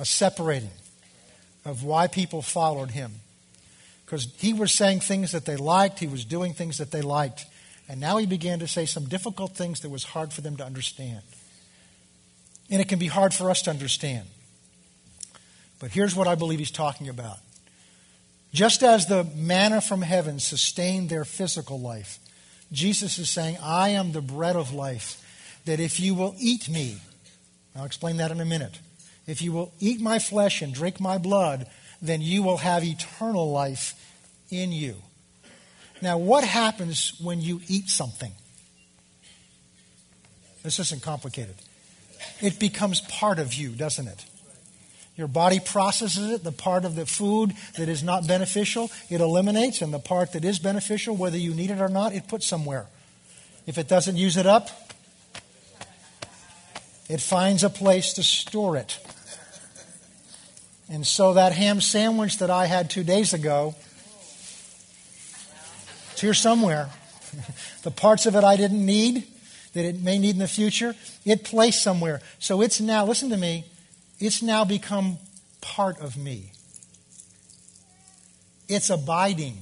a 0.01 0.05
separating 0.05 0.71
of 1.65 1.85
why 1.85 2.09
people 2.09 2.43
followed 2.43 2.91
him. 2.91 3.13
Because 4.05 4.29
he 4.39 4.53
was 4.53 4.73
saying 4.73 5.01
things 5.01 5.33
that 5.33 5.45
they 5.45 5.57
liked, 5.57 5.99
he 5.99 6.07
was 6.07 6.25
doing 6.25 6.55
things 6.55 6.79
that 6.79 6.91
they 6.91 7.03
liked. 7.03 7.47
And 7.89 8.01
now 8.01 8.17
he 8.17 8.27
began 8.27 8.59
to 8.59 8.67
say 8.67 8.85
some 8.85 9.05
difficult 9.05 9.55
things 9.55 9.81
that 9.81 9.91
was 9.91 10.03
hard 10.03 10.33
for 10.33 10.41
them 10.41 10.57
to 10.57 10.65
understand. 10.65 11.23
And 12.71 12.81
it 12.81 12.89
can 12.89 12.99
be 12.99 13.07
hard 13.07 13.33
for 13.33 13.51
us 13.51 13.63
to 13.63 13.71
understand. 13.71 14.27
But 15.81 15.91
here's 15.91 16.15
what 16.15 16.29
I 16.29 16.35
believe 16.35 16.59
he's 16.59 16.71
talking 16.71 17.09
about. 17.09 17.39
Just 18.53 18.83
as 18.83 19.07
the 19.07 19.25
manna 19.37 19.81
from 19.81 20.03
heaven 20.03 20.41
sustained 20.41 21.09
their 21.09 21.25
physical 21.25 21.79
life, 21.79 22.19
Jesus 22.73 23.19
is 23.19 23.29
saying, 23.29 23.59
I 23.63 23.91
am 23.91 24.13
the 24.13 24.21
bread 24.21 24.57
of 24.57 24.73
life, 24.73 25.25
that 25.65 25.81
if 25.81 26.01
you 26.01 26.15
will 26.15 26.35
eat 26.39 26.69
me, 26.69 26.99
I'll 27.77 27.85
explain 27.85 28.17
that 28.19 28.31
in 28.31 28.41
a 28.41 28.45
minute. 28.45 28.81
If 29.27 29.43
you 29.43 29.53
will 29.53 29.73
eat 29.79 30.01
my 30.01 30.19
flesh 30.19 30.63
and 30.63 30.75
drink 30.75 31.01
my 31.01 31.19
blood, 31.19 31.69
then 32.01 32.21
you 32.23 32.43
will 32.43 32.59
have 32.59 32.85
eternal 32.85 33.51
life 33.51 33.95
in 34.51 34.73
you. 34.73 34.97
Now, 36.01 36.19
what 36.19 36.45
happens 36.45 37.15
when 37.21 37.41
you 37.41 37.61
eat 37.69 37.89
something? 37.89 38.33
This 40.63 40.79
isn't 40.79 41.03
complicated 41.03 41.57
it 42.41 42.59
becomes 42.59 43.01
part 43.03 43.39
of 43.39 43.55
you, 43.55 43.71
doesn't 43.71 44.07
it? 44.07 44.25
Your 45.17 45.29
body 45.29 45.59
processes 45.59 46.31
it. 46.31 46.45
The 46.45 46.53
part 46.53 46.85
of 46.85 46.95
the 46.95 47.05
food 47.05 47.53
that 47.77 47.89
is 47.89 48.05
not 48.05 48.29
beneficial, 48.29 48.91
it 49.11 49.21
eliminates, 49.21 49.83
and 49.83 49.93
the 49.93 49.99
part 49.99 50.33
that 50.33 50.45
is 50.45 50.61
beneficial, 50.61 51.17
whether 51.17 51.37
you 51.37 51.53
need 51.55 51.71
it 51.71 51.81
or 51.81 51.89
not, 51.89 52.15
it 52.15 52.29
puts 52.29 52.47
somewhere. 52.47 52.87
If 53.67 53.79
it 53.79 53.89
doesn't 53.89 54.17
use 54.17 54.37
it 54.37 54.47
up, 54.47 54.71
it 57.09 57.21
finds 57.21 57.65
a 57.65 57.71
place 57.71 58.13
to 58.15 58.23
store 58.23 58.77
it. 58.77 58.99
And 60.89 61.07
so 61.07 61.35
that 61.35 61.53
ham 61.53 61.81
sandwich 61.81 62.39
that 62.39 62.51
I 62.51 62.67
had 62.67 62.89
two 62.89 63.03
days 63.05 63.35
ago, 63.35 63.75
it's 66.13 66.21
here 66.21 66.33
somewhere. 66.33 66.91
the 67.83 67.91
parts 67.91 68.27
of 68.27 68.37
it 68.37 68.45
I 68.45 68.57
didn't 68.57 68.85
need, 68.85 69.25
that 69.79 69.85
it 69.85 70.03
may 70.03 70.19
need 70.19 70.31
in 70.31 70.41
the 70.41 70.49
future, 70.49 70.97
it 71.25 71.45
placed 71.45 71.83
somewhere. 71.83 72.21
So 72.41 72.61
it's 72.63 72.81
now, 72.81 73.07
listen 73.07 73.31
to 73.31 73.37
me, 73.37 73.65
it's 74.19 74.43
now 74.43 74.65
become 74.65 75.19
part 75.61 76.01
of 76.01 76.17
me. 76.17 76.51
It's 78.69 78.91
abiding 78.91 79.59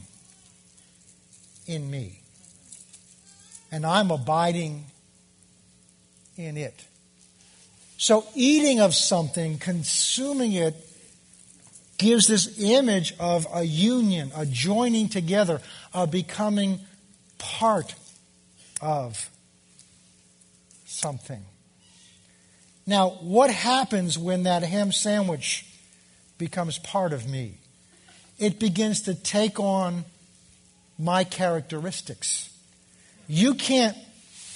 in 1.66 1.90
me. 1.90 2.20
And 3.70 3.84
I'm 3.84 4.10
abiding 4.10 4.86
in 6.38 6.56
it. 6.56 6.86
So 7.98 8.24
eating 8.34 8.80
of 8.80 8.94
something, 8.94 9.58
consuming 9.58 10.54
it, 10.54 10.74
gives 11.98 12.26
this 12.26 12.58
image 12.58 13.14
of 13.20 13.46
a 13.52 13.64
union, 13.64 14.32
a 14.34 14.46
joining 14.46 15.10
together, 15.10 15.60
a 15.92 16.06
becoming 16.06 16.80
part 17.36 17.94
of 18.80 19.28
something. 20.96 21.44
Now, 22.86 23.10
what 23.20 23.50
happens 23.50 24.18
when 24.18 24.44
that 24.44 24.62
ham 24.62 24.92
sandwich 24.92 25.66
becomes 26.38 26.78
part 26.78 27.12
of 27.12 27.28
me? 27.28 27.54
It 28.38 28.58
begins 28.58 29.02
to 29.02 29.14
take 29.14 29.58
on 29.58 30.04
my 30.98 31.24
characteristics. 31.24 32.50
You 33.28 33.54
can't 33.54 33.96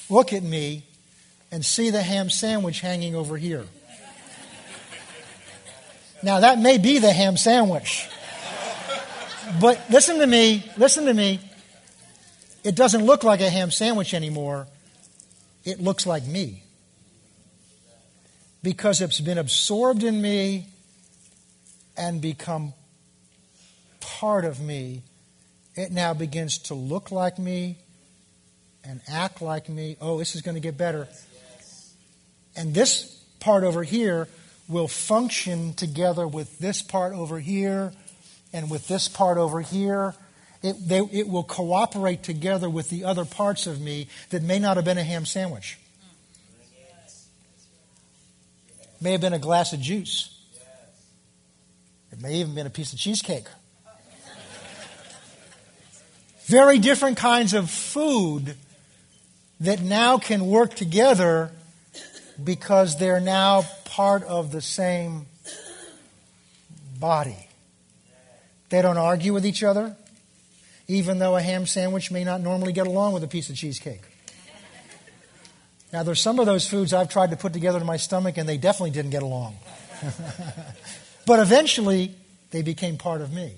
look 0.08 0.32
at 0.32 0.42
me 0.42 0.84
and 1.50 1.64
see 1.64 1.90
the 1.90 2.02
ham 2.02 2.30
sandwich 2.30 2.80
hanging 2.80 3.14
over 3.14 3.36
here. 3.36 3.66
Now, 6.22 6.40
that 6.40 6.58
may 6.58 6.78
be 6.78 6.98
the 6.98 7.12
ham 7.12 7.36
sandwich. 7.36 8.08
But 9.60 9.82
listen 9.90 10.18
to 10.18 10.26
me, 10.26 10.70
listen 10.76 11.06
to 11.06 11.14
me. 11.14 11.40
It 12.62 12.76
doesn't 12.76 13.04
look 13.04 13.24
like 13.24 13.40
a 13.40 13.50
ham 13.50 13.70
sandwich 13.70 14.14
anymore 14.14 14.66
it 15.64 15.80
looks 15.80 16.06
like 16.06 16.26
me. 16.26 16.62
Because 18.62 19.00
it's 19.00 19.20
been 19.20 19.38
absorbed 19.38 20.02
in 20.02 20.20
me 20.20 20.66
and 21.96 22.20
become 22.20 22.74
part 24.00 24.44
of 24.44 24.60
me, 24.60 25.02
it 25.74 25.92
now 25.92 26.12
begins 26.12 26.58
to 26.58 26.74
look 26.74 27.10
like 27.10 27.38
me 27.38 27.78
and 28.84 29.00
act 29.08 29.40
like 29.40 29.68
me. 29.68 29.96
Oh, 30.00 30.18
this 30.18 30.34
is 30.34 30.42
going 30.42 30.56
to 30.56 30.60
get 30.60 30.76
better. 30.76 31.08
And 32.56 32.74
this 32.74 33.04
part 33.38 33.64
over 33.64 33.82
here 33.82 34.28
will 34.68 34.88
function 34.88 35.72
together 35.74 36.26
with 36.26 36.58
this 36.58 36.82
part 36.82 37.12
over 37.12 37.38
here 37.40 37.92
and 38.52 38.70
with 38.70 38.88
this 38.88 39.08
part 39.08 39.38
over 39.38 39.60
here 39.60 40.14
it, 40.62 40.76
they, 40.88 40.98
it 40.98 41.28
will 41.28 41.42
cooperate 41.42 42.22
together 42.22 42.68
with 42.68 42.90
the 42.90 43.04
other 43.04 43.24
parts 43.24 43.66
of 43.66 43.80
me 43.80 44.08
that 44.30 44.42
may 44.42 44.58
not 44.58 44.76
have 44.76 44.84
been 44.84 44.98
a 44.98 45.04
ham 45.04 45.24
sandwich. 45.24 45.78
May 49.00 49.12
have 49.12 49.20
been 49.22 49.32
a 49.32 49.38
glass 49.38 49.72
of 49.72 49.80
juice. 49.80 50.36
It 52.12 52.20
may 52.20 52.34
even 52.34 52.54
been 52.54 52.66
a 52.66 52.70
piece 52.70 52.92
of 52.92 52.98
cheesecake. 52.98 53.46
Very 56.44 56.78
different 56.78 57.16
kinds 57.16 57.54
of 57.54 57.70
food 57.70 58.56
that 59.60 59.80
now 59.80 60.18
can 60.18 60.46
work 60.46 60.74
together 60.74 61.52
because 62.42 62.98
they're 62.98 63.20
now 63.20 63.62
part 63.84 64.22
of 64.24 64.52
the 64.52 64.60
same 64.60 65.26
body. 66.98 67.48
They 68.68 68.82
don't 68.82 68.98
argue 68.98 69.32
with 69.32 69.46
each 69.46 69.62
other, 69.62 69.96
even 70.90 71.20
though 71.20 71.36
a 71.36 71.40
ham 71.40 71.66
sandwich 71.66 72.10
may 72.10 72.24
not 72.24 72.40
normally 72.40 72.72
get 72.72 72.88
along 72.88 73.12
with 73.12 73.22
a 73.22 73.28
piece 73.28 73.48
of 73.48 73.54
cheesecake. 73.54 74.02
Now, 75.92 76.02
there's 76.02 76.20
some 76.20 76.40
of 76.40 76.46
those 76.46 76.66
foods 76.68 76.92
I've 76.92 77.08
tried 77.08 77.30
to 77.30 77.36
put 77.36 77.52
together 77.52 77.78
in 77.78 77.86
my 77.86 77.96
stomach, 77.96 78.38
and 78.38 78.48
they 78.48 78.56
definitely 78.56 78.90
didn't 78.90 79.12
get 79.12 79.22
along. 79.22 79.56
but 81.26 81.38
eventually, 81.38 82.16
they 82.50 82.62
became 82.62 82.96
part 82.96 83.20
of 83.20 83.32
me. 83.32 83.54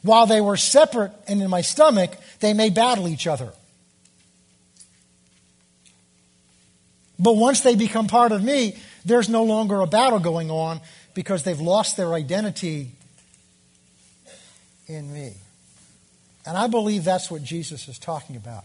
While 0.00 0.26
they 0.26 0.40
were 0.40 0.56
separate 0.56 1.12
and 1.28 1.42
in 1.42 1.50
my 1.50 1.60
stomach, 1.60 2.12
they 2.40 2.54
may 2.54 2.70
battle 2.70 3.06
each 3.06 3.26
other. 3.26 3.52
But 7.18 7.36
once 7.36 7.60
they 7.60 7.74
become 7.74 8.06
part 8.06 8.32
of 8.32 8.42
me, 8.42 8.76
there's 9.04 9.28
no 9.28 9.44
longer 9.44 9.80
a 9.82 9.86
battle 9.86 10.20
going 10.20 10.50
on 10.50 10.80
because 11.12 11.42
they've 11.42 11.60
lost 11.60 11.98
their 11.98 12.14
identity 12.14 12.92
in 14.86 15.12
me. 15.12 15.34
And 16.46 16.56
I 16.56 16.68
believe 16.68 17.04
that's 17.04 17.30
what 17.30 17.42
Jesus 17.42 17.88
is 17.88 17.98
talking 17.98 18.36
about. 18.36 18.64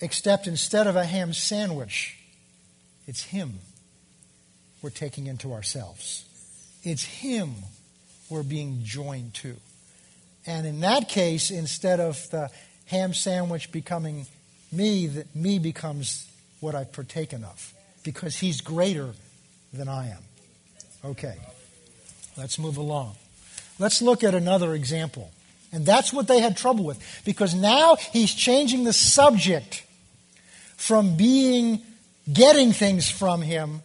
Except 0.00 0.46
instead 0.46 0.86
of 0.86 0.94
a 0.94 1.04
ham 1.04 1.32
sandwich, 1.32 2.16
it's 3.06 3.24
Him 3.24 3.58
we're 4.80 4.90
taking 4.90 5.26
into 5.26 5.52
ourselves. 5.52 6.24
It's 6.84 7.02
Him 7.02 7.54
we're 8.30 8.44
being 8.44 8.80
joined 8.84 9.34
to. 9.34 9.56
And 10.46 10.66
in 10.66 10.80
that 10.80 11.08
case, 11.08 11.50
instead 11.50 11.98
of 11.98 12.30
the 12.30 12.48
ham 12.86 13.12
sandwich 13.12 13.72
becoming 13.72 14.26
me, 14.70 15.08
that 15.08 15.34
me 15.34 15.58
becomes 15.58 16.30
what 16.60 16.74
I've 16.76 16.92
partaken 16.92 17.42
of 17.42 17.74
because 18.04 18.38
He's 18.38 18.60
greater 18.60 19.10
than 19.72 19.88
I 19.88 20.10
am. 20.10 20.22
Okay, 21.04 21.36
let's 22.36 22.58
move 22.58 22.76
along. 22.76 23.16
Let's 23.80 24.00
look 24.00 24.22
at 24.22 24.34
another 24.34 24.74
example. 24.74 25.32
And 25.72 25.84
that's 25.84 26.12
what 26.12 26.26
they 26.26 26.40
had 26.40 26.56
trouble 26.56 26.84
with 26.84 27.22
because 27.24 27.54
now 27.54 27.96
He's 27.96 28.32
changing 28.32 28.84
the 28.84 28.92
subject 28.92 29.84
from 30.76 31.16
being 31.16 31.82
getting 32.32 32.72
things 32.72 33.10
from 33.10 33.42
Him. 33.42 33.82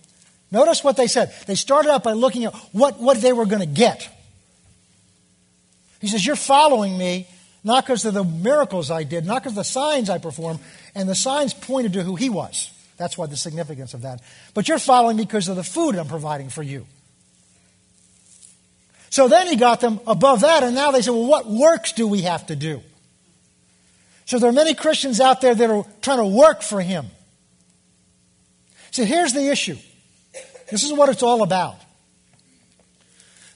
Notice 0.51 0.83
what 0.83 0.97
they 0.97 1.07
said. 1.07 1.33
They 1.47 1.55
started 1.55 1.91
out 1.91 2.03
by 2.03 2.13
looking 2.13 2.45
at 2.45 2.53
what, 2.71 2.99
what 2.99 3.21
they 3.21 3.33
were 3.33 3.45
going 3.45 3.61
to 3.61 3.65
get. 3.65 4.07
He 5.99 6.07
says, 6.07 6.25
You're 6.25 6.35
following 6.35 6.97
me 6.97 7.27
not 7.63 7.85
because 7.85 8.05
of 8.05 8.13
the 8.13 8.23
miracles 8.23 8.91
I 8.91 9.03
did, 9.03 9.25
not 9.25 9.41
because 9.41 9.53
of 9.53 9.57
the 9.57 9.63
signs 9.63 10.09
I 10.09 10.17
performed, 10.17 10.59
and 10.93 11.07
the 11.07 11.15
signs 11.15 11.53
pointed 11.53 11.93
to 11.93 12.03
who 12.03 12.15
he 12.15 12.29
was. 12.29 12.69
That's 12.97 13.17
why 13.17 13.25
the 13.25 13.37
significance 13.37 13.93
of 13.93 14.01
that. 14.01 14.21
But 14.53 14.67
you're 14.67 14.79
following 14.79 15.17
me 15.17 15.23
because 15.23 15.47
of 15.47 15.55
the 15.55 15.63
food 15.63 15.95
I'm 15.95 16.07
providing 16.07 16.49
for 16.49 16.61
you. 16.61 16.85
So 19.13 19.27
then 19.27 19.45
he 19.45 19.57
got 19.57 19.79
them 19.79 19.99
above 20.07 20.41
that, 20.41 20.63
and 20.63 20.73
now 20.73 20.89
they 20.89 21.03
say, 21.03 21.11
well, 21.11 21.27
what 21.27 21.45
works 21.45 21.91
do 21.91 22.07
we 22.07 22.21
have 22.21 22.47
to 22.47 22.55
do? 22.55 22.81
So 24.25 24.39
there 24.39 24.49
are 24.49 24.53
many 24.53 24.73
Christians 24.73 25.19
out 25.19 25.39
there 25.39 25.53
that 25.53 25.69
are 25.69 25.85
trying 26.01 26.17
to 26.17 26.25
work 26.25 26.63
for 26.63 26.81
him. 26.81 27.05
So 28.89 29.05
here's 29.05 29.33
the 29.33 29.51
issue. 29.51 29.77
This 30.71 30.83
is 30.83 30.91
what 30.91 31.09
it's 31.09 31.21
all 31.21 31.43
about. 31.43 31.75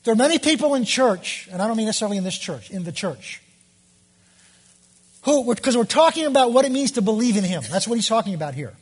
There 0.04 0.12
are 0.12 0.16
many 0.16 0.38
people 0.38 0.76
in 0.76 0.86
church, 0.86 1.50
and 1.52 1.60
I 1.60 1.66
don't 1.66 1.76
mean 1.76 1.88
necessarily 1.88 2.18
in 2.18 2.24
this 2.24 2.38
church, 2.38 2.70
in 2.70 2.84
the 2.84 2.92
church, 2.92 3.42
who, 5.24 5.56
because 5.56 5.76
we're 5.76 5.86
talking 5.86 6.28
about 6.28 6.54
what 6.54 6.66
it 6.66 6.72
means 6.72 6.92
to 6.92 7.02
believe 7.02 7.36
in 7.36 7.44
Him. 7.44 7.64
That's 7.68 7.88
what 7.88 7.96
he's 7.96 8.08
talking 8.08 8.36
about 8.36 8.54
here. 8.54 8.74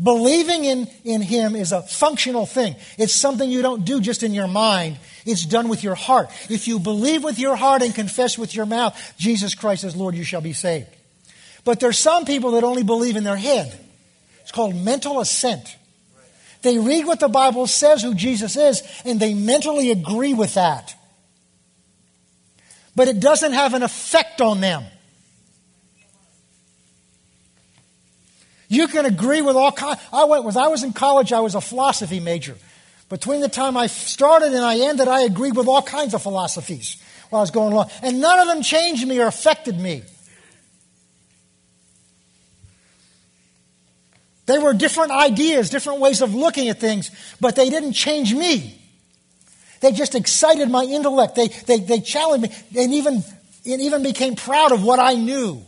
Believing 0.00 0.64
in, 0.64 0.88
in 1.04 1.22
Him 1.22 1.56
is 1.56 1.72
a 1.72 1.82
functional 1.82 2.46
thing. 2.46 2.76
It's 2.98 3.14
something 3.14 3.50
you 3.50 3.62
don't 3.62 3.84
do 3.84 4.00
just 4.00 4.22
in 4.22 4.32
your 4.32 4.46
mind. 4.46 4.96
It's 5.26 5.44
done 5.44 5.68
with 5.68 5.82
your 5.82 5.96
heart. 5.96 6.30
If 6.48 6.68
you 6.68 6.78
believe 6.78 7.24
with 7.24 7.38
your 7.38 7.56
heart 7.56 7.82
and 7.82 7.94
confess 7.94 8.38
with 8.38 8.54
your 8.54 8.66
mouth, 8.66 8.96
Jesus 9.18 9.54
Christ 9.56 9.82
is 9.82 9.96
Lord, 9.96 10.14
you 10.14 10.22
shall 10.22 10.40
be 10.40 10.52
saved. 10.52 10.86
But 11.64 11.80
there's 11.80 11.98
some 11.98 12.24
people 12.24 12.52
that 12.52 12.64
only 12.64 12.84
believe 12.84 13.16
in 13.16 13.24
their 13.24 13.36
head. 13.36 13.76
It's 14.40 14.52
called 14.52 14.76
mental 14.76 15.20
assent. 15.20 15.76
They 16.62 16.78
read 16.78 17.04
what 17.04 17.20
the 17.20 17.28
Bible 17.28 17.66
says 17.66 18.02
who 18.02 18.14
Jesus 18.14 18.56
is, 18.56 18.82
and 19.04 19.18
they 19.18 19.34
mentally 19.34 19.90
agree 19.90 20.34
with 20.34 20.54
that. 20.54 20.94
But 22.94 23.08
it 23.08 23.20
doesn't 23.20 23.52
have 23.52 23.74
an 23.74 23.82
effect 23.82 24.40
on 24.40 24.60
them. 24.60 24.84
You 28.68 28.86
can 28.86 29.06
agree 29.06 29.40
with 29.40 29.56
all 29.56 29.72
kinds. 29.72 30.00
I 30.12 30.24
went, 30.24 30.44
when 30.44 30.56
I 30.56 30.68
was 30.68 30.84
in 30.84 30.92
college, 30.92 31.32
I 31.32 31.40
was 31.40 31.54
a 31.54 31.60
philosophy 31.60 32.20
major. 32.20 32.56
Between 33.08 33.40
the 33.40 33.48
time 33.48 33.76
I 33.76 33.86
started 33.86 34.52
and 34.52 34.62
I 34.62 34.80
ended, 34.80 35.08
I 35.08 35.22
agreed 35.22 35.56
with 35.56 35.66
all 35.66 35.82
kinds 35.82 36.12
of 36.12 36.22
philosophies 36.22 37.02
while 37.30 37.40
I 37.40 37.42
was 37.42 37.50
going 37.50 37.72
along. 37.72 37.90
And 38.02 38.20
none 38.20 38.38
of 38.38 38.46
them 38.46 38.62
changed 38.62 39.06
me 39.08 39.18
or 39.18 39.26
affected 39.26 39.78
me. 39.78 40.02
They 44.44 44.58
were 44.58 44.74
different 44.74 45.12
ideas, 45.12 45.70
different 45.70 46.00
ways 46.00 46.22
of 46.22 46.34
looking 46.34 46.68
at 46.68 46.80
things, 46.80 47.10
but 47.40 47.56
they 47.56 47.68
didn't 47.70 47.92
change 47.92 48.34
me. 48.34 48.80
They 49.80 49.92
just 49.92 50.14
excited 50.14 50.70
my 50.70 50.84
intellect. 50.84 51.34
They, 51.34 51.48
they, 51.48 51.80
they 51.80 52.00
challenged 52.00 52.50
me 52.50 52.82
and 52.82 52.94
even, 52.94 53.22
and 53.66 53.80
even 53.80 54.02
became 54.02 54.36
proud 54.36 54.72
of 54.72 54.82
what 54.82 54.98
I 54.98 55.14
knew. 55.14 55.62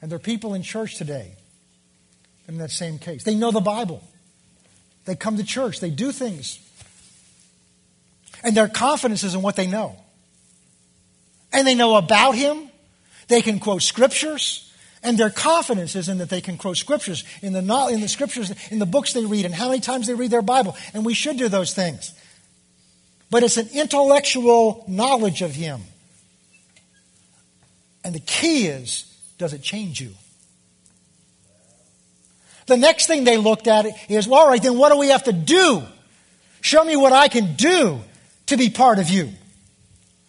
And 0.00 0.10
there 0.10 0.16
are 0.16 0.20
people 0.20 0.54
in 0.54 0.62
church 0.62 0.96
today 0.96 1.34
in 2.48 2.58
that 2.58 2.70
same 2.70 2.98
case. 2.98 3.22
They 3.22 3.34
know 3.34 3.50
the 3.50 3.60
Bible. 3.60 4.02
They 5.04 5.14
come 5.14 5.36
to 5.36 5.44
church. 5.44 5.80
They 5.80 5.90
do 5.90 6.12
things. 6.12 6.58
And 8.42 8.56
their 8.56 8.68
confidence 8.68 9.24
is 9.24 9.34
in 9.34 9.42
what 9.42 9.56
they 9.56 9.66
know. 9.66 9.96
And 11.52 11.66
they 11.66 11.74
know 11.74 11.96
about 11.96 12.34
Him. 12.34 12.70
They 13.28 13.42
can 13.42 13.60
quote 13.60 13.82
scriptures. 13.82 14.72
And 15.02 15.16
their 15.16 15.30
confidence 15.30 15.96
is 15.96 16.08
in 16.08 16.18
that 16.18 16.28
they 16.28 16.40
can 16.40 16.58
quote 16.58 16.76
scriptures 16.76 17.24
in 17.42 17.52
the, 17.52 17.60
in 17.90 18.00
the 18.00 18.08
scriptures, 18.08 18.52
in 18.70 18.78
the 18.78 18.86
books 18.86 19.12
they 19.12 19.24
read, 19.24 19.46
and 19.46 19.54
how 19.54 19.68
many 19.68 19.80
times 19.80 20.06
they 20.06 20.14
read 20.14 20.30
their 20.30 20.42
Bible. 20.42 20.76
And 20.92 21.04
we 21.04 21.14
should 21.14 21.38
do 21.38 21.48
those 21.48 21.74
things. 21.74 22.12
But 23.30 23.42
it's 23.42 23.56
an 23.56 23.68
intellectual 23.72 24.84
knowledge 24.88 25.42
of 25.42 25.52
Him. 25.52 25.82
And 28.04 28.14
the 28.14 28.20
key 28.20 28.66
is 28.66 29.09
does 29.40 29.54
it 29.54 29.62
change 29.62 30.02
you? 30.02 30.12
The 32.66 32.76
next 32.76 33.06
thing 33.06 33.24
they 33.24 33.38
looked 33.38 33.66
at 33.66 33.86
is, 34.10 34.28
well, 34.28 34.40
all 34.40 34.48
right, 34.48 34.62
then 34.62 34.76
what 34.76 34.92
do 34.92 34.98
we 34.98 35.08
have 35.08 35.24
to 35.24 35.32
do? 35.32 35.82
Show 36.60 36.84
me 36.84 36.94
what 36.94 37.12
I 37.12 37.28
can 37.28 37.54
do 37.54 38.00
to 38.46 38.56
be 38.58 38.68
part 38.68 38.98
of 38.98 39.08
you. 39.08 39.30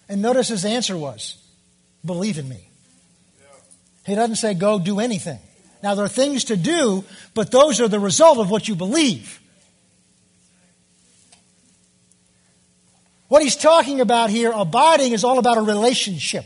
And 0.07 0.21
notice 0.21 0.47
his 0.47 0.63
answer 0.63 0.97
was, 0.97 1.37
believe 2.05 2.37
in 2.37 2.47
me. 2.47 2.69
He 4.05 4.15
doesn't 4.15 4.37
say 4.37 4.53
go 4.53 4.79
do 4.79 4.99
anything. 4.99 5.39
Now, 5.83 5.93
there 5.95 6.05
are 6.05 6.09
things 6.09 6.45
to 6.45 6.55
do, 6.55 7.03
but 7.33 7.51
those 7.51 7.81
are 7.81 7.89
the 7.89 7.99
result 7.99 8.37
of 8.37 8.49
what 8.49 8.69
you 8.69 8.75
believe. 8.75 9.41
What 13.27 13.43
he's 13.43 13.57
talking 13.57 13.99
about 13.99 14.29
here, 14.29 14.53
abiding, 14.55 15.11
is 15.11 15.25
all 15.25 15.37
about 15.37 15.57
a 15.57 15.61
relationship 15.61 16.45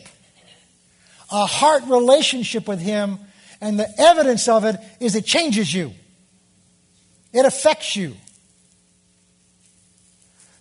a 1.31 1.45
heart 1.45 1.83
relationship 1.87 2.67
with 2.67 2.79
Him, 2.79 3.19
and 3.61 3.79
the 3.79 3.89
evidence 3.99 4.47
of 4.47 4.65
it 4.65 4.77
is 4.99 5.15
it 5.15 5.25
changes 5.25 5.73
you, 5.73 5.93
it 7.33 7.45
affects 7.45 7.95
you. 7.95 8.15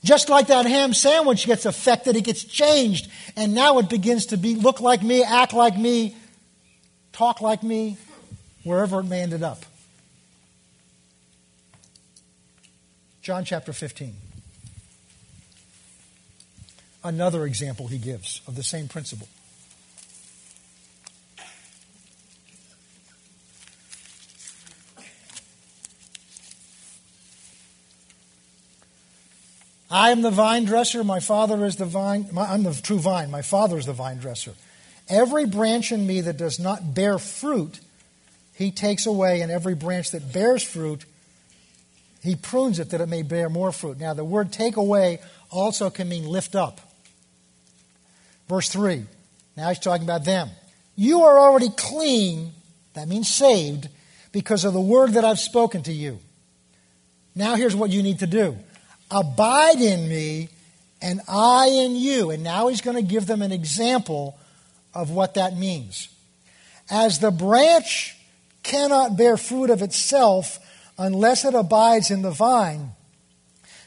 Just 0.03 0.29
like 0.29 0.49
that 0.49 0.67
ham 0.67 0.93
sandwich 0.93 1.47
gets 1.47 1.65
affected, 1.65 2.15
it 2.15 2.25
gets 2.25 2.45
changed, 2.45 3.11
and 3.37 3.55
now 3.55 3.79
it 3.79 3.89
begins 3.89 4.27
to 4.27 4.37
be 4.37 4.55
look 4.55 4.81
like 4.81 5.03
me, 5.03 5.25
act 5.25 5.55
like 5.55 5.79
me, 5.79 6.15
talk 7.13 7.41
like 7.41 7.63
me, 7.63 7.97
wherever 8.65 9.01
it 9.01 9.05
may 9.05 9.23
end 9.23 9.43
up. 9.43 9.65
John 13.23 13.47
chapter 13.47 13.73
15. 13.73 14.15
Another 17.03 17.47
example 17.47 17.87
he 17.87 17.97
gives 17.97 18.43
of 18.47 18.57
the 18.57 18.63
same 18.63 18.89
principle. 18.89 19.29
I 29.91 30.11
am 30.11 30.23
the 30.23 30.31
vine 30.31 30.65
dresser, 30.65 31.05
my 31.05 31.21
Father 31.21 31.65
is 31.65 31.77
the 31.77 31.85
vine, 31.85 32.29
my, 32.33 32.47
I'm 32.47 32.63
the 32.63 32.75
true 32.75 32.99
vine, 32.99 33.31
my 33.31 33.43
Father 33.43 33.79
is 33.79 33.87
the 33.87 33.93
vine 33.93 34.19
dresser. 34.19 34.55
Every 35.09 35.45
branch 35.45 35.93
in 35.93 36.07
me 36.07 36.23
that 36.23 36.37
does 36.37 36.59
not 36.59 36.95
bear 36.95 37.19
fruit, 37.19 37.81
he 38.55 38.71
takes 38.71 39.07
away, 39.07 39.43
and 39.43 39.53
every 39.53 39.75
branch 39.75 40.11
that 40.13 40.33
bears 40.33 40.63
fruit, 40.63 41.05
he 42.23 42.35
prunes 42.35 42.79
it 42.79 42.91
that 42.91 43.03
it 43.03 43.09
may 43.09 43.23
bear 43.23 43.51
more 43.51 43.71
fruit. 43.71 44.01
Now, 44.01 44.15
the 44.15 44.25
word 44.25 44.51
take 44.51 44.77
away 44.77 45.21
also 45.51 45.91
can 45.91 46.09
mean 46.09 46.27
lift 46.27 46.55
up. 46.57 46.81
Verse 48.49 48.69
3. 48.71 49.05
Now 49.57 49.69
he's 49.69 49.79
talking 49.79 50.05
about 50.05 50.25
them. 50.25 50.49
You 50.97 51.23
are 51.23 51.39
already 51.39 51.69
clean, 51.77 52.53
that 52.95 53.09
means 53.09 53.29
saved, 53.29 53.89
because 54.33 54.65
of 54.65 54.73
the 54.73 54.81
word 54.81 55.13
that 55.13 55.25
I've 55.25 55.39
spoken 55.39 55.83
to 55.85 55.93
you. 55.93 56.19
Now 57.35 57.57
here's 57.57 57.77
what 57.77 57.91
you 57.91 58.03
need 58.03 58.21
to 58.21 58.27
do 58.27 58.57
Abide 59.15 59.81
in 59.81 60.09
me, 60.09 60.49
and 61.01 61.21
I 61.29 61.69
in 61.69 61.95
you. 61.95 62.31
And 62.31 62.43
now 62.43 62.67
he's 62.67 62.81
going 62.81 62.97
to 62.97 63.03
give 63.03 63.27
them 63.27 63.43
an 63.43 63.53
example 63.53 64.37
of 64.93 65.11
what 65.11 65.35
that 65.35 65.57
means. 65.57 66.09
As 66.91 67.21
the 67.21 67.31
branch 67.31 68.17
cannot 68.65 69.17
bear 69.17 69.37
fruit 69.37 69.71
of 69.71 69.83
itself 69.83 70.59
unless 70.99 71.45
it 71.45 71.55
abides 71.55 72.11
in 72.11 72.23
the 72.23 72.33
vine, 72.33 72.91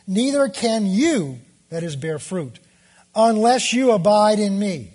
neither 0.08 0.48
can 0.48 0.86
you, 0.86 1.40
that 1.70 1.84
is, 1.84 1.98
bear 1.98 2.20
fruit, 2.20 2.60
unless 3.14 3.74
you 3.74 3.92
abide 3.92 4.40
in 4.40 4.58
me. 4.58 4.94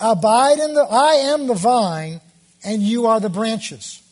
Abide 0.00 0.58
in 0.58 0.72
the, 0.72 0.82
I 0.82 1.14
am 1.32 1.48
the 1.48 1.54
vine, 1.54 2.22
and 2.64 2.80
you 2.80 3.06
are 3.06 3.20
the 3.20 3.28
branches. 3.28 4.02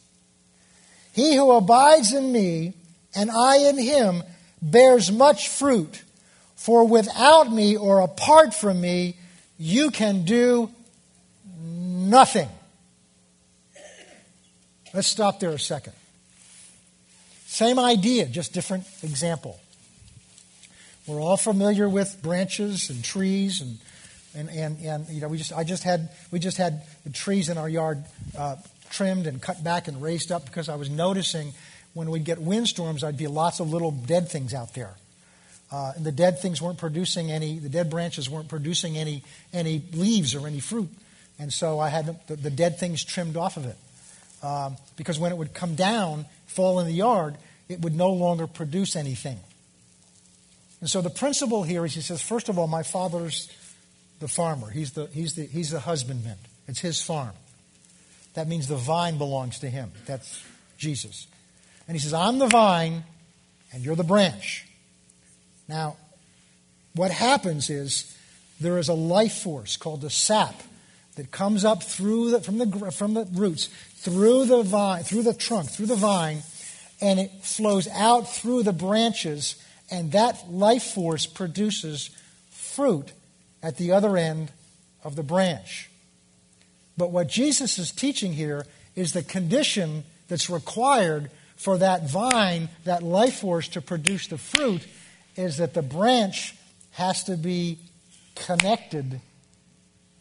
He 1.13 1.37
who 1.37 1.51
abides 1.53 2.13
in 2.13 2.31
me, 2.31 2.75
and 3.15 3.31
I 3.31 3.69
in 3.69 3.79
him, 3.79 4.23
bears 4.63 5.11
much 5.11 5.49
fruit. 5.49 6.03
For 6.57 6.87
without 6.87 7.51
me 7.51 7.77
or 7.77 8.01
apart 8.01 8.53
from 8.53 8.81
me, 8.81 9.17
you 9.59 9.91
can 9.91 10.25
do 10.25 10.71
nothing. 11.59 12.49
Let's 14.93 15.09
stop 15.09 15.41
there 15.41 15.51
a 15.51 15.59
second. 15.59 15.95
Same 17.47 17.79
idea, 17.79 18.27
just 18.27 18.53
different 18.53 18.85
example. 19.03 19.59
We're 21.07 21.21
all 21.21 21.37
familiar 21.37 21.89
with 21.89 22.23
branches 22.23 22.91
and 22.91 23.03
trees 23.03 23.61
and 23.61 23.79
and, 24.35 24.49
and, 24.51 24.79
and 24.85 25.09
you 25.09 25.21
know 25.21 25.29
we 25.29 25.39
just 25.39 25.53
I 25.53 25.65
just 25.65 25.83
had 25.83 26.11
we 26.31 26.39
just 26.39 26.57
had 26.57 26.83
the 27.05 27.11
trees 27.11 27.49
in 27.49 27.59
our 27.59 27.69
yard 27.69 28.05
uh, 28.39 28.57
trimmed 28.91 29.27
and 29.27 29.43
cut 29.43 29.63
back 29.65 29.89
and 29.89 30.01
raised 30.01 30.31
up 30.31 30.47
because 30.47 30.69
I 30.69 30.77
was 30.77 30.89
noticing 30.89 31.53
when 31.95 32.11
we'd 32.11 32.25
get 32.25 32.41
windstorms, 32.41 33.03
I'd 33.03 33.17
be 33.17 33.27
lots 33.27 33.61
of 33.61 33.73
little 33.73 33.91
dead 33.91 34.29
things 34.29 34.55
out 34.55 34.75
there. 34.75 34.95
Uh, 35.73 35.93
and 35.97 36.05
the 36.05 36.13
dead 36.13 36.41
things 36.41 36.61
weren't 36.61 36.79
producing 36.79 37.31
any, 37.31 37.59
the 37.59 37.69
dead 37.69 37.91
branches 37.91 38.29
weren't 38.29 38.49
producing 38.49 38.97
any, 38.97 39.23
any 39.53 39.83
leaves 39.93 40.35
or 40.35 40.47
any 40.47 40.61
fruit. 40.61 40.89
And 41.39 41.53
so 41.53 41.79
I 41.79 41.89
had 41.89 42.19
the, 42.27 42.37
the 42.37 42.51
dead 42.51 42.79
things 42.79 43.05
trimmed 43.05 43.37
off 43.37 43.57
of 43.57 43.67
it. 43.67 43.77
Um, 44.43 44.77
because 44.97 45.19
when 45.19 45.33
it 45.33 45.39
would 45.39 45.55
come 45.55 45.75
down, 45.75 46.27
fall 46.47 46.81
in 46.81 46.87
the 46.87 46.93
yard, 46.93 47.37
it 47.69 47.81
would 47.83 47.95
no 47.95 48.11
longer 48.11 48.47
produce 48.47 48.97
anything. 48.97 49.39
And 50.81 50.89
so 50.89 51.03
the 51.03 51.11
principle 51.11 51.63
here 51.63 51.85
is 51.85 51.95
he 51.95 52.01
says, 52.01 52.23
first 52.23 52.49
of 52.49 52.59
all, 52.59 52.67
my 52.67 52.83
father's 52.83 53.49
the 54.19 54.29
farmer. 54.29 54.71
He's 54.71 54.93
the, 54.93 55.07
he's 55.07 55.35
the, 55.35 55.45
he's 55.45 55.71
the 55.71 55.81
husbandman. 55.81 56.39
It's 56.67 56.81
his 56.81 57.03
farm. 57.03 57.33
That 58.35 58.49
means 58.49 58.67
the 58.67 58.77
vine 58.77 59.19
belongs 59.19 59.59
to 59.61 59.69
him. 59.69 59.93
That's 60.07 60.43
Jesus. 60.79 61.27
And 61.91 61.97
he 61.97 62.01
says, 62.01 62.15
I'm 62.15 62.39
the 62.39 62.47
vine 62.47 63.03
and 63.73 63.85
you're 63.85 63.97
the 63.97 64.05
branch. 64.05 64.65
Now, 65.69 65.97
what 66.95 67.11
happens 67.11 67.69
is 67.69 68.17
there 68.61 68.79
is 68.79 68.89
a 68.89 68.95
life 68.95 69.39
force 69.39 69.77
called 69.77 70.03
the 70.03 70.09
sap 70.09 70.55
that 71.17 71.33
comes 71.33 71.65
up 71.65 71.83
through 71.83 72.31
the, 72.31 72.41
from, 72.43 72.59
the, 72.59 72.93
from 72.93 73.15
the 73.15 73.25
roots, 73.33 73.69
through 73.97 74.45
the 74.45 74.63
vine, 74.63 75.03
through 75.03 75.25
the 75.25 75.35
trunk, 75.35 75.69
through 75.69 75.87
the 75.87 75.97
vine, 75.97 76.45
and 77.01 77.19
it 77.19 77.33
flows 77.43 77.89
out 77.89 78.33
through 78.33 78.63
the 78.63 78.73
branches, 78.73 79.57
and 79.91 80.13
that 80.13 80.49
life 80.49 80.85
force 80.95 81.27
produces 81.27 82.11
fruit 82.53 83.11
at 83.65 83.79
the 83.79 83.91
other 83.91 84.17
end 84.17 84.53
of 85.03 85.17
the 85.17 85.25
branch. 85.25 85.91
But 86.97 87.11
what 87.11 87.27
Jesus 87.27 87.81
is 87.81 87.91
teaching 87.91 88.35
here 88.35 88.65
is 88.95 89.13
the 89.13 89.25
condition 89.25 90.05
that's 90.29 90.49
required 90.49 91.33
for 91.61 91.77
that 91.77 92.09
vine, 92.09 92.71
that 92.85 93.03
life 93.03 93.41
force 93.41 93.69
to 93.69 93.83
produce 93.83 94.29
the 94.29 94.39
fruit, 94.39 94.81
is 95.37 95.59
that 95.59 95.75
the 95.75 95.83
branch 95.83 96.55
has 96.93 97.25
to 97.25 97.37
be 97.37 97.79
connected 98.35 99.21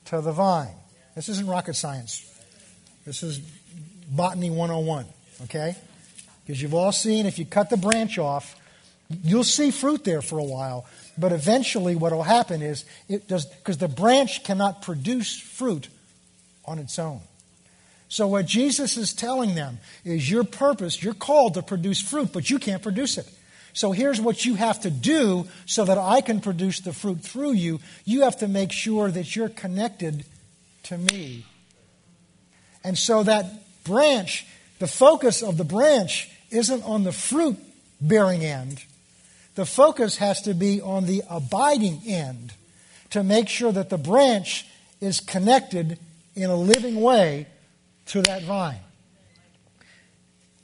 to 0.03 0.19
the 0.19 0.33
vine. 0.33 0.75
This 1.15 1.29
isn't 1.29 1.47
rocket 1.47 1.75
science. 1.75 2.29
This 3.05 3.23
is 3.23 3.39
botany 4.09 4.49
101, 4.49 5.05
okay? 5.43 5.77
Because 6.45 6.61
you've 6.61 6.73
all 6.73 6.91
seen 6.91 7.25
if 7.25 7.39
you 7.39 7.45
cut 7.45 7.69
the 7.69 7.77
branch 7.77 8.17
off, 8.19 8.57
you'll 9.23 9.45
see 9.45 9.71
fruit 9.71 10.03
there 10.03 10.21
for 10.21 10.39
a 10.39 10.43
while, 10.43 10.85
but 11.17 11.31
eventually 11.31 11.95
what 11.95 12.11
will 12.11 12.23
happen 12.23 12.61
is 12.61 12.83
it 13.07 13.29
does 13.29 13.45
because 13.45 13.77
the 13.77 13.87
branch 13.87 14.43
cannot 14.43 14.81
produce 14.81 15.39
fruit 15.39 15.87
on 16.65 16.79
its 16.79 16.99
own. 16.99 17.21
So, 18.12 18.26
what 18.26 18.47
Jesus 18.47 18.97
is 18.97 19.14
telling 19.14 19.53
them 19.53 19.78
is 20.03 20.30
your 20.30 20.43
purpose, 20.43 21.01
you're 21.01 21.14
called 21.14 21.53
to 21.53 21.62
produce 21.62 22.01
fruit, 22.01 22.34
but 22.34 22.49
you 22.49 22.57
can't 22.57 22.82
produce 22.82 23.20
it. 23.20 23.30
So, 23.74 23.91
here's 23.91 24.20
what 24.20 24.45
you 24.45 24.55
have 24.55 24.82
to 24.82 24.89
do 24.89 25.47
so 25.68 25.86
that 25.86 25.99
I 25.99 26.22
can 26.22 26.41
produce 26.41 26.80
the 26.80 26.91
fruit 26.91 27.22
through 27.22 27.51
you. 27.51 27.80
You 28.05 28.24
have 28.24 28.38
to 28.38 28.47
make 28.47 28.72
sure 28.72 29.12
that 29.12 29.36
you're 29.36 29.47
connected 29.47 30.26
to 30.84 30.97
me. 30.97 31.45
And 32.84 32.97
so, 32.97 33.22
that 33.22 33.45
branch, 33.84 34.47
the 34.80 34.88
focus 34.88 35.43
of 35.43 35.57
the 35.57 35.64
branch 35.64 36.32
isn't 36.49 36.84
on 36.84 37.03
the 37.03 37.12
fruit 37.12 37.57
bearing 38.01 38.43
end, 38.43 38.84
the 39.53 39.68
focus 39.68 40.18
has 40.18 40.41
to 40.43 40.55
be 40.55 40.82
on 40.82 41.05
the 41.05 41.22
abiding 41.30 42.01
end 42.07 42.53
to 43.12 43.24
make 43.24 43.49
sure 43.49 43.72
that 43.72 43.91
the 43.91 43.97
branch 43.99 44.66
is 44.99 45.20
connected 45.20 45.99
in 46.34 46.49
a 46.49 46.55
living 46.55 47.01
way 47.01 47.45
to 48.10 48.22
that 48.24 48.43
vine. 48.43 48.80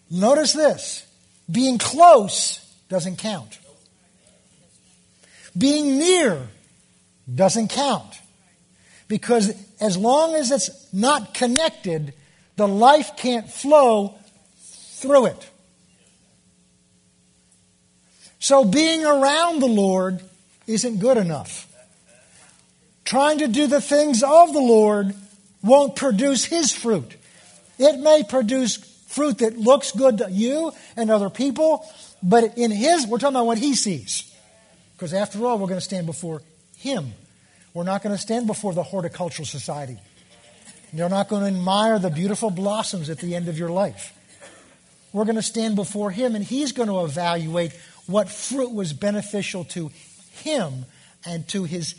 Notice 0.10 0.54
this 0.54 1.06
being 1.50 1.78
close 1.78 2.60
doesn't 2.89 3.18
count, 3.18 3.60
being 5.58 5.98
near 5.98 6.48
doesn't 7.34 7.70
count. 7.70 8.20
Because 9.08 9.54
as 9.80 9.98
long 9.98 10.34
as 10.34 10.52
it's 10.52 10.91
not 10.91 11.34
connected, 11.34 12.14
the 12.56 12.68
life 12.68 13.12
can't 13.18 13.50
flow 13.50 14.16
through 14.60 15.28
it. 15.28 15.50
So 18.39 18.66
being 18.66 19.06
around 19.06 19.60
the 19.60 19.68
Lord 19.68 20.22
isn't 20.68 21.00
good 21.00 21.18
enough. 21.18 21.72
Trying 23.04 23.39
to 23.39 23.48
do 23.48 23.68
the 23.68 23.82
things 23.82 24.24
of 24.24 24.54
the 24.54 24.60
Lord 24.60 25.16
won't 25.64 25.96
produce 25.96 26.46
His 26.46 26.72
fruit. 26.72 27.16
It 27.78 27.99
may 27.99 28.23
produce 28.23 28.78
fruit 29.07 29.39
that 29.39 29.57
looks 29.57 29.91
good 29.91 30.17
to 30.19 30.30
you 30.30 30.71
and 30.95 31.09
other 31.09 31.30
people, 31.30 31.86
but 32.21 32.57
in 32.57 32.71
His, 32.71 33.07
we're 33.07 33.17
talking 33.17 33.36
about 33.36 33.45
what 33.45 33.57
He 33.57 33.76
sees. 33.76 34.32
Because 34.95 35.13
after 35.13 35.45
all, 35.45 35.57
we're 35.57 35.67
going 35.67 35.80
to 35.80 35.86
stand 35.86 36.05
before 36.05 36.41
Him. 36.78 37.13
We're 37.73 37.84
not 37.84 38.03
going 38.03 38.15
to 38.15 38.21
stand 38.21 38.47
before 38.47 38.73
the 38.73 38.84
horticultural 38.84 39.45
society. 39.45 39.97
You're 40.93 41.09
not 41.09 41.28
going 41.28 41.41
to 41.41 41.47
admire 41.47 41.99
the 41.99 42.09
beautiful 42.09 42.49
blossoms 42.49 43.09
at 43.09 43.19
the 43.19 43.36
end 43.36 43.49
of 43.49 43.59
your 43.59 43.69
life. 43.69 44.13
We're 45.11 45.26
going 45.26 45.36
to 45.36 45.41
stand 45.41 45.76
before 45.76 46.11
Him, 46.11 46.36
and 46.36 46.43
He's 46.43 46.71
going 46.71 46.89
to 46.89 47.03
evaluate 47.03 47.73
what 48.07 48.30
fruit 48.30 48.73
was 48.73 48.93
beneficial 48.93 49.65
to 49.65 49.91
Him 50.32 50.86
and 51.26 51.47
to 51.49 51.65
His 51.65 51.95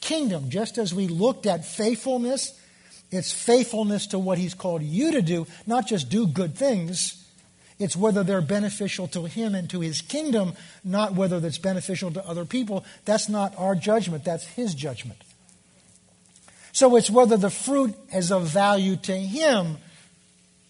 kingdom. 0.00 0.50
Just 0.50 0.76
as 0.78 0.94
we 0.94 1.08
looked 1.08 1.46
at 1.46 1.64
faithfulness 1.64 2.58
it's 3.14 3.32
faithfulness 3.32 4.08
to 4.08 4.18
what 4.18 4.38
He's 4.38 4.54
called 4.54 4.82
you 4.82 5.12
to 5.12 5.22
do, 5.22 5.46
not 5.66 5.86
just 5.86 6.08
do 6.08 6.26
good 6.26 6.54
things. 6.54 7.20
It's 7.78 7.96
whether 7.96 8.22
they're 8.22 8.40
beneficial 8.40 9.08
to 9.08 9.24
Him 9.24 9.54
and 9.54 9.68
to 9.70 9.80
His 9.80 10.00
kingdom, 10.00 10.54
not 10.84 11.14
whether 11.14 11.40
that's 11.40 11.58
beneficial 11.58 12.10
to 12.12 12.26
other 12.26 12.44
people. 12.44 12.84
That's 13.04 13.28
not 13.28 13.54
our 13.58 13.74
judgment, 13.74 14.24
that's 14.24 14.46
His 14.46 14.74
judgment. 14.74 15.20
So 16.72 16.96
it's 16.96 17.10
whether 17.10 17.36
the 17.36 17.50
fruit 17.50 17.94
is 18.12 18.32
of 18.32 18.46
value 18.48 18.96
to 18.96 19.16
Him, 19.16 19.78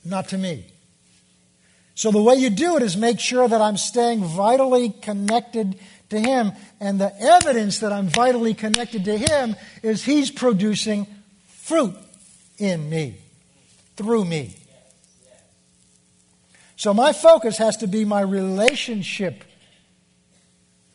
not 0.05 0.29
to 0.29 0.39
me. 0.39 0.67
So 1.95 2.11
the 2.11 2.23
way 2.23 2.35
you 2.35 2.51
do 2.51 2.77
it 2.77 2.83
is 2.83 2.97
make 2.97 3.21
sure 3.21 3.47
that 3.47 3.61
I'm 3.61 3.77
staying 3.77 4.25
vitally 4.25 4.91
connected 4.91 5.79
to 6.11 6.19
Him. 6.19 6.53
And 6.81 7.01
the 7.01 7.15
evidence 7.21 7.79
that 7.79 7.93
I'm 7.93 8.09
vitally 8.09 8.55
connected 8.55 9.05
to 9.05 9.17
Him 9.17 9.57
is 9.83 10.05
He's 10.05 10.31
producing 10.31 11.07
fruit 11.47 11.95
in 12.59 12.89
me, 12.89 13.17
through 13.97 14.25
me. 14.25 14.57
So 16.77 16.93
my 16.93 17.13
focus 17.13 17.59
has 17.59 17.77
to 17.79 17.87
be 17.87 18.05
my 18.05 18.21
relationship 18.21 19.45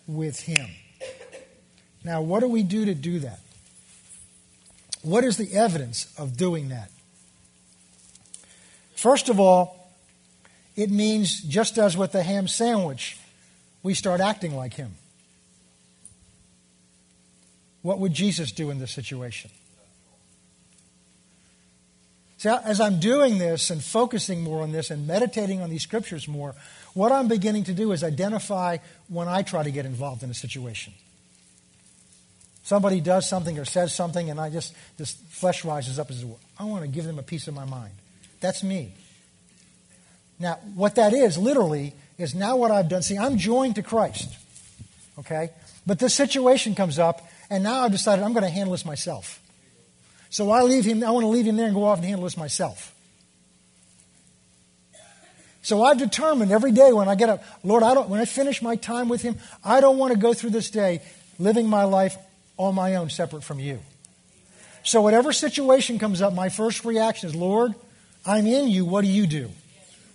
with 0.07 0.39
Him. 0.41 0.69
Now, 2.03 2.21
what 2.21 2.41
do 2.41 2.47
we 2.47 2.63
do 2.63 2.85
to 2.85 2.95
do 2.95 3.19
that? 3.19 3.39
What 5.01 5.23
is 5.23 5.37
the 5.37 5.53
evidence 5.53 6.13
of 6.17 6.35
doing 6.37 6.69
that? 6.69 6.91
First 8.95 9.29
of 9.29 9.39
all, 9.39 9.93
it 10.75 10.91
means 10.91 11.41
just 11.41 11.77
as 11.77 11.95
with 11.95 12.11
the 12.11 12.23
ham 12.23 12.47
sandwich, 12.47 13.17
we 13.81 13.93
start 13.93 14.19
acting 14.19 14.55
like 14.55 14.73
Him. 14.73 14.95
What 17.81 17.99
would 17.99 18.13
Jesus 18.13 18.51
do 18.51 18.69
in 18.69 18.79
this 18.79 18.91
situation? 18.91 19.51
See, 22.39 22.47
as 22.47 22.79
I'm 22.79 23.01
doing 23.01 23.37
this 23.37 23.69
and 23.69 23.83
focusing 23.83 24.41
more 24.41 24.63
on 24.63 24.71
this 24.71 24.91
and 24.91 25.05
meditating 25.05 25.61
on 25.61 25.69
these 25.69 25.83
scriptures 25.83 26.25
more, 26.25 26.55
what 26.93 27.11
I'm 27.11 27.27
beginning 27.27 27.65
to 27.65 27.73
do 27.73 27.91
is 27.91 28.01
identify 28.01 28.77
when 29.09 29.27
I 29.27 29.41
try 29.41 29.61
to 29.61 29.71
get 29.71 29.85
involved 29.85 30.23
in 30.23 30.29
a 30.29 30.33
situation. 30.33 30.93
Somebody 32.63 33.01
does 33.01 33.27
something 33.27 33.59
or 33.59 33.65
says 33.65 33.93
something, 33.93 34.29
and 34.29 34.39
I 34.39 34.49
just, 34.49 34.73
this 34.97 35.13
flesh 35.29 35.65
rises 35.65 35.99
up 35.99 36.09
as 36.11 36.23
I 36.57 36.63
want 36.63 36.83
to 36.83 36.87
give 36.87 37.03
them 37.03 37.19
a 37.19 37.23
piece 37.23 37.49
of 37.49 37.53
my 37.53 37.65
mind. 37.65 37.91
That's 38.39 38.63
me. 38.63 38.93
Now, 40.39 40.59
what 40.75 40.95
that 40.95 41.11
is, 41.11 41.37
literally, 41.37 41.93
is 42.17 42.33
now 42.33 42.55
what 42.55 42.71
I've 42.71 42.87
done. 42.87 43.01
See, 43.01 43.17
I'm 43.17 43.37
joined 43.37 43.75
to 43.75 43.83
Christ. 43.83 44.33
Okay? 45.17 45.49
But 45.85 45.99
this 45.99 46.13
situation 46.13 46.73
comes 46.73 46.99
up, 46.99 47.27
and 47.49 47.65
now 47.65 47.81
I've 47.81 47.91
decided 47.91 48.23
I'm 48.23 48.31
going 48.31 48.43
to 48.43 48.49
handle 48.49 48.71
this 48.71 48.85
myself. 48.85 49.38
So 50.29 50.51
I 50.51 50.61
leave 50.61 50.85
him, 50.85 51.03
I 51.03 51.11
want 51.11 51.23
to 51.23 51.27
leave 51.27 51.45
him 51.45 51.57
there 51.57 51.65
and 51.65 51.75
go 51.75 51.85
off 51.85 51.97
and 51.97 52.05
handle 52.05 52.23
this 52.23 52.37
myself. 52.37 52.93
So 55.61 55.83
I've 55.83 55.97
determined 55.97 56.51
every 56.51 56.71
day 56.71 56.93
when 56.93 57.09
I 57.09 57.15
get 57.15 57.29
up, 57.29 57.43
Lord, 57.63 57.83
I 57.83 57.93
don't, 57.93 58.09
when 58.09 58.19
I 58.19 58.25
finish 58.25 58.61
my 58.61 58.75
time 58.75 59.09
with 59.09 59.21
him, 59.21 59.37
I 59.63 59.81
don't 59.81 59.97
want 59.97 60.13
to 60.13 60.19
go 60.19 60.33
through 60.33 60.51
this 60.51 60.69
day 60.69 61.01
living 61.37 61.67
my 61.67 61.83
life 61.83 62.17
on 62.57 62.75
my 62.75 62.95
own, 62.95 63.09
separate 63.09 63.43
from 63.43 63.59
you. 63.59 63.79
So, 64.83 65.01
whatever 65.01 65.33
situation 65.33 65.99
comes 65.99 66.21
up, 66.21 66.33
my 66.33 66.49
first 66.49 66.85
reaction 66.85 67.29
is, 67.29 67.35
Lord, 67.35 67.75
I'm 68.25 68.47
in 68.47 68.69
you. 68.69 68.85
What 68.85 69.01
do 69.01 69.07
you 69.07 69.27
do? 69.27 69.49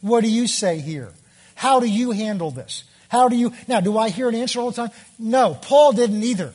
What 0.00 0.22
do 0.22 0.30
you 0.30 0.46
say 0.46 0.78
here? 0.78 1.12
How 1.54 1.80
do 1.80 1.86
you 1.86 2.10
handle 2.10 2.50
this? 2.50 2.84
How 3.08 3.28
do 3.28 3.36
you. 3.36 3.52
Now, 3.68 3.80
do 3.80 3.96
I 3.96 4.08
hear 4.08 4.28
an 4.28 4.34
answer 4.34 4.60
all 4.60 4.70
the 4.70 4.76
time? 4.76 4.90
No. 5.18 5.54
Paul 5.54 5.92
didn't 5.92 6.22
either. 6.22 6.52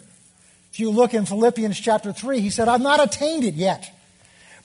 You 0.80 0.92
look 0.92 1.14
in 1.14 1.26
Philippians 1.26 1.80
chapter 1.80 2.14
3, 2.14 2.40
he 2.40 2.50
said, 2.50 2.68
I've 2.68 2.82
not 2.82 3.04
attained 3.04 3.44
it 3.44 3.56
yet. 3.56 3.92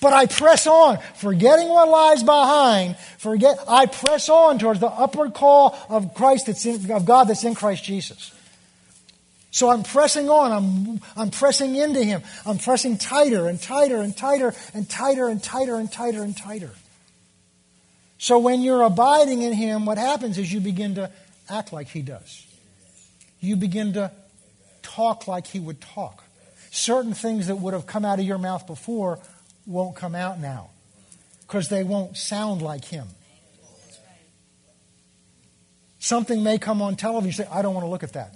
But 0.01 0.13
I 0.13 0.27
press 0.27 0.67
on, 0.67 0.99
forgetting 1.17 1.69
what 1.69 1.89
lies 1.89 2.23
behind. 2.23 2.97
Forget, 3.19 3.59
I 3.69 3.87
press 3.87 4.29
on 4.29 4.59
towards 4.59 4.81
the 4.81 4.89
upward 4.89 5.35
call 5.35 5.79
of 5.89 6.15
Christ 6.15 6.47
that's 6.47 6.67
in, 6.67 6.91
of 6.91 7.05
God 7.07 7.25
that's 7.25 7.45
in 7.45 7.55
Christ 7.55 7.85
Jesus. 7.85 8.33
So 9.51 9.71
I'm 9.71 9.85
pressing 9.85 10.29
on. 10.29 10.53
I'm, 10.53 11.01
I'm 11.17 11.31
pressing 11.31 11.77
into 11.77 12.03
Him. 12.03 12.23
I'm 12.45 12.59
pressing 12.59 12.99
tighter 12.99 13.49
and 13.49 13.61
tighter 13.63 14.01
and 14.01 14.17
tighter 14.17 14.53
and 14.75 14.91
tighter 14.91 15.29
and 15.29 15.43
tighter 15.43 15.77
and 15.77 15.91
tighter 15.91 16.23
and 16.23 16.37
tighter. 16.37 16.71
So 18.19 18.41
when 18.41 18.63
you're 18.63 18.83
abiding 18.83 19.43
in 19.43 19.53
Him, 19.53 19.87
what 19.87 19.97
happens 19.97 20.39
is 20.39 20.53
you 20.53 20.59
begin 20.61 20.97
to 20.97 21.11
act 21.49 21.73
like 21.73 21.89
He 21.89 22.03
does. 22.03 22.45
You 23.41 23.55
begin 23.55 23.93
to 23.93 24.11
talk 24.95 25.27
like 25.29 25.47
He 25.47 25.61
would 25.61 25.81
talk. 25.81 26.25
Certain 26.71 27.15
things 27.15 27.47
that 27.47 27.57
would 27.57 27.75
have 27.75 27.87
come 27.87 28.05
out 28.05 28.19
of 28.19 28.25
your 28.25 28.39
mouth 28.39 28.67
before 28.67 29.19
won't 29.67 29.97
come 29.97 30.15
out 30.15 30.41
now 30.41 30.71
because 31.43 31.69
they 31.69 31.85
won't 31.85 32.17
sound 32.17 32.63
like 32.63 32.85
Him. 32.85 33.07
Something 35.99 36.43
may 36.43 36.59
come 36.59 36.83
on 36.83 36.97
television. 36.97 37.27
You 37.27 37.33
say, 37.33 37.49
I 37.51 37.63
don't 37.63 37.75
want 37.75 37.87
to 37.87 37.91
look 37.91 38.03
at 38.03 38.13
that. 38.13 38.35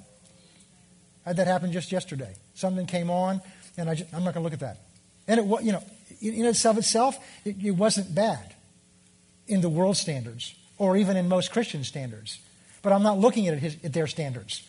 I 1.27 1.31
had 1.31 1.37
that 1.37 1.47
happen 1.47 1.71
just 1.71 1.93
yesterday. 1.93 2.35
Something 2.55 2.87
came 2.87 3.11
on, 3.11 3.43
and 3.77 3.91
I 3.91 3.95
just, 3.95 4.13
I'm 4.15 4.25
not 4.25 4.33
going 4.33 4.43
to 4.43 4.51
look 4.51 4.55
at 4.55 4.61
that. 4.61 4.79
And 5.27 5.41
it, 5.41 5.65
you 5.65 5.73
know, 5.73 5.83
in 6.23 6.47
itself 6.47 6.79
itself, 6.79 7.19
it, 7.45 7.57
it 7.63 7.73
wasn't 7.73 8.15
bad 8.15 8.55
in 9.47 9.61
the 9.61 9.69
world 9.69 9.97
standards 9.97 10.55
or 10.79 10.97
even 10.97 11.17
in 11.17 11.29
most 11.29 11.53
Christian 11.53 11.85
standards. 11.85 12.39
But 12.81 12.93
I'm 12.93 13.03
not 13.03 13.19
looking 13.19 13.49
at, 13.49 13.59
his, 13.59 13.77
at 13.85 13.93
their 13.93 14.07
standards. 14.07 14.67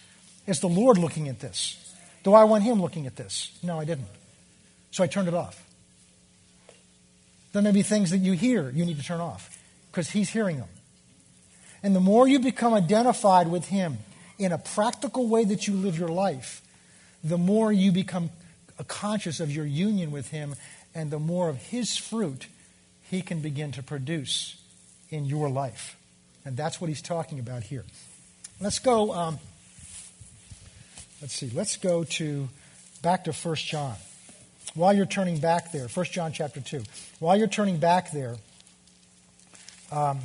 It's 0.50 0.62
the 0.62 0.68
Lord 0.68 0.98
looking 0.98 1.28
at 1.28 1.40
this. 1.40 1.78
Do 2.24 2.34
I 2.34 2.44
want 2.46 2.64
Him 2.64 2.82
looking 2.82 3.06
at 3.06 3.16
this? 3.16 3.56
No, 3.62 3.80
I 3.80 3.86
didn't. 3.86 4.08
So 4.90 5.04
I 5.04 5.08
turned 5.08 5.28
it 5.28 5.36
off. 5.36 5.64
There 7.54 7.62
may 7.62 7.72
be 7.72 7.84
things 7.84 8.10
that 8.10 8.18
you 8.18 8.34
hear 8.34 8.72
you 8.72 8.84
need 8.84 8.98
to 8.98 9.04
turn 9.04 9.20
off 9.20 9.56
because 9.92 10.10
He's 10.10 10.30
hearing 10.30 10.58
them. 10.58 10.68
And 11.84 11.96
the 11.96 12.00
more 12.00 12.28
you 12.28 12.40
become 12.40 12.74
identified 12.74 13.48
with 13.48 13.66
Him, 13.66 14.00
in 14.40 14.52
a 14.52 14.58
practical 14.58 15.28
way 15.28 15.44
that 15.44 15.68
you 15.68 15.76
live 15.76 16.00
your 16.00 16.10
life, 16.10 16.64
the 17.24 17.38
more 17.38 17.72
you 17.72 17.92
become 17.92 18.32
conscious 18.88 19.40
of 19.40 19.52
your 19.52 19.66
union 19.66 20.10
with 20.10 20.30
Him 20.30 20.56
and 20.96 21.12
the 21.12 21.20
more 21.20 21.50
of 21.50 21.58
His 21.58 21.96
fruit 21.96 22.48
He 23.04 23.22
can 23.22 23.40
begin 23.42 23.72
to 23.74 23.84
produce 23.84 24.60
in 25.12 25.26
your 25.26 25.48
life. 25.48 25.96
And 26.44 26.58
that's 26.58 26.82
what 26.82 26.88
He's 26.88 27.04
talking 27.04 27.38
about 27.38 27.62
here. 27.62 27.86
Let's 28.60 28.80
go. 28.80 29.14
Um, 29.14 29.40
let's 31.22 31.34
see. 31.34 31.50
Let's 31.54 31.78
go 31.78 32.04
to 32.04 32.50
back 33.02 33.26
to 33.26 33.32
1 33.32 33.56
John. 33.56 33.96
While 34.76 34.94
you're 34.94 35.06
turning 35.06 35.40
back 35.40 35.72
there, 35.72 35.88
1 35.88 36.06
John 36.08 36.32
chapter 36.32 36.62
2. 36.62 36.84
While 37.20 37.38
you're 37.38 37.48
turning 37.48 37.78
back 37.78 38.12
there, 38.12 38.38
um, 39.92 40.20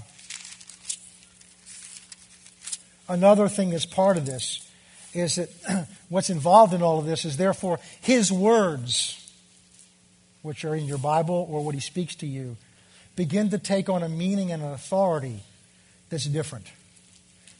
another 3.08 3.48
thing 3.48 3.70
that's 3.70 3.86
part 3.86 4.16
of 4.16 4.26
this 4.26 4.68
is 5.14 5.36
that 5.36 5.48
what's 6.08 6.30
involved 6.30 6.74
in 6.74 6.82
all 6.82 6.98
of 6.98 7.06
this 7.06 7.24
is 7.24 7.36
therefore 7.36 7.78
his 8.00 8.30
words, 8.30 9.20
which 10.42 10.64
are 10.64 10.74
in 10.74 10.84
your 10.84 10.98
Bible 10.98 11.46
or 11.50 11.64
what 11.64 11.74
he 11.74 11.80
speaks 11.80 12.14
to 12.16 12.26
you, 12.26 12.56
begin 13.16 13.50
to 13.50 13.58
take 13.58 13.88
on 13.88 14.02
a 14.02 14.08
meaning 14.08 14.52
and 14.52 14.62
an 14.62 14.72
authority 14.72 15.40
that's 16.10 16.26
different. 16.26 16.66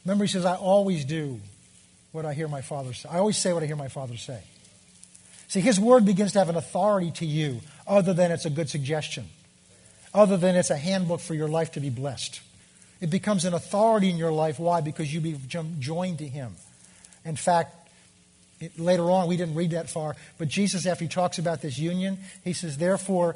Remember, 0.05 0.25
he 0.25 0.29
says, 0.29 0.45
I 0.45 0.57
always 0.57 1.05
do 1.05 1.41
what 2.15 2.25
I 2.25 2.33
hear 2.33 2.47
my 2.47 2.61
father 2.61 2.93
say. 2.93 3.09
I 3.11 3.19
always 3.19 3.37
say 3.37 3.53
what 3.53 3.65
I 3.65 3.67
hear 3.67 3.75
my 3.75 3.89
father 3.89 4.17
say. 4.17 4.41
See, 5.49 5.61
his 5.61 5.81
word 5.81 6.05
begins 6.05 6.33
to 6.35 6.39
have 6.39 6.49
an 6.49 6.55
authority 6.55 7.11
to 7.17 7.27
you 7.27 7.61
other 7.89 8.15
than 8.15 8.31
it's 8.31 8.45
a 8.45 8.51
good 8.51 8.71
suggestion, 8.71 9.29
other 10.15 10.37
than 10.37 10.55
it's 10.55 10.71
a 10.71 10.77
handbook 10.77 11.19
for 11.19 11.35
your 11.35 11.49
life 11.49 11.73
to 11.73 11.81
be 11.81 11.91
blessed. 11.91 12.41
It 13.01 13.11
becomes 13.11 13.45
an 13.45 13.53
authority 13.53 14.11
in 14.11 14.17
your 14.17 14.31
life. 14.31 14.61
Why? 14.61 14.81
Because 14.81 15.13
you 15.13 15.21
become 15.21 15.77
joined 15.81 16.19
to 16.19 16.29
Him. 16.29 16.55
In 17.25 17.35
fact, 17.35 17.91
it, 18.61 18.79
later 18.79 19.11
on, 19.11 19.27
we 19.27 19.37
didn't 19.37 19.57
read 19.57 19.73
that 19.73 19.91
far, 19.91 20.15
but 20.39 20.47
Jesus, 20.47 20.87
after 20.87 21.05
he 21.05 21.09
talks 21.09 21.39
about 21.39 21.63
this 21.63 21.79
union, 21.79 22.19
he 22.45 22.53
says, 22.53 22.79
Therefore, 22.79 23.35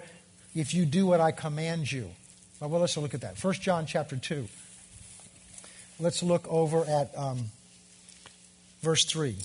if 0.55 0.73
you 0.73 0.87
do 0.87 1.05
what 1.05 1.21
I 1.21 1.33
command 1.33 1.91
you. 1.91 2.11
Well, 2.61 2.81
let's 2.81 2.97
look 2.97 3.15
at 3.15 3.23
that. 3.23 3.43
1 3.43 3.55
John 3.55 3.87
chapter 3.87 4.17
2. 4.17 4.47
Let's 5.99 6.23
look 6.23 6.47
over 6.49 6.85
at 6.85 7.11
um, 7.17 7.51
verse 8.83 9.05
3. 9.05 9.37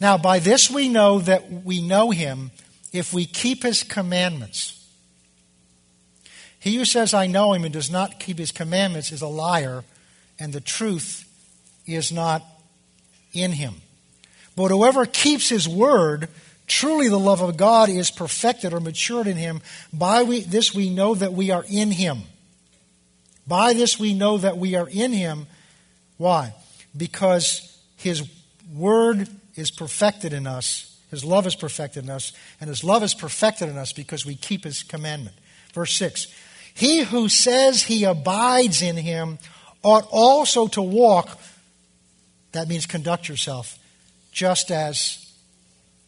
Now, 0.00 0.16
by 0.16 0.38
this 0.38 0.70
we 0.70 0.88
know 0.88 1.18
that 1.20 1.50
we 1.50 1.82
know 1.82 2.10
him 2.10 2.50
if 2.92 3.12
we 3.12 3.26
keep 3.26 3.62
his 3.62 3.82
commandments. 3.82 4.76
He 6.58 6.76
who 6.76 6.84
says, 6.84 7.14
I 7.14 7.26
know 7.26 7.52
him, 7.52 7.64
and 7.64 7.72
does 7.72 7.90
not 7.90 8.18
keep 8.18 8.38
his 8.38 8.50
commandments 8.50 9.12
is 9.12 9.22
a 9.22 9.28
liar, 9.28 9.84
and 10.38 10.52
the 10.52 10.60
truth 10.60 11.26
is 11.86 12.12
not 12.12 12.42
in 13.32 13.52
him. 13.52 13.76
But 14.56 14.70
whoever 14.70 15.06
keeps 15.06 15.48
his 15.48 15.68
word, 15.68 16.28
truly 16.66 17.08
the 17.08 17.18
love 17.18 17.40
of 17.40 17.56
God 17.56 17.88
is 17.88 18.10
perfected 18.10 18.72
or 18.74 18.80
matured 18.80 19.26
in 19.26 19.36
him. 19.36 19.62
By 19.92 20.22
we, 20.22 20.40
this 20.40 20.74
we 20.74 20.90
know 20.90 21.14
that 21.14 21.32
we 21.32 21.50
are 21.50 21.64
in 21.68 21.90
him. 21.90 22.22
By 23.50 23.72
this 23.72 23.98
we 23.98 24.14
know 24.14 24.38
that 24.38 24.58
we 24.58 24.76
are 24.76 24.88
in 24.88 25.12
him. 25.12 25.48
Why? 26.18 26.54
Because 26.96 27.76
his 27.96 28.22
word 28.72 29.28
is 29.56 29.72
perfected 29.72 30.32
in 30.32 30.46
us. 30.46 30.96
His 31.10 31.24
love 31.24 31.48
is 31.48 31.56
perfected 31.56 32.04
in 32.04 32.10
us. 32.10 32.32
And 32.60 32.68
his 32.68 32.84
love 32.84 33.02
is 33.02 33.12
perfected 33.12 33.68
in 33.68 33.76
us 33.76 33.92
because 33.92 34.24
we 34.24 34.36
keep 34.36 34.62
his 34.62 34.84
commandment. 34.84 35.34
Verse 35.74 35.92
6 35.94 36.28
he 36.74 37.02
who 37.02 37.28
says 37.28 37.82
he 37.82 38.04
abides 38.04 38.80
in 38.82 38.96
him 38.96 39.38
ought 39.82 40.06
also 40.12 40.68
to 40.68 40.80
walk, 40.80 41.36
that 42.52 42.68
means 42.68 42.86
conduct 42.86 43.28
yourself, 43.28 43.76
just 44.30 44.70
as 44.70 45.34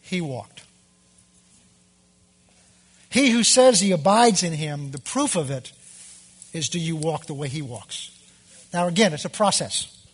he 0.00 0.20
walked. 0.20 0.62
He 3.10 3.30
who 3.30 3.42
says 3.42 3.80
he 3.80 3.90
abides 3.90 4.44
in 4.44 4.52
him, 4.52 4.92
the 4.92 5.00
proof 5.00 5.34
of 5.34 5.50
it 5.50 5.72
is 6.52 6.68
do 6.68 6.78
you 6.78 6.96
walk 6.96 7.26
the 7.26 7.34
way 7.34 7.48
he 7.48 7.62
walks? 7.62 8.10
Now, 8.72 8.86
again, 8.86 9.12
it's 9.12 9.24
a 9.24 9.30
process. 9.30 10.04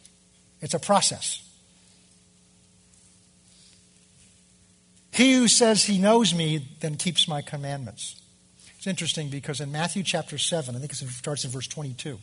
It's 0.61 0.75
a 0.75 0.79
process. 0.79 1.45
He 5.13 5.35
who 5.35 5.49
says 5.49 5.85
he 5.85 5.99
knows 5.99 6.33
me 6.35 6.65
then 6.81 6.97
keeps 6.97 7.27
my 7.27 7.43
commandments. 7.43 8.21
It's 8.77 8.87
interesting 8.87 9.29
because 9.29 9.61
in 9.61 9.73
Matthew 9.73 10.05
chapter 10.05 10.39
7, 10.39 10.77
I 10.77 10.79
think 10.79 10.93
it 10.93 10.97
starts 10.97 11.45
in 11.45 11.51
verse 11.51 11.67
22. 11.67 12.19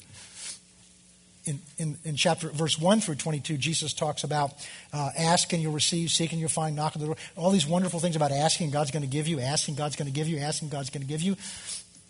In, 1.43 1.59
in, 1.77 1.97
in 2.05 2.15
chapter 2.15 2.49
verse 2.49 2.79
1 2.79 3.01
through 3.01 3.15
22, 3.15 3.57
Jesus 3.57 3.93
talks 3.93 4.23
about 4.23 4.53
uh, 4.93 5.09
ask 5.17 5.51
and 5.51 5.61
you'll 5.61 5.73
receive, 5.73 6.09
seek 6.09 6.31
and 6.31 6.39
you'll 6.39 6.49
find, 6.49 6.75
knock 6.75 6.95
on 6.95 7.01
the 7.01 7.07
door. 7.07 7.17
All 7.35 7.51
these 7.51 7.67
wonderful 7.67 7.99
things 7.99 8.15
about 8.15 8.31
asking, 8.31 8.71
God's 8.71 8.91
going 8.91 9.03
to 9.03 9.09
give 9.09 9.27
you, 9.27 9.41
asking, 9.41 9.75
God's 9.75 9.97
going 9.97 10.07
to 10.07 10.13
give 10.13 10.29
you, 10.29 10.39
asking, 10.39 10.69
God's 10.69 10.89
going 10.89 11.01
to 11.01 11.07
give 11.07 11.21
you. 11.21 11.35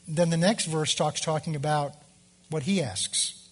Then 0.07 0.29
the 0.29 0.37
next 0.37 0.65
verse 0.65 0.93
talks 0.93 1.19
talking 1.19 1.55
about 1.55 1.93
what 2.49 2.63
he 2.63 2.81
asks. 2.81 3.47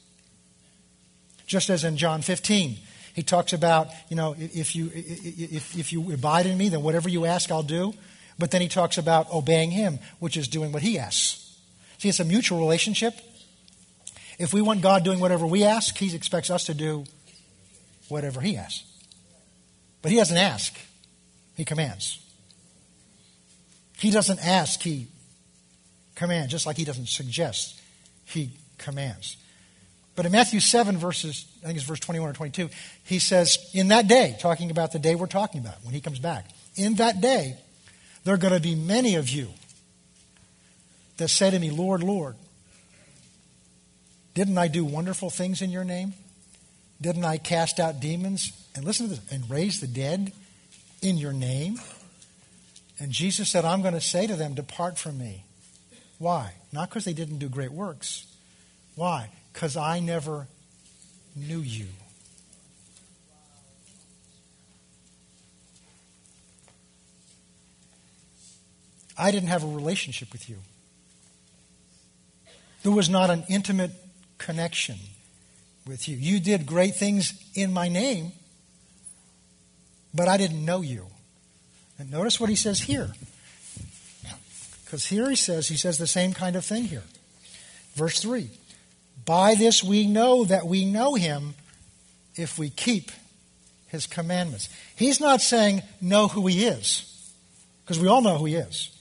Just 1.47 1.69
as 1.69 1.83
in 1.83 1.97
John 1.97 2.21
15, 2.21 2.77
he 3.13 3.23
talks 3.23 3.53
about, 3.53 3.89
you 4.09 4.15
know, 4.15 4.35
if 4.37 4.75
you, 4.75 4.89
if, 4.93 5.77
if 5.77 5.93
you 5.93 6.11
abide 6.13 6.45
in 6.45 6.57
me, 6.57 6.69
then 6.69 6.81
whatever 6.81 7.09
you 7.09 7.25
ask, 7.25 7.51
I'll 7.51 7.63
do. 7.63 7.93
But 8.39 8.51
then 8.51 8.61
he 8.61 8.67
talks 8.67 8.97
about 8.97 9.31
obeying 9.31 9.71
him, 9.71 9.99
which 10.19 10.37
is 10.37 10.47
doing 10.47 10.71
what 10.71 10.81
he 10.81 10.97
asks. 10.97 11.55
See, 11.99 12.09
it's 12.09 12.19
a 12.19 12.25
mutual 12.25 12.59
relationship. 12.59 13.13
If 14.39 14.53
we 14.53 14.61
want 14.61 14.81
God 14.81 15.03
doing 15.03 15.19
whatever 15.19 15.45
we 15.45 15.63
ask, 15.63 15.95
he 15.97 16.13
expects 16.15 16.49
us 16.49 16.65
to 16.65 16.73
do 16.73 17.05
whatever 18.09 18.41
he 18.41 18.57
asks. 18.57 18.83
But 20.01 20.11
he 20.11 20.17
doesn't 20.17 20.37
ask, 20.37 20.77
he 21.55 21.63
commands. 21.63 22.19
He 23.97 24.11
doesn't 24.11 24.45
ask, 24.45 24.81
he 24.81 25.07
commands, 26.15 26.51
just 26.51 26.65
like 26.65 26.77
he 26.77 26.85
doesn't 26.85 27.09
suggest, 27.09 27.81
he 28.25 28.51
commands. 28.77 29.37
But 30.15 30.25
in 30.25 30.31
Matthew 30.31 30.59
7, 30.59 30.97
verses, 30.97 31.45
I 31.63 31.67
think 31.67 31.77
it's 31.77 31.85
verse 31.85 31.99
21 31.99 32.29
or 32.29 32.33
22, 32.33 32.69
he 33.03 33.19
says, 33.19 33.57
In 33.73 33.87
that 33.87 34.07
day, 34.07 34.37
talking 34.39 34.69
about 34.69 34.91
the 34.91 34.99
day 34.99 35.15
we're 35.15 35.25
talking 35.25 35.61
about, 35.61 35.83
when 35.83 35.93
he 35.93 36.01
comes 36.01 36.19
back, 36.19 36.45
in 36.75 36.95
that 36.95 37.19
day, 37.19 37.57
there 38.23 38.33
are 38.33 38.37
going 38.37 38.53
to 38.53 38.59
be 38.59 38.75
many 38.75 39.15
of 39.15 39.29
you 39.29 39.49
that 41.17 41.29
say 41.29 41.49
to 41.49 41.59
me, 41.59 41.71
Lord, 41.71 42.03
Lord, 42.03 42.35
didn't 44.33 44.57
I 44.57 44.67
do 44.67 44.85
wonderful 44.85 45.29
things 45.29 45.61
in 45.61 45.71
your 45.71 45.83
name? 45.83 46.13
Didn't 47.01 47.25
I 47.25 47.37
cast 47.37 47.79
out 47.79 47.99
demons? 47.99 48.51
And 48.75 48.85
listen 48.85 49.07
to 49.09 49.15
this, 49.15 49.31
and 49.31 49.49
raise 49.49 49.79
the 49.79 49.87
dead 49.87 50.31
in 51.01 51.17
your 51.17 51.33
name? 51.33 51.79
And 52.99 53.11
Jesus 53.11 53.49
said, 53.49 53.65
I'm 53.65 53.81
going 53.81 53.93
to 53.93 54.01
say 54.01 54.27
to 54.27 54.35
them, 54.35 54.53
Depart 54.53 54.97
from 54.97 55.17
me. 55.17 55.43
Why? 56.19 56.53
Not 56.71 56.89
because 56.89 57.05
they 57.05 57.13
didn't 57.13 57.39
do 57.39 57.49
great 57.49 57.71
works. 57.71 58.25
Why? 58.95 59.29
Because 59.51 59.75
I 59.75 59.99
never 59.99 60.47
knew 61.35 61.59
you. 61.59 61.87
I 69.17 69.31
didn't 69.31 69.49
have 69.49 69.63
a 69.63 69.67
relationship 69.67 70.31
with 70.31 70.49
you. 70.49 70.57
There 72.83 72.91
was 72.91 73.09
not 73.09 73.29
an 73.29 73.43
intimate 73.47 73.91
connection 74.37 74.97
with 75.85 76.07
you. 76.07 76.17
You 76.17 76.39
did 76.39 76.65
great 76.65 76.95
things 76.95 77.33
in 77.55 77.71
my 77.71 77.87
name, 77.89 78.31
but 80.13 80.27
I 80.27 80.37
didn't 80.37 80.65
know 80.65 80.81
you. 80.81 81.07
And 81.99 82.11
notice 82.11 82.39
what 82.39 82.49
he 82.49 82.55
says 82.55 82.81
here. 82.81 83.11
Because 84.93 85.07
here 85.07 85.27
he 85.27 85.35
says, 85.35 85.67
he 85.69 85.75
says 85.75 85.97
the 85.97 86.05
same 86.05 86.33
kind 86.33 86.55
of 86.55 86.63
thing 86.63 86.83
here. 86.83 87.01
Verse 87.95 88.19
3 88.19 88.47
By 89.25 89.55
this 89.55 89.83
we 89.83 90.05
know 90.05 90.45
that 90.45 90.67
we 90.67 90.85
know 90.85 91.15
him 91.15 91.55
if 92.35 92.59
we 92.59 92.69
keep 92.69 93.11
his 93.87 94.05
commandments. 94.05 94.69
He's 94.95 95.19
not 95.19 95.41
saying 95.41 95.81
know 95.99 96.27
who 96.27 96.45
he 96.45 96.65
is, 96.65 97.33
because 97.83 97.97
we 97.97 98.07
all 98.07 98.21
know 98.21 98.37
who 98.37 98.45
he 98.45 98.53
is. 98.53 98.91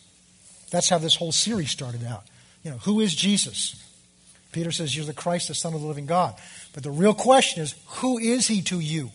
That's 0.70 0.88
how 0.88 0.96
this 0.96 1.14
whole 1.14 1.30
series 1.30 1.70
started 1.70 2.06
out. 2.06 2.24
You 2.64 2.70
know, 2.70 2.78
who 2.78 3.00
is 3.00 3.14
Jesus? 3.14 3.76
Peter 4.50 4.72
says, 4.72 4.96
You're 4.96 5.04
the 5.04 5.12
Christ, 5.12 5.48
the 5.48 5.54
Son 5.54 5.74
of 5.74 5.82
the 5.82 5.86
living 5.86 6.06
God. 6.06 6.34
But 6.72 6.84
the 6.84 6.90
real 6.90 7.12
question 7.12 7.62
is, 7.62 7.74
who 7.86 8.16
is 8.16 8.48
he 8.48 8.62
to 8.62 8.80
you? 8.80 9.10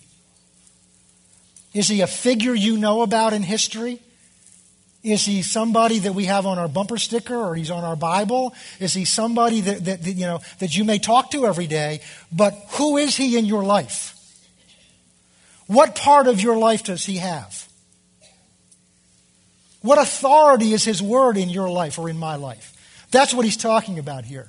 Is 1.74 1.88
he 1.88 2.02
a 2.02 2.08
figure 2.08 2.54
you 2.54 2.78
know 2.78 3.02
about 3.02 3.34
in 3.34 3.42
history? 3.42 4.00
Is 5.04 5.26
he 5.26 5.42
somebody 5.42 6.00
that 6.00 6.14
we 6.14 6.26
have 6.26 6.46
on 6.46 6.58
our 6.58 6.68
bumper 6.68 6.98
sticker 6.98 7.36
or 7.36 7.56
he's 7.56 7.72
on 7.72 7.84
our 7.84 7.96
Bible? 7.96 8.54
Is 8.80 8.94
he 8.94 9.06
somebody 9.06 9.62
that, 9.62 9.86
that, 9.86 10.04
that, 10.04 10.12
you 10.14 10.26
know 10.26 10.42
that 10.60 10.76
you 10.76 10.84
may 10.84 11.00
talk 11.00 11.32
to 11.32 11.46
every 11.46 11.68
day? 11.68 12.02
But 12.32 12.54
who 12.72 12.98
is 12.98 13.16
he 13.16 13.38
in 13.38 13.46
your 13.46 13.64
life? 13.64 14.14
What 15.68 15.96
part 15.96 16.28
of 16.28 16.42
your 16.42 16.58
life 16.58 16.84
does 16.84 17.06
he 17.06 17.18
have? 17.18 17.68
What 19.82 20.00
authority 20.00 20.74
is 20.74 20.84
his 20.84 21.02
word 21.02 21.38
in 21.38 21.50
your 21.50 21.70
life 21.70 22.00
or 22.00 22.10
in 22.10 22.18
my 22.18 22.36
life? 22.36 22.74
That's 23.12 23.34
what 23.34 23.46
he's 23.46 23.58
talking 23.58 24.00
about 24.00 24.26
here. 24.26 24.48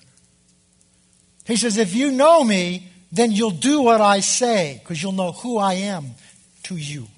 He 1.45 1.57
says, 1.57 1.77
if 1.77 1.95
you 1.95 2.11
know 2.11 2.43
me, 2.43 2.89
then 3.13 3.33
you'll 3.33 3.51
do 3.51 3.83
what 3.83 4.01
I 4.01 4.21
say 4.21 4.81
because 4.83 5.03
you'll 5.03 5.13
know 5.13 5.33
who 5.33 5.59
I 5.59 5.75
am 5.75 6.11
to 6.65 6.77
you. 6.77 7.09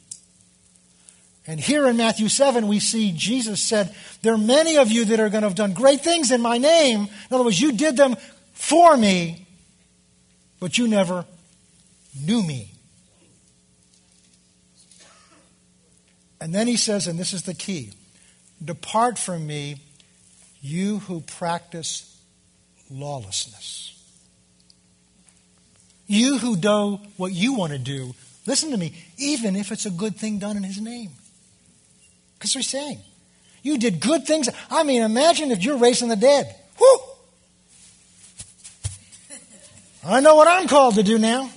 And 1.50 1.58
here 1.58 1.88
in 1.88 1.96
Matthew 1.96 2.28
7, 2.28 2.68
we 2.68 2.78
see 2.78 3.10
Jesus 3.10 3.60
said, 3.60 3.92
There 4.22 4.32
are 4.32 4.38
many 4.38 4.76
of 4.76 4.92
you 4.92 5.04
that 5.06 5.18
are 5.18 5.28
going 5.28 5.42
to 5.42 5.48
have 5.48 5.56
done 5.56 5.72
great 5.72 6.00
things 6.00 6.30
in 6.30 6.40
my 6.40 6.58
name. 6.58 7.00
In 7.00 7.34
other 7.34 7.42
words, 7.42 7.60
you 7.60 7.72
did 7.72 7.96
them 7.96 8.14
for 8.52 8.96
me, 8.96 9.48
but 10.60 10.78
you 10.78 10.86
never 10.86 11.24
knew 12.24 12.40
me. 12.40 12.70
And 16.40 16.54
then 16.54 16.68
he 16.68 16.76
says, 16.76 17.08
and 17.08 17.18
this 17.18 17.32
is 17.32 17.42
the 17.42 17.54
key 17.54 17.94
Depart 18.64 19.18
from 19.18 19.44
me, 19.44 19.80
you 20.60 21.00
who 21.00 21.20
practice 21.20 22.16
lawlessness. 22.88 24.00
You 26.06 26.38
who 26.38 26.54
do 26.54 27.00
what 27.16 27.32
you 27.32 27.54
want 27.54 27.72
to 27.72 27.78
do, 27.80 28.14
listen 28.46 28.70
to 28.70 28.76
me, 28.76 28.94
even 29.18 29.56
if 29.56 29.72
it's 29.72 29.86
a 29.86 29.90
good 29.90 30.14
thing 30.14 30.38
done 30.38 30.56
in 30.56 30.62
his 30.62 30.80
name. 30.80 31.10
Because 32.40 32.56
we're 32.56 32.62
saying, 32.62 32.98
you 33.62 33.76
did 33.76 34.00
good 34.00 34.26
things. 34.26 34.48
I 34.70 34.82
mean, 34.82 35.02
imagine 35.02 35.50
if 35.50 35.62
you're 35.62 35.76
raising 35.76 36.08
the 36.08 36.16
dead. 36.16 36.56
Whoo! 36.80 37.00
I 40.06 40.20
know 40.20 40.36
what 40.36 40.48
I'm 40.48 40.66
called 40.66 40.94
to 40.94 41.02
do 41.02 41.18
now. 41.18 41.50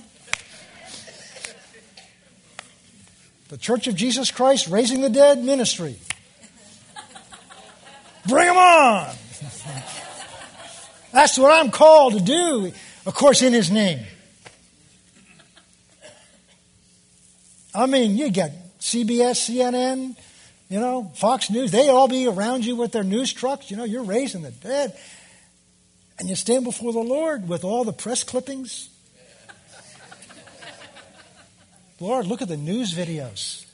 The 3.48 3.56
Church 3.56 3.86
of 3.86 3.94
Jesus 3.94 4.30
Christ 4.30 4.68
Raising 4.68 5.00
the 5.00 5.08
Dead 5.08 5.42
Ministry. 5.42 5.96
Bring 8.28 8.46
them 8.46 8.56
on! 8.58 9.14
That's 11.12 11.38
what 11.38 11.50
I'm 11.50 11.70
called 11.70 12.12
to 12.12 12.20
do, 12.20 12.72
of 13.06 13.14
course, 13.14 13.40
in 13.40 13.54
His 13.54 13.70
name. 13.70 14.00
I 17.74 17.86
mean, 17.86 18.18
you 18.18 18.30
get 18.30 18.78
CBS, 18.80 19.48
CNN, 19.48 20.16
you 20.68 20.80
know, 20.80 21.12
Fox 21.16 21.50
News, 21.50 21.70
they 21.70 21.88
all 21.88 22.08
be 22.08 22.26
around 22.26 22.64
you 22.64 22.76
with 22.76 22.92
their 22.92 23.04
news 23.04 23.32
trucks. 23.32 23.70
You 23.70 23.76
know, 23.76 23.84
you're 23.84 24.04
raising 24.04 24.42
the 24.42 24.50
dead. 24.50 24.98
And 26.18 26.28
you 26.28 26.36
stand 26.36 26.64
before 26.64 26.92
the 26.92 27.00
Lord 27.00 27.48
with 27.48 27.64
all 27.64 27.84
the 27.84 27.92
press 27.92 28.22
clippings. 28.22 28.88
Lord, 32.00 32.26
look 32.26 32.42
at 32.42 32.48
the 32.48 32.56
news 32.56 32.94
videos. 32.94 33.64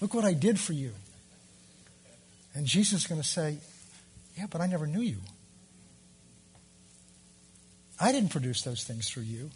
Look 0.00 0.14
what 0.14 0.24
I 0.24 0.32
did 0.32 0.58
for 0.58 0.72
you. 0.72 0.92
And 2.54 2.66
Jesus 2.66 3.02
is 3.02 3.06
going 3.06 3.20
to 3.20 3.26
say, 3.26 3.58
Yeah, 4.36 4.46
but 4.50 4.60
I 4.60 4.66
never 4.66 4.86
knew 4.86 5.00
you. 5.00 5.18
I 8.00 8.12
didn't 8.12 8.30
produce 8.30 8.62
those 8.62 8.84
things 8.84 9.08
through 9.08 9.24
you. 9.24 9.50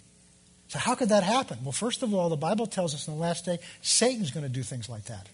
So, 0.69 0.79
how 0.79 0.95
could 0.95 1.09
that 1.09 1.23
happen? 1.23 1.59
Well, 1.63 1.73
first 1.73 2.03
of 2.03 2.13
all, 2.13 2.29
the 2.29 2.37
Bible 2.37 2.67
tells 2.67 2.95
us 2.95 3.09
in 3.09 3.15
the 3.15 3.21
last 3.21 3.45
day, 3.45 3.59
Satan's 3.81 4.31
going 4.31 4.45
to 4.45 4.53
do 4.53 4.63
things 4.63 4.89
like 4.89 5.05
that. 5.05 5.29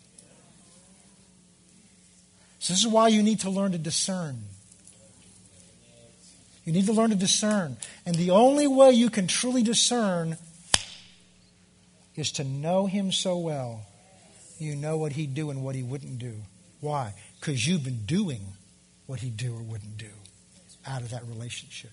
So, 2.61 2.74
this 2.74 2.80
is 2.84 2.88
why 2.88 3.08
you 3.08 3.22
need 3.22 3.40
to 3.40 3.50
learn 3.50 3.72
to 3.72 3.78
discern. 3.78 4.36
You 6.66 6.74
need 6.74 6.86
to 6.86 6.92
learn 6.92 7.08
to 7.08 7.16
discern. 7.16 7.78
And 8.04 8.14
the 8.14 8.32
only 8.32 8.66
way 8.66 8.92
you 8.92 9.08
can 9.08 9.26
truly 9.26 9.62
discern 9.62 10.36
is 12.16 12.32
to 12.32 12.44
know 12.44 12.84
Him 12.84 13.12
so 13.12 13.38
well, 13.38 13.86
you 14.58 14.76
know 14.76 14.98
what 14.98 15.12
He'd 15.12 15.34
do 15.34 15.48
and 15.48 15.64
what 15.64 15.74
He 15.74 15.82
wouldn't 15.82 16.18
do. 16.18 16.34
Why? 16.80 17.14
Because 17.40 17.66
you've 17.66 17.82
been 17.82 18.04
doing 18.04 18.42
what 19.06 19.20
He'd 19.20 19.38
do 19.38 19.54
or 19.54 19.62
wouldn't 19.62 19.96
do 19.96 20.11
out 20.86 21.00
of 21.00 21.11
that 21.12 21.26
relationship. 21.26 21.92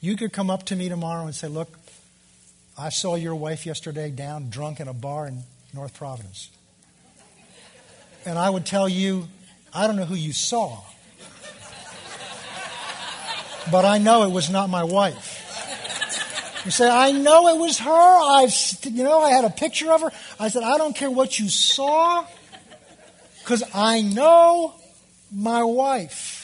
You 0.00 0.14
could 0.14 0.32
come 0.32 0.48
up 0.48 0.62
to 0.66 0.76
me 0.76 0.88
tomorrow 0.88 1.24
and 1.24 1.34
say, 1.34 1.48
Look, 1.48 1.76
I 2.78 2.90
saw 2.90 3.16
your 3.16 3.34
wife 3.34 3.66
yesterday 3.66 4.10
down 4.10 4.48
drunk 4.48 4.78
in 4.78 4.86
a 4.86 4.94
bar 4.94 5.26
in 5.26 5.42
North 5.74 5.94
Providence 5.94 6.50
and 8.26 8.38
I 8.38 8.50
would 8.50 8.66
tell 8.66 8.88
you, 8.88 9.28
I 9.72 9.86
don't 9.86 9.94
know 9.96 10.04
who 10.04 10.16
you 10.16 10.32
saw, 10.32 10.80
but 13.70 13.84
I 13.84 13.98
know 13.98 14.24
it 14.24 14.32
was 14.32 14.50
not 14.50 14.68
my 14.68 14.84
wife. 14.84 15.34
You 16.64 16.72
say, 16.72 16.90
I 16.90 17.12
know 17.12 17.46
it 17.46 17.58
was 17.58 17.78
her. 17.78 18.42
I've, 18.42 18.52
you 18.84 19.04
know, 19.04 19.20
I 19.20 19.30
had 19.30 19.44
a 19.44 19.50
picture 19.50 19.92
of 19.92 20.00
her. 20.00 20.10
I 20.40 20.48
said, 20.48 20.64
I 20.64 20.76
don't 20.76 20.96
care 20.96 21.10
what 21.10 21.38
you 21.38 21.48
saw, 21.48 22.26
because 23.38 23.62
I 23.72 24.02
know 24.02 24.74
my 25.32 25.62
wife. 25.62 26.42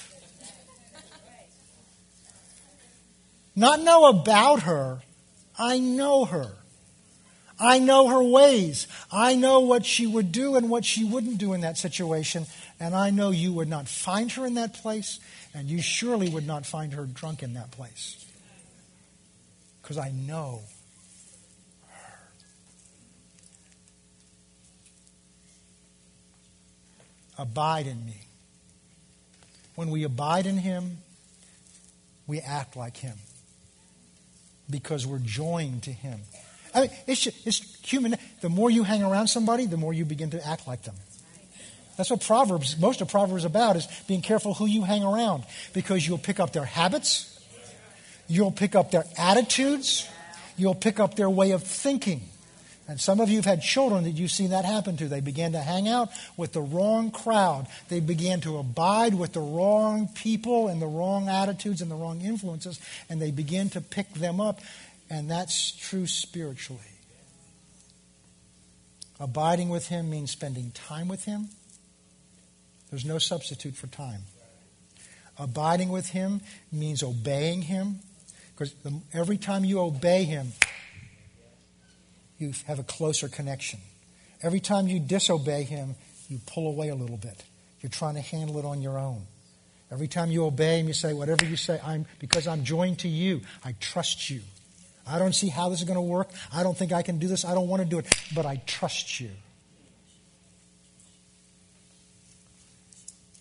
Not 3.57 3.83
know 3.83 4.07
about 4.07 4.63
her, 4.63 5.03
I 5.59 5.81
know 5.81 6.25
her. 6.25 6.53
I 7.59 7.79
know 7.79 8.09
her 8.09 8.23
ways. 8.23 8.87
I 9.11 9.37
know 9.37 9.61
what 9.61 9.85
she 9.85 10.07
would 10.07 10.33
do 10.33 10.57
and 10.57 10.69
what 10.69 10.85
she 10.85 11.05
wouldn't 11.05 11.39
do 11.39 11.53
in 11.53 11.61
that 11.61 11.79
situation. 11.79 12.47
And 12.81 12.95
I 12.95 13.11
know 13.11 13.31
you 13.31 13.53
would 13.53 13.69
not 13.69 13.89
find 13.89 14.31
her 14.33 14.45
in 14.47 14.55
that 14.55 14.75
place, 14.75 15.21
and 15.55 15.69
you 15.69 15.81
surely 15.81 16.29
would 16.29 16.47
not 16.47 16.67
find 16.67 16.95
her 16.95 17.05
drunk 17.05 17.43
in 17.43 17.55
that 17.55 17.71
place. 17.71 18.25
Because 19.81 19.99
I 19.99 20.11
know 20.11 20.63
her. 21.89 22.19
Abide 27.39 27.87
in 27.87 28.05
me. 28.05 28.27
When 29.75 29.91
we 29.91 30.05
abide 30.05 30.47
in 30.47 30.59
him, 30.59 30.99
we 32.27 32.41
act 32.41 32.77
like 32.77 32.99
him 32.99 33.17
because 34.69 35.07
we're 35.07 35.19
joined 35.19 35.83
to 35.85 35.93
him. 35.93 36.21
I 36.75 36.83
mean, 36.83 36.91
it's, 37.07 37.27
it's 37.27 37.79
human. 37.87 38.17
The 38.41 38.49
more 38.49 38.71
you 38.71 38.83
hang 38.83 39.03
around 39.03 39.29
somebody, 39.29 39.67
the 39.67 39.77
more 39.77 39.93
you 39.93 40.05
begin 40.05 40.31
to 40.31 40.47
act 40.47 40.67
like 40.67 40.83
them. 40.83 40.95
That's 41.97 42.11
what 42.11 42.23
Proverbs, 42.23 42.79
most 42.79 43.01
of 43.01 43.09
Proverbs 43.09 43.43
is 43.43 43.45
about, 43.45 43.77
is 43.77 43.87
being 44.09 44.23
careful 44.23 44.55
who 44.55 44.67
you 44.67 44.83
hang 44.83 45.05
around 45.05 45.45
because 45.75 46.07
you'll 46.07 46.19
pick 46.19 46.41
up 46.41 46.53
their 46.53 46.65
habits, 46.65 47.29
you'll 48.29 48.53
pick 48.53 48.75
up 48.75 48.91
their 48.91 49.05
attitudes, 49.19 50.09
you'll 50.57 50.75
pick 50.75 50.99
up 50.99 51.17
their 51.17 51.29
way 51.29 51.51
of 51.51 51.63
thinking. 51.63 52.23
And 52.89 53.01
some 53.01 53.21
of 53.21 53.29
you 53.29 53.37
have 53.37 53.45
had 53.45 53.63
children 53.63 54.05
that 54.05 54.11
you've 54.11 54.33
seen 54.33 54.51
that 54.51 54.65
happen 54.65 54.97
to. 54.97 55.07
They 55.07 55.21
began 55.21 55.53
to 55.53 55.61
hang 55.61 55.89
out 55.89 56.11
with 56.37 56.53
the 56.53 56.61
wrong 56.61 57.11
crowd. 57.11 57.67
They 57.89 58.01
began 58.01 58.41
to 58.41 58.59
abide 58.59 59.15
with 59.15 59.33
the 59.33 59.41
wrong 59.41 60.09
people 60.15 60.69
and 60.69 60.83
the 60.83 60.87
wrong 60.87 61.29
attitudes 61.29 61.81
and 61.81 61.91
the 61.91 61.95
wrong 61.95 62.21
influences, 62.21 62.81
and 63.09 63.23
they 63.23 63.31
begin 63.31 63.71
to 63.71 63.81
pick 63.81 64.13
them 64.15 64.41
up. 64.41 64.61
And 65.13 65.31
that's 65.31 65.73
true 65.73 66.07
spiritually. 66.07 66.81
Abiding 69.21 69.69
with 69.69 69.89
Him 69.89 70.09
means 70.09 70.31
spending 70.31 70.71
time 70.71 71.07
with 71.07 71.27
Him. 71.27 71.51
There's 72.89 73.05
no 73.05 73.19
substitute 73.19 73.75
for 73.75 73.89
time. 73.89 74.23
Abiding 75.39 75.91
with 75.91 76.09
Him 76.09 76.41
means 76.73 77.03
obeying 77.03 77.61
Him. 77.61 77.99
Because 78.55 78.75
every 79.13 79.37
time 79.37 79.67
you 79.67 79.81
obey 79.81 80.25
Him, 80.25 80.53
you 82.39 82.55
have 82.67 82.79
a 82.79 82.83
closer 82.83 83.29
connection. 83.29 83.81
Every 84.43 84.61
time 84.61 84.89
you 84.89 84.99
disobey 84.99 85.65
Him, 85.65 85.95
you 86.31 86.41
pull 86.47 86.69
away 86.69 86.89
a 86.89 86.95
little 86.95 87.19
bit. 87.19 87.45
You're 87.83 87.91
trying 87.91 88.15
to 88.15 88.23
handle 88.23 88.59
it 88.59 88.65
on 88.65 88.81
your 88.81 88.99
own. 88.99 89.27
Every 89.91 90.09
time 90.09 90.31
you 90.31 90.47
obey 90.47 90.81
Him, 90.81 90.89
you 90.89 90.95
say, 90.95 91.13
Whatever 91.13 91.45
you 91.45 91.57
say, 91.57 91.79
I'm, 91.85 92.07
because 92.19 92.47
I'm 92.47 92.65
joined 92.65 93.01
to 93.01 93.09
you, 93.09 93.43
I 93.63 93.75
trust 93.79 94.31
you. 94.31 94.41
I 95.07 95.19
don't 95.19 95.35
see 95.35 95.49
how 95.49 95.69
this 95.69 95.81
is 95.81 95.85
going 95.85 95.97
to 95.97 96.01
work. 96.01 96.31
I 96.53 96.63
don't 96.63 96.77
think 96.77 96.93
I 96.93 97.03
can 97.03 97.19
do 97.19 97.29
this. 97.29 97.45
I 97.45 97.55
don't 97.55 97.69
want 97.69 97.83
to 97.83 97.89
do 97.89 97.99
it. 97.99 98.07
But 98.35 98.47
I 98.47 98.63
trust 98.67 99.21
you. 99.21 99.31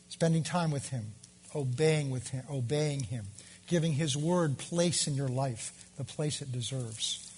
Spending 0.10 0.44
time 0.44 0.72
with 0.72 0.90
Him, 0.90 1.14
obeying 1.56 2.10
with 2.10 2.30
Him, 2.30 2.44
obeying 2.50 3.02
Him, 3.04 3.26
giving 3.68 3.94
His 3.94 4.16
word 4.16 4.58
place 4.58 5.08
in 5.08 5.16
your 5.16 5.28
life, 5.28 5.86
the 5.98 6.04
place 6.04 6.42
it 6.42 6.52
deserves, 6.52 7.32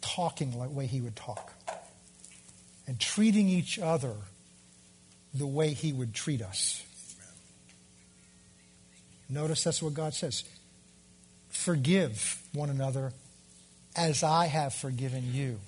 talking 0.00 0.58
like 0.58 0.70
the 0.70 0.74
way 0.74 0.86
He 0.86 1.00
would 1.00 1.16
talk, 1.16 1.52
and 2.86 2.98
treating 2.98 3.48
each 3.48 3.78
other 3.78 4.14
the 5.34 5.46
way 5.46 5.72
He 5.74 5.92
would 5.92 6.14
treat 6.14 6.42
us. 6.42 6.82
Notice 9.28 9.62
that's 9.62 9.82
what 9.82 9.94
God 9.94 10.14
says. 10.14 10.44
Forgive 11.50 12.42
one 12.52 12.70
another 12.70 13.12
as 13.96 14.22
I 14.22 14.46
have 14.46 14.74
forgiven 14.74 15.32
you. 15.32 15.58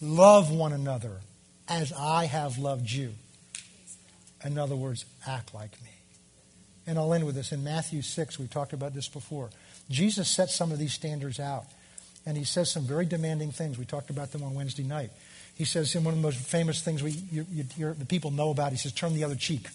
Love 0.00 0.50
one 0.50 0.72
another 0.72 1.20
as 1.68 1.92
I 1.92 2.26
have 2.26 2.58
loved 2.58 2.90
you. 2.90 3.14
In 4.44 4.58
other 4.58 4.76
words, 4.76 5.04
act 5.26 5.54
like 5.54 5.72
me. 5.82 5.90
And 6.86 6.98
I'll 6.98 7.12
end 7.12 7.24
with 7.24 7.34
this. 7.34 7.52
In 7.52 7.64
Matthew 7.64 8.02
6, 8.02 8.38
we've 8.38 8.50
talked 8.50 8.72
about 8.72 8.94
this 8.94 9.08
before. 9.08 9.50
Jesus 9.90 10.28
sets 10.28 10.54
some 10.54 10.70
of 10.70 10.78
these 10.78 10.92
standards 10.92 11.40
out. 11.40 11.64
And 12.24 12.36
he 12.36 12.44
says 12.44 12.70
some 12.70 12.84
very 12.84 13.06
demanding 13.06 13.52
things. 13.52 13.78
We 13.78 13.84
talked 13.84 14.10
about 14.10 14.32
them 14.32 14.42
on 14.42 14.54
Wednesday 14.54 14.82
night. 14.82 15.10
He 15.54 15.64
says, 15.64 15.94
in 15.94 16.04
one 16.04 16.14
of 16.14 16.20
the 16.20 16.26
most 16.26 16.38
famous 16.38 16.82
things 16.82 17.02
we, 17.02 17.12
you, 17.30 17.46
you, 17.50 17.94
the 17.94 18.04
people 18.04 18.30
know 18.30 18.50
about, 18.50 18.72
he 18.72 18.78
says, 18.78 18.92
turn 18.92 19.14
the 19.14 19.24
other 19.24 19.36
cheek. 19.36 19.68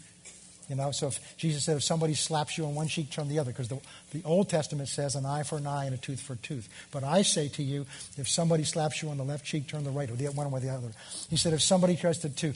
You 0.71 0.77
know, 0.77 0.91
so 0.91 1.07
if 1.07 1.35
Jesus 1.35 1.65
said, 1.65 1.75
if 1.75 1.83
somebody 1.83 2.13
slaps 2.13 2.57
you 2.57 2.63
on 2.65 2.75
one 2.75 2.87
cheek, 2.87 3.11
turn 3.11 3.27
the 3.27 3.39
other, 3.39 3.51
because 3.51 3.67
the, 3.67 3.81
the 4.13 4.23
Old 4.23 4.47
Testament 4.47 4.87
says 4.87 5.15
an 5.15 5.25
eye 5.25 5.43
for 5.43 5.57
an 5.57 5.67
eye 5.67 5.83
and 5.83 5.93
a 5.93 5.97
tooth 5.97 6.21
for 6.21 6.31
a 6.31 6.37
tooth. 6.37 6.69
But 6.91 7.03
I 7.03 7.23
say 7.23 7.49
to 7.49 7.61
you, 7.61 7.85
if 8.15 8.29
somebody 8.29 8.63
slaps 8.63 9.03
you 9.03 9.09
on 9.09 9.17
the 9.17 9.25
left 9.25 9.43
cheek, 9.43 9.67
turn 9.67 9.83
the 9.83 9.89
right, 9.89 10.09
or 10.09 10.15
the 10.15 10.27
one 10.27 10.47
or 10.47 10.59
the 10.61 10.69
other. 10.69 10.87
He 11.29 11.35
said, 11.35 11.51
if 11.51 11.61
somebody 11.61 11.97
tries 11.97 12.19
to, 12.19 12.29
to 12.29 12.53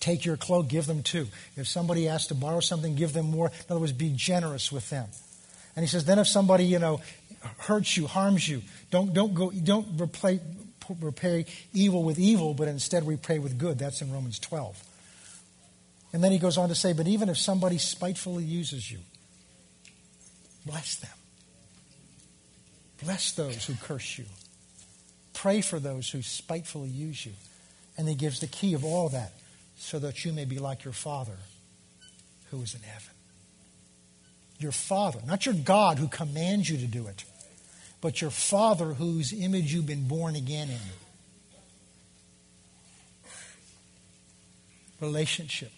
take 0.00 0.24
your 0.24 0.38
cloak, 0.38 0.68
give 0.68 0.86
them 0.86 1.02
two. 1.02 1.26
If 1.58 1.68
somebody 1.68 2.08
asks 2.08 2.28
to 2.28 2.34
borrow 2.34 2.60
something, 2.60 2.94
give 2.94 3.12
them 3.12 3.26
more. 3.26 3.48
In 3.48 3.64
other 3.68 3.80
words, 3.80 3.92
be 3.92 4.14
generous 4.16 4.72
with 4.72 4.88
them. 4.88 5.06
And 5.76 5.84
he 5.84 5.88
says, 5.90 6.06
then 6.06 6.18
if 6.18 6.28
somebody, 6.28 6.64
you 6.64 6.78
know, 6.78 7.02
hurts 7.58 7.98
you, 7.98 8.06
harms 8.06 8.48
you, 8.48 8.62
don't, 8.90 9.12
don't 9.12 9.34
go, 9.34 9.50
don't 9.50 10.00
repay, 10.00 10.40
repay 11.02 11.44
evil 11.74 12.02
with 12.02 12.18
evil, 12.18 12.54
but 12.54 12.66
instead 12.66 13.06
repay 13.06 13.38
with 13.38 13.58
good. 13.58 13.78
That's 13.78 14.00
in 14.00 14.10
Romans 14.10 14.38
12. 14.38 14.82
And 16.12 16.22
then 16.22 16.32
he 16.32 16.38
goes 16.38 16.56
on 16.56 16.68
to 16.68 16.74
say, 16.74 16.92
But 16.92 17.06
even 17.06 17.28
if 17.28 17.38
somebody 17.38 17.78
spitefully 17.78 18.44
uses 18.44 18.90
you, 18.90 18.98
bless 20.64 20.96
them. 20.96 21.10
Bless 23.02 23.32
those 23.32 23.66
who 23.66 23.74
curse 23.74 24.18
you. 24.18 24.24
Pray 25.34 25.60
for 25.60 25.78
those 25.78 26.08
who 26.10 26.22
spitefully 26.22 26.88
use 26.88 27.26
you. 27.26 27.32
And 27.98 28.08
he 28.08 28.14
gives 28.14 28.40
the 28.40 28.46
key 28.46 28.74
of 28.74 28.84
all 28.84 29.08
that 29.10 29.32
so 29.76 29.98
that 29.98 30.24
you 30.24 30.32
may 30.32 30.44
be 30.44 30.58
like 30.58 30.84
your 30.84 30.94
Father 30.94 31.36
who 32.50 32.62
is 32.62 32.74
in 32.74 32.80
heaven. 32.80 33.10
Your 34.58 34.72
Father, 34.72 35.20
not 35.26 35.44
your 35.44 35.54
God 35.54 35.98
who 35.98 36.08
commands 36.08 36.70
you 36.70 36.78
to 36.78 36.86
do 36.86 37.06
it, 37.06 37.24
but 38.00 38.22
your 38.22 38.30
Father 38.30 38.94
whose 38.94 39.32
image 39.32 39.74
you've 39.74 39.86
been 39.86 40.08
born 40.08 40.34
again 40.34 40.70
in. 40.70 40.78
Relationship. 45.00 45.72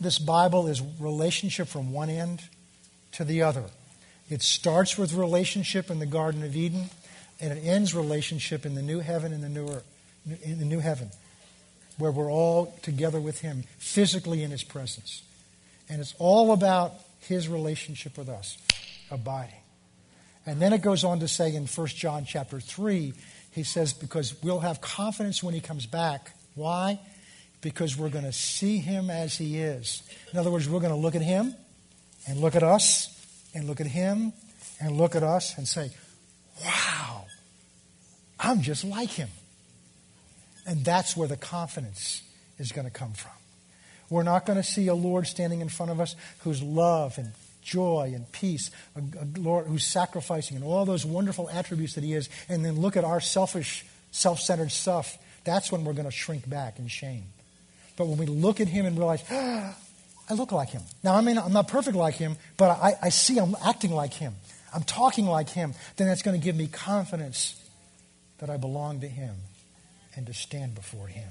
This 0.00 0.18
Bible 0.18 0.66
is 0.66 0.82
relationship 1.00 1.68
from 1.68 1.92
one 1.92 2.10
end 2.10 2.42
to 3.12 3.24
the 3.24 3.42
other. 3.42 3.64
It 4.28 4.42
starts 4.42 4.98
with 4.98 5.14
relationship 5.14 5.90
in 5.90 5.98
the 5.98 6.06
Garden 6.06 6.42
of 6.42 6.56
Eden, 6.56 6.90
and 7.40 7.56
it 7.56 7.62
ends 7.62 7.94
relationship 7.94 8.66
in 8.66 8.74
the 8.74 8.82
new 8.82 9.00
heaven 9.00 9.32
and 9.32 9.42
the 9.42 9.48
new 9.48 9.68
earth, 9.68 9.86
in 10.42 10.58
the 10.58 10.64
new 10.64 10.80
heaven, 10.80 11.10
where 11.98 12.10
we're 12.10 12.30
all 12.30 12.74
together 12.82 13.20
with 13.20 13.40
Him, 13.40 13.64
physically 13.78 14.42
in 14.42 14.50
His 14.50 14.64
presence. 14.64 15.22
And 15.88 16.00
it's 16.00 16.14
all 16.18 16.52
about 16.52 16.94
His 17.20 17.48
relationship 17.48 18.18
with 18.18 18.28
us, 18.28 18.58
abiding. 19.10 19.54
And 20.44 20.60
then 20.60 20.72
it 20.72 20.82
goes 20.82 21.04
on 21.04 21.20
to 21.20 21.28
say 21.28 21.54
in 21.54 21.66
1 21.66 21.86
John 21.88 22.24
chapter 22.24 22.60
3, 22.60 23.12
he 23.50 23.62
says, 23.62 23.92
because 23.94 24.34
we'll 24.42 24.60
have 24.60 24.80
confidence 24.80 25.42
when 25.42 25.54
he 25.54 25.60
comes 25.60 25.86
back. 25.86 26.32
Why? 26.54 27.00
Because 27.66 27.98
we're 27.98 28.08
going 28.08 28.24
to 28.24 28.30
see 28.30 28.78
him 28.78 29.10
as 29.10 29.36
he 29.36 29.58
is. 29.58 30.04
In 30.32 30.38
other 30.38 30.52
words, 30.52 30.68
we're 30.68 30.78
going 30.78 30.92
to 30.92 30.96
look 30.96 31.16
at 31.16 31.20
him 31.20 31.52
and 32.28 32.38
look 32.38 32.54
at 32.54 32.62
us 32.62 33.12
and 33.56 33.66
look 33.66 33.80
at 33.80 33.88
him 33.88 34.32
and 34.80 34.96
look 34.96 35.16
at 35.16 35.24
us 35.24 35.58
and 35.58 35.66
say, 35.66 35.90
wow, 36.64 37.24
I'm 38.38 38.62
just 38.62 38.84
like 38.84 39.08
him. 39.10 39.30
And 40.64 40.84
that's 40.84 41.16
where 41.16 41.26
the 41.26 41.36
confidence 41.36 42.22
is 42.56 42.70
going 42.70 42.84
to 42.86 42.92
come 42.92 43.14
from. 43.14 43.32
We're 44.10 44.22
not 44.22 44.46
going 44.46 44.58
to 44.58 44.62
see 44.62 44.86
a 44.86 44.94
Lord 44.94 45.26
standing 45.26 45.60
in 45.60 45.68
front 45.68 45.90
of 45.90 45.98
us 45.98 46.14
who's 46.44 46.62
love 46.62 47.18
and 47.18 47.32
joy 47.62 48.12
and 48.14 48.30
peace, 48.30 48.70
a, 48.94 49.00
a 49.00 49.40
Lord 49.40 49.66
who's 49.66 49.84
sacrificing 49.84 50.56
and 50.56 50.64
all 50.64 50.84
those 50.84 51.04
wonderful 51.04 51.50
attributes 51.50 51.94
that 51.94 52.04
he 52.04 52.12
is, 52.12 52.28
and 52.48 52.64
then 52.64 52.78
look 52.78 52.96
at 52.96 53.02
our 53.02 53.20
selfish, 53.20 53.84
self 54.12 54.38
centered 54.38 54.70
stuff. 54.70 55.18
That's 55.42 55.72
when 55.72 55.84
we're 55.84 55.94
going 55.94 56.04
to 56.04 56.12
shrink 56.12 56.48
back 56.48 56.78
in 56.78 56.86
shame. 56.86 57.24
But 57.96 58.06
when 58.06 58.18
we 58.18 58.26
look 58.26 58.60
at 58.60 58.68
him 58.68 58.86
and 58.86 58.96
realize, 58.96 59.24
ah, 59.30 59.76
I 60.28 60.34
look 60.34 60.52
like 60.52 60.70
him. 60.70 60.82
Now, 61.04 61.14
I 61.14 61.20
mean, 61.20 61.38
I'm 61.38 61.52
not 61.52 61.68
perfect 61.68 61.96
like 61.96 62.14
him, 62.14 62.36
but 62.56 62.70
I, 62.70 62.94
I 63.00 63.08
see 63.10 63.38
I'm 63.38 63.54
acting 63.64 63.92
like 63.92 64.12
him. 64.12 64.34
I'm 64.74 64.82
talking 64.82 65.26
like 65.26 65.48
him. 65.48 65.72
Then 65.96 66.08
that's 66.08 66.22
going 66.22 66.38
to 66.38 66.44
give 66.44 66.56
me 66.56 66.66
confidence 66.66 67.54
that 68.38 68.50
I 68.50 68.56
belong 68.56 69.00
to 69.00 69.08
him 69.08 69.36
and 70.16 70.26
to 70.26 70.34
stand 70.34 70.74
before 70.74 71.06
him. 71.06 71.28